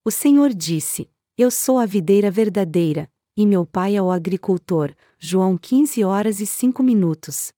O 0.04 0.10
Senhor 0.10 0.52
disse: 0.52 1.08
Eu 1.38 1.48
sou 1.48 1.78
a 1.78 1.86
videira 1.86 2.28
verdadeira, 2.28 3.08
e 3.36 3.46
meu 3.46 3.64
pai 3.64 3.94
é 3.94 4.02
o 4.02 4.10
agricultor. 4.10 4.92
João 5.16 5.56
15 5.56 6.02
horas 6.02 6.40
e 6.40 6.46
5 6.46 6.82
minutos. 6.82 7.52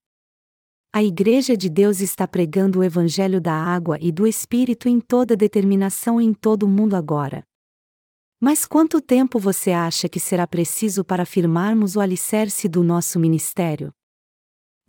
A 0.92 1.02
Igreja 1.02 1.56
de 1.56 1.70
Deus 1.70 2.00
está 2.00 2.28
pregando 2.28 2.80
o 2.80 2.84
Evangelho 2.84 3.40
da 3.40 3.54
água 3.54 3.96
e 3.98 4.12
do 4.12 4.26
Espírito 4.26 4.90
em 4.90 5.00
toda 5.00 5.34
determinação 5.34 6.20
em 6.20 6.34
todo 6.34 6.64
o 6.64 6.68
mundo 6.68 6.96
agora. 6.96 7.42
Mas 8.38 8.66
quanto 8.66 9.00
tempo 9.00 9.38
você 9.38 9.70
acha 9.70 10.06
que 10.06 10.20
será 10.20 10.46
preciso 10.46 11.02
para 11.02 11.24
firmarmos 11.24 11.96
o 11.96 12.00
alicerce 12.00 12.68
do 12.68 12.82
nosso 12.82 13.18
ministério? 13.18 13.90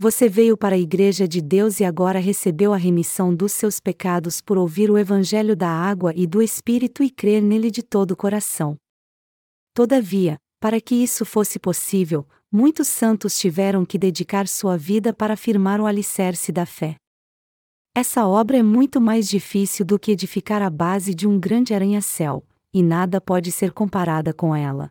Você 0.04 0.28
veio 0.28 0.58
para 0.58 0.76
a 0.76 0.78
Igreja 0.78 1.26
de 1.26 1.41
Deus 1.41 1.80
e 1.80 1.86
agora 1.86 2.20
recebeu 2.20 2.74
a 2.74 2.76
remissão 2.76 3.34
dos 3.34 3.54
seus 3.54 3.80
pecados 3.80 4.41
por 4.41 4.58
ouvir 4.58 4.91
o 4.91 4.97
Evangelho 4.97 5.56
da 5.56 5.70
água 5.70 6.12
e 6.14 6.28
do 6.28 6.41
Espírito 6.41 7.01
e 7.01 7.10
crer 7.10 7.41
nele 7.41 7.72
de 7.72 7.82
todo 7.82 8.12
o 8.12 8.18
coração. 8.18 8.76
Todavia, 9.74 10.38
para 10.60 10.82
que 10.82 10.93
isso 10.93 11.24
fosse 11.24 11.58
possível, 11.58 12.28
muitos 12.51 12.89
santos 12.89 13.39
tiveram 13.39 13.86
que 13.86 13.97
dedicar 13.97 14.45
sua 14.45 14.76
vida 14.76 15.14
para 15.14 15.38
firmar 15.38 15.80
o 15.80 15.86
alicerce 15.86 16.51
da 16.51 16.66
fé. 16.66 16.97
Essa 17.95 18.28
obra 18.28 18.58
é 18.58 18.62
muito 18.62 18.99
mais 18.99 19.30
difícil 19.30 19.86
do 19.86 19.97
que 19.97 20.12
edificar 20.12 20.62
a 20.62 20.70
base 20.70 21.16
de 21.16 21.26
um 21.26 21.39
grande 21.39 21.74
arranha-céu, 21.74 22.43
e 22.74 22.84
nada 22.84 23.22
pode 23.22 23.54
ser 23.54 23.72
comparada 23.72 24.34
com 24.34 24.54
ela. 24.54 24.89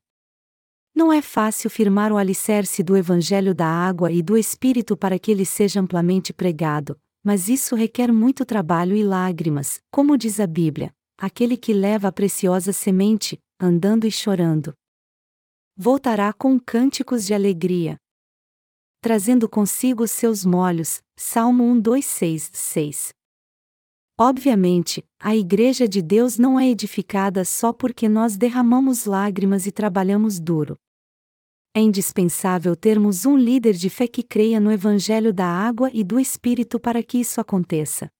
Não 0.94 1.10
é 1.10 1.22
fácil 1.22 1.70
firmar 1.70 2.12
o 2.12 2.18
alicerce 2.18 2.82
do 2.82 2.96
Evangelho 2.96 3.54
da 3.54 3.66
água 3.66 4.12
e 4.12 4.22
do 4.22 4.36
Espírito 4.36 4.96
para 4.96 5.18
que 5.18 5.30
ele 5.30 5.46
seja 5.46 5.80
amplamente 5.80 6.32
pregado, 6.34 6.98
mas 7.24 7.48
isso 7.48 7.74
requer 7.74 8.12
muito 8.12 8.44
trabalho 8.44 8.94
e 8.94 9.02
lágrimas, 9.02 9.80
como 9.90 10.18
diz 10.18 10.38
a 10.38 10.46
Bíblia: 10.46 10.92
aquele 11.18 11.56
que 11.56 11.72
leva 11.72 12.08
a 12.08 12.12
preciosa 12.12 12.72
semente, 12.72 13.38
andando 13.58 14.06
e 14.06 14.10
chorando. 14.10 14.74
Voltará 15.74 16.32
com 16.32 16.60
cânticos 16.60 17.24
de 17.24 17.32
alegria. 17.32 17.96
Trazendo 19.00 19.48
consigo 19.48 20.06
seus 20.06 20.44
molhos, 20.44 21.00
Salmo 21.16 21.64
1, 21.64 21.80
2, 21.80 22.04
6, 22.04 22.50
6. 22.52 23.12
Obviamente, 24.18 25.04
a 25.18 25.34
Igreja 25.34 25.88
de 25.88 26.02
Deus 26.02 26.38
não 26.38 26.60
é 26.60 26.68
edificada 26.68 27.44
só 27.44 27.72
porque 27.72 28.08
nós 28.08 28.36
derramamos 28.36 29.06
lágrimas 29.06 29.66
e 29.66 29.72
trabalhamos 29.72 30.38
duro. 30.38 30.78
É 31.74 31.80
indispensável 31.80 32.76
termos 32.76 33.24
um 33.24 33.36
líder 33.36 33.72
de 33.72 33.88
fé 33.88 34.06
que 34.06 34.22
creia 34.22 34.60
no 34.60 34.70
Evangelho 34.70 35.32
da 35.32 35.46
água 35.46 35.90
e 35.94 36.04
do 36.04 36.20
Espírito 36.20 36.78
para 36.78 37.02
que 37.02 37.18
isso 37.18 37.40
aconteça. 37.40 38.10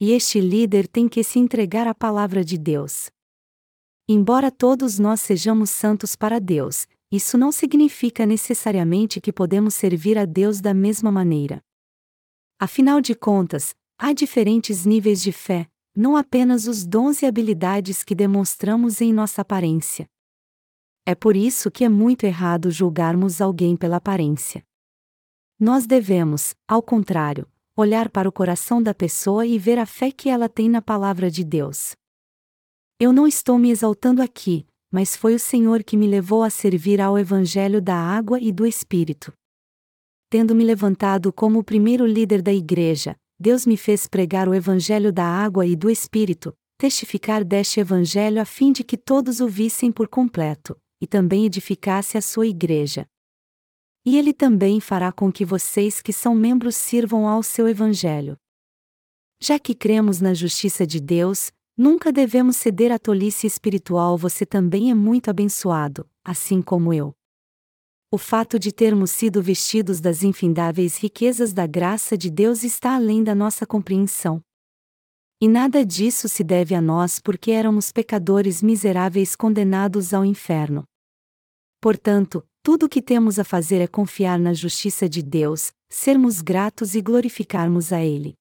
E 0.00 0.12
este 0.12 0.40
líder 0.40 0.88
tem 0.88 1.06
que 1.06 1.22
se 1.22 1.38
entregar 1.38 1.86
à 1.86 1.94
palavra 1.94 2.42
de 2.42 2.56
Deus. 2.56 3.10
Embora 4.08 4.50
todos 4.50 4.98
nós 4.98 5.20
sejamos 5.20 5.70
santos 5.70 6.16
para 6.16 6.38
Deus, 6.38 6.86
isso 7.12 7.36
não 7.36 7.52
significa 7.52 8.24
necessariamente 8.24 9.20
que 9.20 9.32
podemos 9.32 9.74
servir 9.74 10.18
a 10.18 10.24
Deus 10.24 10.60
da 10.60 10.74
mesma 10.74 11.12
maneira. 11.12 11.62
Afinal 12.58 13.00
de 13.00 13.14
contas, 13.14 13.74
Há 13.96 14.12
diferentes 14.12 14.84
níveis 14.84 15.22
de 15.22 15.30
fé, 15.30 15.68
não 15.94 16.16
apenas 16.16 16.66
os 16.66 16.84
dons 16.84 17.22
e 17.22 17.26
habilidades 17.26 18.02
que 18.02 18.14
demonstramos 18.14 19.00
em 19.00 19.12
nossa 19.12 19.42
aparência. 19.42 20.08
É 21.06 21.14
por 21.14 21.36
isso 21.36 21.70
que 21.70 21.84
é 21.84 21.88
muito 21.88 22.24
errado 22.24 22.72
julgarmos 22.72 23.40
alguém 23.40 23.76
pela 23.76 23.96
aparência. 23.96 24.64
Nós 25.60 25.86
devemos, 25.86 26.54
ao 26.66 26.82
contrário, 26.82 27.46
olhar 27.76 28.08
para 28.08 28.28
o 28.28 28.32
coração 28.32 28.82
da 28.82 28.92
pessoa 28.92 29.46
e 29.46 29.58
ver 29.58 29.78
a 29.78 29.86
fé 29.86 30.10
que 30.10 30.28
ela 30.28 30.48
tem 30.48 30.68
na 30.68 30.82
palavra 30.82 31.30
de 31.30 31.44
Deus. 31.44 31.94
Eu 32.98 33.12
não 33.12 33.28
estou 33.28 33.58
me 33.58 33.70
exaltando 33.70 34.20
aqui, 34.20 34.66
mas 34.90 35.14
foi 35.14 35.34
o 35.34 35.38
Senhor 35.38 35.84
que 35.84 35.96
me 35.96 36.08
levou 36.08 36.42
a 36.42 36.50
servir 36.50 37.00
ao 37.00 37.16
Evangelho 37.16 37.80
da 37.80 37.96
água 37.96 38.40
e 38.40 38.50
do 38.50 38.66
Espírito. 38.66 39.32
Tendo 40.28 40.52
me 40.52 40.64
levantado 40.64 41.32
como 41.32 41.60
o 41.60 41.64
primeiro 41.64 42.04
líder 42.06 42.42
da 42.42 42.52
igreja, 42.52 43.16
Deus 43.44 43.66
me 43.66 43.76
fez 43.76 44.06
pregar 44.06 44.48
o 44.48 44.54
Evangelho 44.54 45.12
da 45.12 45.26
água 45.26 45.66
e 45.66 45.76
do 45.76 45.90
Espírito, 45.90 46.56
testificar 46.78 47.44
deste 47.44 47.78
Evangelho 47.78 48.40
a 48.40 48.44
fim 48.46 48.72
de 48.72 48.82
que 48.82 48.96
todos 48.96 49.38
o 49.38 49.46
vissem 49.46 49.92
por 49.92 50.08
completo, 50.08 50.74
e 50.98 51.06
também 51.06 51.44
edificasse 51.44 52.16
a 52.16 52.22
sua 52.22 52.46
igreja. 52.46 53.06
E 54.02 54.16
ele 54.16 54.32
também 54.32 54.80
fará 54.80 55.12
com 55.12 55.30
que 55.30 55.44
vocês 55.44 56.00
que 56.00 56.10
são 56.10 56.34
membros 56.34 56.74
sirvam 56.74 57.28
ao 57.28 57.42
seu 57.42 57.68
Evangelho. 57.68 58.38
Já 59.38 59.58
que 59.58 59.74
cremos 59.74 60.22
na 60.22 60.32
justiça 60.32 60.86
de 60.86 60.98
Deus, 60.98 61.52
nunca 61.76 62.10
devemos 62.10 62.56
ceder 62.56 62.90
à 62.90 62.98
tolice 62.98 63.46
espiritual. 63.46 64.16
Você 64.16 64.46
também 64.46 64.90
é 64.90 64.94
muito 64.94 65.28
abençoado, 65.28 66.08
assim 66.24 66.62
como 66.62 66.94
eu 66.94 67.14
o 68.14 68.18
fato 68.18 68.60
de 68.60 68.70
termos 68.70 69.10
sido 69.10 69.42
vestidos 69.42 70.00
das 70.00 70.22
infindáveis 70.22 70.98
riquezas 70.98 71.52
da 71.52 71.66
graça 71.66 72.16
de 72.16 72.30
Deus 72.30 72.62
está 72.62 72.94
além 72.94 73.24
da 73.24 73.34
nossa 73.34 73.66
compreensão. 73.66 74.40
E 75.40 75.48
nada 75.48 75.84
disso 75.84 76.28
se 76.28 76.44
deve 76.44 76.76
a 76.76 76.80
nós 76.80 77.18
porque 77.18 77.50
éramos 77.50 77.90
pecadores 77.90 78.62
miseráveis 78.62 79.34
condenados 79.34 80.14
ao 80.14 80.24
inferno. 80.24 80.84
Portanto, 81.80 82.46
tudo 82.62 82.86
o 82.86 82.88
que 82.88 83.02
temos 83.02 83.40
a 83.40 83.42
fazer 83.42 83.80
é 83.80 83.88
confiar 83.88 84.38
na 84.38 84.54
justiça 84.54 85.08
de 85.08 85.20
Deus, 85.20 85.72
sermos 85.90 86.40
gratos 86.40 86.94
e 86.94 87.02
glorificarmos 87.02 87.92
a 87.92 88.00
Ele. 88.00 88.34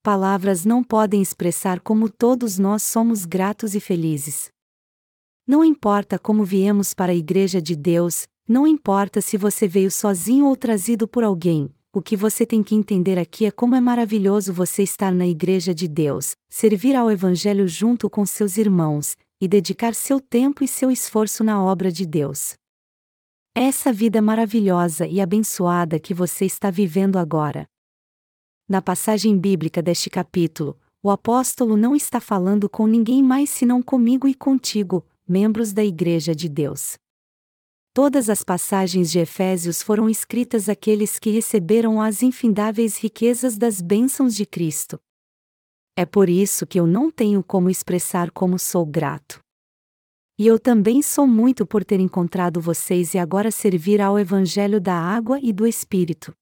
Palavras 0.00 0.64
não 0.64 0.84
podem 0.84 1.20
expressar 1.20 1.80
como 1.80 2.08
todos 2.08 2.56
nós 2.56 2.84
somos 2.84 3.24
gratos 3.24 3.74
e 3.74 3.80
felizes. 3.80 4.48
Não 5.44 5.64
importa 5.64 6.20
como 6.20 6.44
viemos 6.44 6.94
para 6.94 7.10
a 7.10 7.16
Igreja 7.16 7.60
de 7.60 7.74
Deus, 7.74 8.28
não 8.48 8.64
importa 8.66 9.20
se 9.20 9.36
você 9.36 9.66
veio 9.66 9.90
sozinho 9.90 10.46
ou 10.46 10.54
trazido 10.54 11.08
por 11.08 11.24
alguém, 11.24 11.68
o 11.92 12.00
que 12.00 12.16
você 12.16 12.46
tem 12.46 12.62
que 12.62 12.76
entender 12.76 13.18
aqui 13.18 13.44
é 13.44 13.50
como 13.50 13.74
é 13.74 13.80
maravilhoso 13.80 14.52
você 14.52 14.82
estar 14.84 15.10
na 15.10 15.26
Igreja 15.26 15.74
de 15.74 15.88
Deus, 15.88 16.36
servir 16.48 16.94
ao 16.94 17.10
Evangelho 17.10 17.66
junto 17.66 18.08
com 18.08 18.24
seus 18.24 18.56
irmãos, 18.56 19.16
e 19.40 19.48
dedicar 19.48 19.94
seu 19.94 20.20
tempo 20.20 20.62
e 20.62 20.68
seu 20.68 20.90
esforço 20.90 21.42
na 21.42 21.62
obra 21.62 21.90
de 21.90 22.06
Deus. 22.06 22.54
Essa 23.54 23.92
vida 23.92 24.22
maravilhosa 24.22 25.06
e 25.06 25.20
abençoada 25.20 25.98
que 25.98 26.14
você 26.14 26.44
está 26.44 26.70
vivendo 26.70 27.16
agora. 27.16 27.66
Na 28.68 28.80
passagem 28.80 29.36
bíblica 29.38 29.82
deste 29.82 30.08
capítulo, 30.08 30.78
o 31.02 31.10
apóstolo 31.10 31.76
não 31.76 31.96
está 31.96 32.20
falando 32.20 32.68
com 32.68 32.86
ninguém 32.86 33.22
mais 33.22 33.50
senão 33.50 33.82
comigo 33.82 34.28
e 34.28 34.34
contigo, 34.34 35.04
membros 35.26 35.72
da 35.72 35.84
Igreja 35.84 36.34
de 36.34 36.48
Deus. 36.48 36.96
Todas 37.96 38.28
as 38.28 38.44
passagens 38.44 39.10
de 39.10 39.20
Efésios 39.20 39.82
foram 39.82 40.06
escritas 40.06 40.68
àqueles 40.68 41.18
que 41.18 41.30
receberam 41.30 41.98
as 41.98 42.22
infindáveis 42.22 42.98
riquezas 42.98 43.56
das 43.56 43.80
bênçãos 43.80 44.36
de 44.36 44.44
Cristo. 44.44 45.00
É 45.96 46.04
por 46.04 46.28
isso 46.28 46.66
que 46.66 46.78
eu 46.78 46.86
não 46.86 47.10
tenho 47.10 47.42
como 47.42 47.70
expressar 47.70 48.30
como 48.30 48.58
sou 48.58 48.84
grato. 48.84 49.40
E 50.38 50.46
eu 50.46 50.58
também 50.60 51.00
sou 51.00 51.26
muito 51.26 51.64
por 51.64 51.86
ter 51.86 51.98
encontrado 51.98 52.60
vocês 52.60 53.14
e 53.14 53.18
agora 53.18 53.50
servir 53.50 54.02
ao 54.02 54.18
Evangelho 54.18 54.78
da 54.78 54.92
água 54.92 55.40
e 55.40 55.50
do 55.50 55.66
Espírito. 55.66 56.34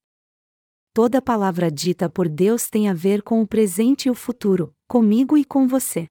Toda 0.92 1.22
palavra 1.22 1.70
dita 1.70 2.10
por 2.10 2.28
Deus 2.28 2.68
tem 2.68 2.88
a 2.88 2.92
ver 2.92 3.22
com 3.22 3.40
o 3.40 3.46
presente 3.46 4.06
e 4.06 4.10
o 4.10 4.14
futuro, 4.16 4.74
comigo 4.88 5.38
e 5.38 5.44
com 5.44 5.68
você. 5.68 6.08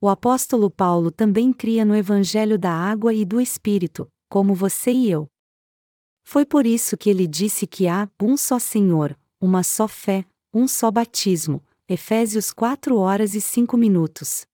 O 0.00 0.08
apóstolo 0.08 0.68
Paulo 0.68 1.12
também 1.12 1.52
cria 1.52 1.84
no 1.84 1.94
Evangelho 1.94 2.58
da 2.58 2.72
água 2.72 3.14
e 3.14 3.24
do 3.24 3.40
Espírito, 3.40 4.08
como 4.30 4.54
você 4.54 4.92
e 4.92 5.10
eu. 5.10 5.28
Foi 6.22 6.46
por 6.46 6.64
isso 6.64 6.96
que 6.96 7.10
ele 7.10 7.26
disse 7.26 7.66
que 7.66 7.88
há 7.88 8.08
um 8.22 8.36
só 8.36 8.58
Senhor, 8.60 9.18
uma 9.40 9.64
só 9.64 9.88
fé, 9.88 10.24
um 10.54 10.68
só 10.68 10.90
batismo. 10.90 11.62
Efésios 11.88 12.52
4 12.52 12.96
horas 12.96 13.34
e 13.34 13.40
5 13.40 13.76
minutos. 13.76 14.46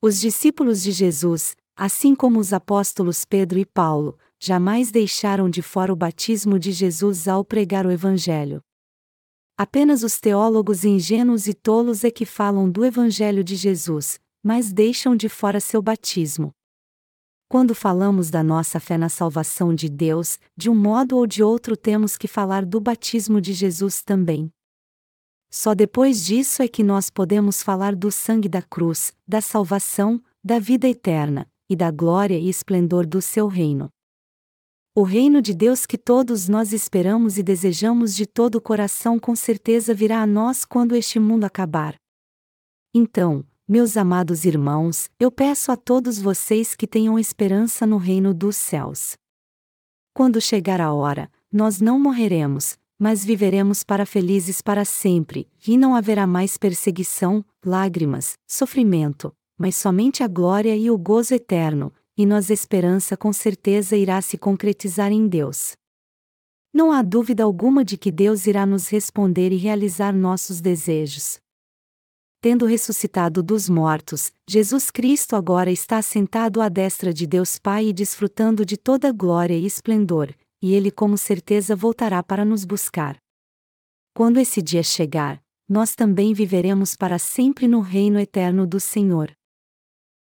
Os 0.00 0.18
discípulos 0.18 0.82
de 0.82 0.92
Jesus, 0.92 1.54
assim 1.76 2.14
como 2.14 2.40
os 2.40 2.54
apóstolos 2.54 3.26
Pedro 3.26 3.58
e 3.58 3.66
Paulo, 3.66 4.18
jamais 4.40 4.90
deixaram 4.90 5.50
de 5.50 5.60
fora 5.60 5.92
o 5.92 5.96
batismo 5.96 6.58
de 6.58 6.72
Jesus 6.72 7.28
ao 7.28 7.44
pregar 7.44 7.84
o 7.84 7.90
Evangelho. 7.90 8.62
Apenas 9.58 10.02
os 10.02 10.18
teólogos 10.18 10.86
ingênuos 10.86 11.46
e 11.46 11.52
tolos 11.52 12.04
é 12.04 12.10
que 12.10 12.24
falam 12.24 12.70
do 12.70 12.82
Evangelho 12.82 13.44
de 13.44 13.56
Jesus, 13.56 14.18
mas 14.42 14.72
deixam 14.72 15.14
de 15.14 15.28
fora 15.28 15.60
seu 15.60 15.82
batismo. 15.82 16.54
Quando 17.50 17.74
falamos 17.74 18.28
da 18.28 18.42
nossa 18.42 18.78
fé 18.78 18.98
na 18.98 19.08
salvação 19.08 19.74
de 19.74 19.88
Deus, 19.88 20.38
de 20.54 20.68
um 20.68 20.74
modo 20.74 21.16
ou 21.16 21.26
de 21.26 21.42
outro 21.42 21.78
temos 21.78 22.14
que 22.14 22.28
falar 22.28 22.62
do 22.62 22.78
batismo 22.78 23.40
de 23.40 23.54
Jesus 23.54 24.02
também. 24.02 24.52
Só 25.50 25.74
depois 25.74 26.26
disso 26.26 26.62
é 26.62 26.68
que 26.68 26.82
nós 26.82 27.08
podemos 27.08 27.62
falar 27.62 27.96
do 27.96 28.12
sangue 28.12 28.50
da 28.50 28.60
cruz, 28.60 29.14
da 29.26 29.40
salvação, 29.40 30.22
da 30.44 30.58
vida 30.58 30.86
eterna, 30.86 31.50
e 31.70 31.74
da 31.74 31.90
glória 31.90 32.38
e 32.38 32.50
esplendor 32.50 33.06
do 33.06 33.22
seu 33.22 33.46
reino. 33.46 33.88
O 34.94 35.02
reino 35.02 35.40
de 35.40 35.54
Deus 35.54 35.86
que 35.86 35.96
todos 35.96 36.50
nós 36.50 36.74
esperamos 36.74 37.38
e 37.38 37.42
desejamos 37.42 38.14
de 38.14 38.26
todo 38.26 38.56
o 38.56 38.60
coração 38.60 39.18
com 39.18 39.34
certeza 39.34 39.94
virá 39.94 40.20
a 40.20 40.26
nós 40.26 40.66
quando 40.66 40.94
este 40.94 41.18
mundo 41.18 41.44
acabar. 41.44 41.94
Então, 42.94 43.42
meus 43.68 43.98
amados 43.98 44.46
irmãos, 44.46 45.10
eu 45.20 45.30
peço 45.30 45.70
a 45.70 45.76
todos 45.76 46.18
vocês 46.18 46.74
que 46.74 46.86
tenham 46.86 47.18
esperança 47.18 47.86
no 47.86 47.98
reino 47.98 48.32
dos 48.32 48.56
céus. 48.56 49.14
Quando 50.14 50.40
chegar 50.40 50.80
a 50.80 50.90
hora, 50.94 51.30
nós 51.52 51.78
não 51.78 52.00
morreremos, 52.00 52.78
mas 52.98 53.22
viveremos 53.22 53.84
para 53.84 54.06
felizes 54.06 54.62
para 54.62 54.86
sempre, 54.86 55.46
e 55.66 55.76
não 55.76 55.94
haverá 55.94 56.26
mais 56.26 56.56
perseguição, 56.56 57.44
lágrimas, 57.62 58.38
sofrimento, 58.46 59.34
mas 59.58 59.76
somente 59.76 60.22
a 60.22 60.28
glória 60.28 60.74
e 60.74 60.90
o 60.90 60.96
gozo 60.96 61.34
eterno, 61.34 61.92
e 62.16 62.24
nossa 62.24 62.54
esperança 62.54 63.18
com 63.18 63.34
certeza 63.34 63.98
irá 63.98 64.22
se 64.22 64.38
concretizar 64.38 65.12
em 65.12 65.28
Deus. 65.28 65.76
Não 66.72 66.90
há 66.90 67.02
dúvida 67.02 67.42
alguma 67.42 67.84
de 67.84 67.98
que 67.98 68.10
Deus 68.10 68.46
irá 68.46 68.64
nos 68.64 68.88
responder 68.88 69.52
e 69.52 69.56
realizar 69.56 70.14
nossos 70.14 70.58
desejos. 70.58 71.38
Tendo 72.40 72.66
ressuscitado 72.66 73.42
dos 73.42 73.68
mortos, 73.68 74.32
Jesus 74.48 74.92
Cristo 74.92 75.34
agora 75.34 75.72
está 75.72 76.00
sentado 76.00 76.60
à 76.60 76.68
destra 76.68 77.12
de 77.12 77.26
Deus 77.26 77.58
Pai 77.58 77.86
e 77.86 77.92
desfrutando 77.92 78.64
de 78.64 78.76
toda 78.76 79.10
glória 79.10 79.58
e 79.58 79.66
esplendor, 79.66 80.32
e 80.62 80.72
ele 80.72 80.92
com 80.92 81.16
certeza 81.16 81.74
voltará 81.74 82.22
para 82.22 82.44
nos 82.44 82.64
buscar. 82.64 83.18
Quando 84.14 84.38
esse 84.38 84.62
dia 84.62 84.84
chegar, 84.84 85.42
nós 85.68 85.96
também 85.96 86.32
viveremos 86.32 86.94
para 86.94 87.18
sempre 87.18 87.66
no 87.66 87.80
reino 87.80 88.20
eterno 88.20 88.68
do 88.68 88.78
Senhor. 88.78 89.36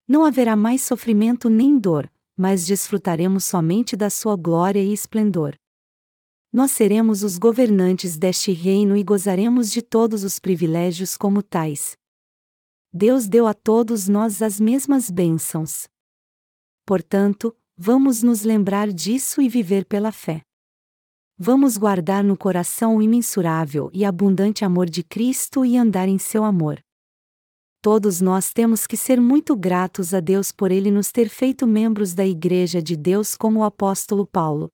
Não 0.08 0.24
haverá 0.24 0.56
mais 0.56 0.82
sofrimento 0.82 1.50
nem 1.50 1.78
dor, 1.78 2.10
mas 2.34 2.64
desfrutaremos 2.64 3.44
somente 3.44 3.94
da 3.94 4.08
sua 4.08 4.36
glória 4.36 4.82
e 4.82 4.90
esplendor. 4.90 5.54
Nós 6.50 6.70
seremos 6.70 7.22
os 7.22 7.36
governantes 7.36 8.16
deste 8.16 8.52
reino 8.52 8.96
e 8.96 9.04
gozaremos 9.04 9.70
de 9.70 9.82
todos 9.82 10.24
os 10.24 10.38
privilégios 10.38 11.14
como 11.14 11.42
tais. 11.42 11.94
Deus 12.96 13.28
deu 13.28 13.46
a 13.46 13.54
todos 13.54 14.08
nós 14.08 14.42
as 14.42 14.58
mesmas 14.58 15.10
bênçãos. 15.10 15.86
Portanto, 16.84 17.54
Vamos 17.78 18.22
nos 18.22 18.42
lembrar 18.42 18.90
disso 18.90 19.42
e 19.42 19.50
viver 19.50 19.84
pela 19.84 20.10
fé. 20.10 20.40
Vamos 21.38 21.76
guardar 21.76 22.24
no 22.24 22.34
coração 22.34 22.96
o 22.96 23.02
imensurável 23.02 23.90
e 23.92 24.02
abundante 24.02 24.64
amor 24.64 24.88
de 24.88 25.02
Cristo 25.02 25.62
e 25.62 25.76
andar 25.76 26.08
em 26.08 26.16
seu 26.16 26.42
amor. 26.42 26.80
Todos 27.82 28.22
nós 28.22 28.50
temos 28.50 28.86
que 28.86 28.96
ser 28.96 29.20
muito 29.20 29.54
gratos 29.54 30.14
a 30.14 30.20
Deus 30.20 30.50
por 30.50 30.72
ele 30.72 30.90
nos 30.90 31.12
ter 31.12 31.28
feito 31.28 31.66
membros 31.66 32.14
da 32.14 32.26
Igreja 32.26 32.82
de 32.82 32.96
Deus 32.96 33.36
como 33.36 33.60
o 33.60 33.64
apóstolo 33.64 34.26
Paulo. 34.26 34.70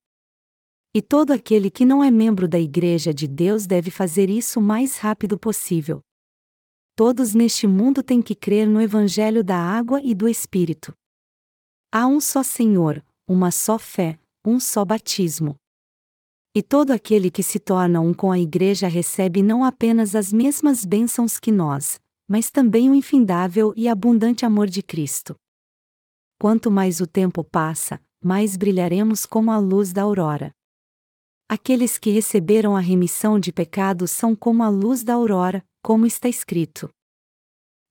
E 0.95 1.03
todo 1.03 1.33
aquele 1.33 1.73
que 1.73 1.85
não 1.85 2.05
é 2.05 2.11
membro 2.11 2.47
da 2.47 2.61
Igreja 2.61 3.13
de 3.13 3.27
Deus 3.27 3.67
deve 3.67 3.91
fazer 3.91 4.31
isso 4.31 4.61
o 4.61 4.63
mais 4.63 4.97
rápido 4.97 5.37
possível. 5.37 6.01
Todos 7.05 7.35
neste 7.35 7.67
mundo 7.67 8.01
têm 8.01 8.23
que 8.23 8.33
crer 8.33 8.65
no 8.65 8.81
Evangelho 8.81 9.43
da 9.43 9.57
água 9.57 10.01
e 10.05 10.15
do 10.15 10.29
Espírito. 10.29 10.95
Há 11.91 12.07
um 12.07 12.21
só 12.21 12.45
Senhor, 12.45 13.05
uma 13.27 13.51
só 13.51 13.77
fé, 13.77 14.21
um 14.47 14.61
só 14.61 14.85
batismo. 14.85 15.57
E 16.55 16.63
todo 16.63 16.93
aquele 16.93 17.29
que 17.29 17.43
se 17.43 17.59
torna 17.59 18.01
um 18.01 18.15
com 18.15 18.31
a 18.31 18.39
Igreja 18.39 18.87
recebe 18.87 19.43
não 19.43 19.65
apenas 19.65 20.15
as 20.15 20.33
mesmas 20.33 20.85
bênçãos 20.85 21.41
que 21.41 21.51
nós, 21.51 21.99
mas 22.29 22.53
também 22.53 22.89
o 22.89 22.95
infindável 22.95 23.75
e 23.77 23.89
abundante 23.89 24.47
amor 24.47 24.69
de 24.69 24.81
Cristo. 24.81 25.35
Quanto 26.41 26.71
mais 26.71 27.01
o 27.01 27.07
tempo 27.09 27.43
passa, 27.43 28.01
mais 28.25 28.57
brilharemos 28.57 29.27
como 29.27 29.51
a 29.51 29.59
luz 29.59 29.93
da 29.93 30.03
aurora. 30.03 30.53
Aqueles 31.49 31.99
que 31.99 32.11
receberam 32.11 32.77
a 32.77 32.81
remissão 32.81 33.41
de 33.41 33.53
pecados 33.53 34.13
são 34.13 34.37
como 34.37 34.63
a 34.63 34.69
luz 34.69 35.03
da 35.03 35.15
aurora, 35.15 35.65
como 35.83 36.07
está 36.07 36.29
escrito. 36.29 36.89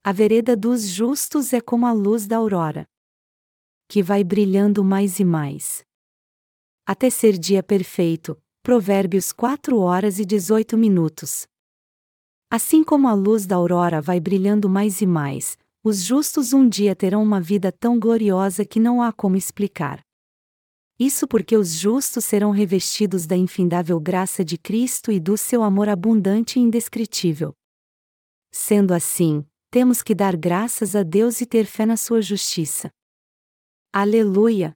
A 0.04 0.12
vereda 0.12 0.56
dos 0.56 0.88
justos 0.88 1.54
é 1.54 1.62
como 1.62 1.86
a 1.86 1.92
luz 1.92 2.26
da 2.26 2.38
aurora 2.38 2.88
que 3.92 4.02
vai 4.02 4.24
brilhando 4.24 4.86
mais 4.86 5.20
e 5.20 5.26
mais. 5.26 5.84
Até 6.88 7.10
ser 7.10 7.38
dia 7.38 7.62
perfeito. 7.62 8.42
Provérbios 8.64 9.34
4 9.34 9.78
horas 9.78 10.18
e 10.18 10.24
18 10.24 10.78
minutos. 10.78 11.46
Assim 12.50 12.86
como 12.86 13.10
a 13.10 13.14
luz 13.14 13.46
da 13.46 13.58
aurora 13.58 14.02
vai 14.02 14.18
brilhando 14.22 14.70
mais 14.70 15.02
e 15.02 15.06
mais, 15.06 15.58
os 15.84 16.06
justos 16.06 16.54
um 16.54 16.70
dia 16.70 16.96
terão 16.96 17.22
uma 17.22 17.42
vida 17.42 17.70
tão 17.70 18.00
gloriosa 18.00 18.64
que 18.64 18.80
não 18.80 19.02
há 19.02 19.12
como 19.12 19.36
explicar. 19.36 20.00
Isso 20.98 21.28
porque 21.28 21.58
os 21.58 21.74
justos 21.74 22.24
serão 22.24 22.52
revestidos 22.52 23.26
da 23.26 23.36
infindável 23.36 24.00
graça 24.00 24.42
de 24.46 24.58
Cristo 24.58 25.12
e 25.12 25.20
do 25.20 25.36
seu 25.36 25.64
amor 25.64 25.90
abundante 25.90 26.58
e 26.58 26.62
indescritível. 26.62 27.54
Sendo 28.54 28.94
assim, 28.94 29.46
temos 29.70 30.02
que 30.02 30.14
dar 30.14 30.36
graças 30.36 30.96
a 30.96 31.04
Deus 31.04 31.40
e 31.40 31.46
ter 31.46 31.66
fé 31.66 31.86
na 31.86 31.96
sua 31.96 32.22
justiça. 32.22 32.92
Aleluia! 33.94 34.76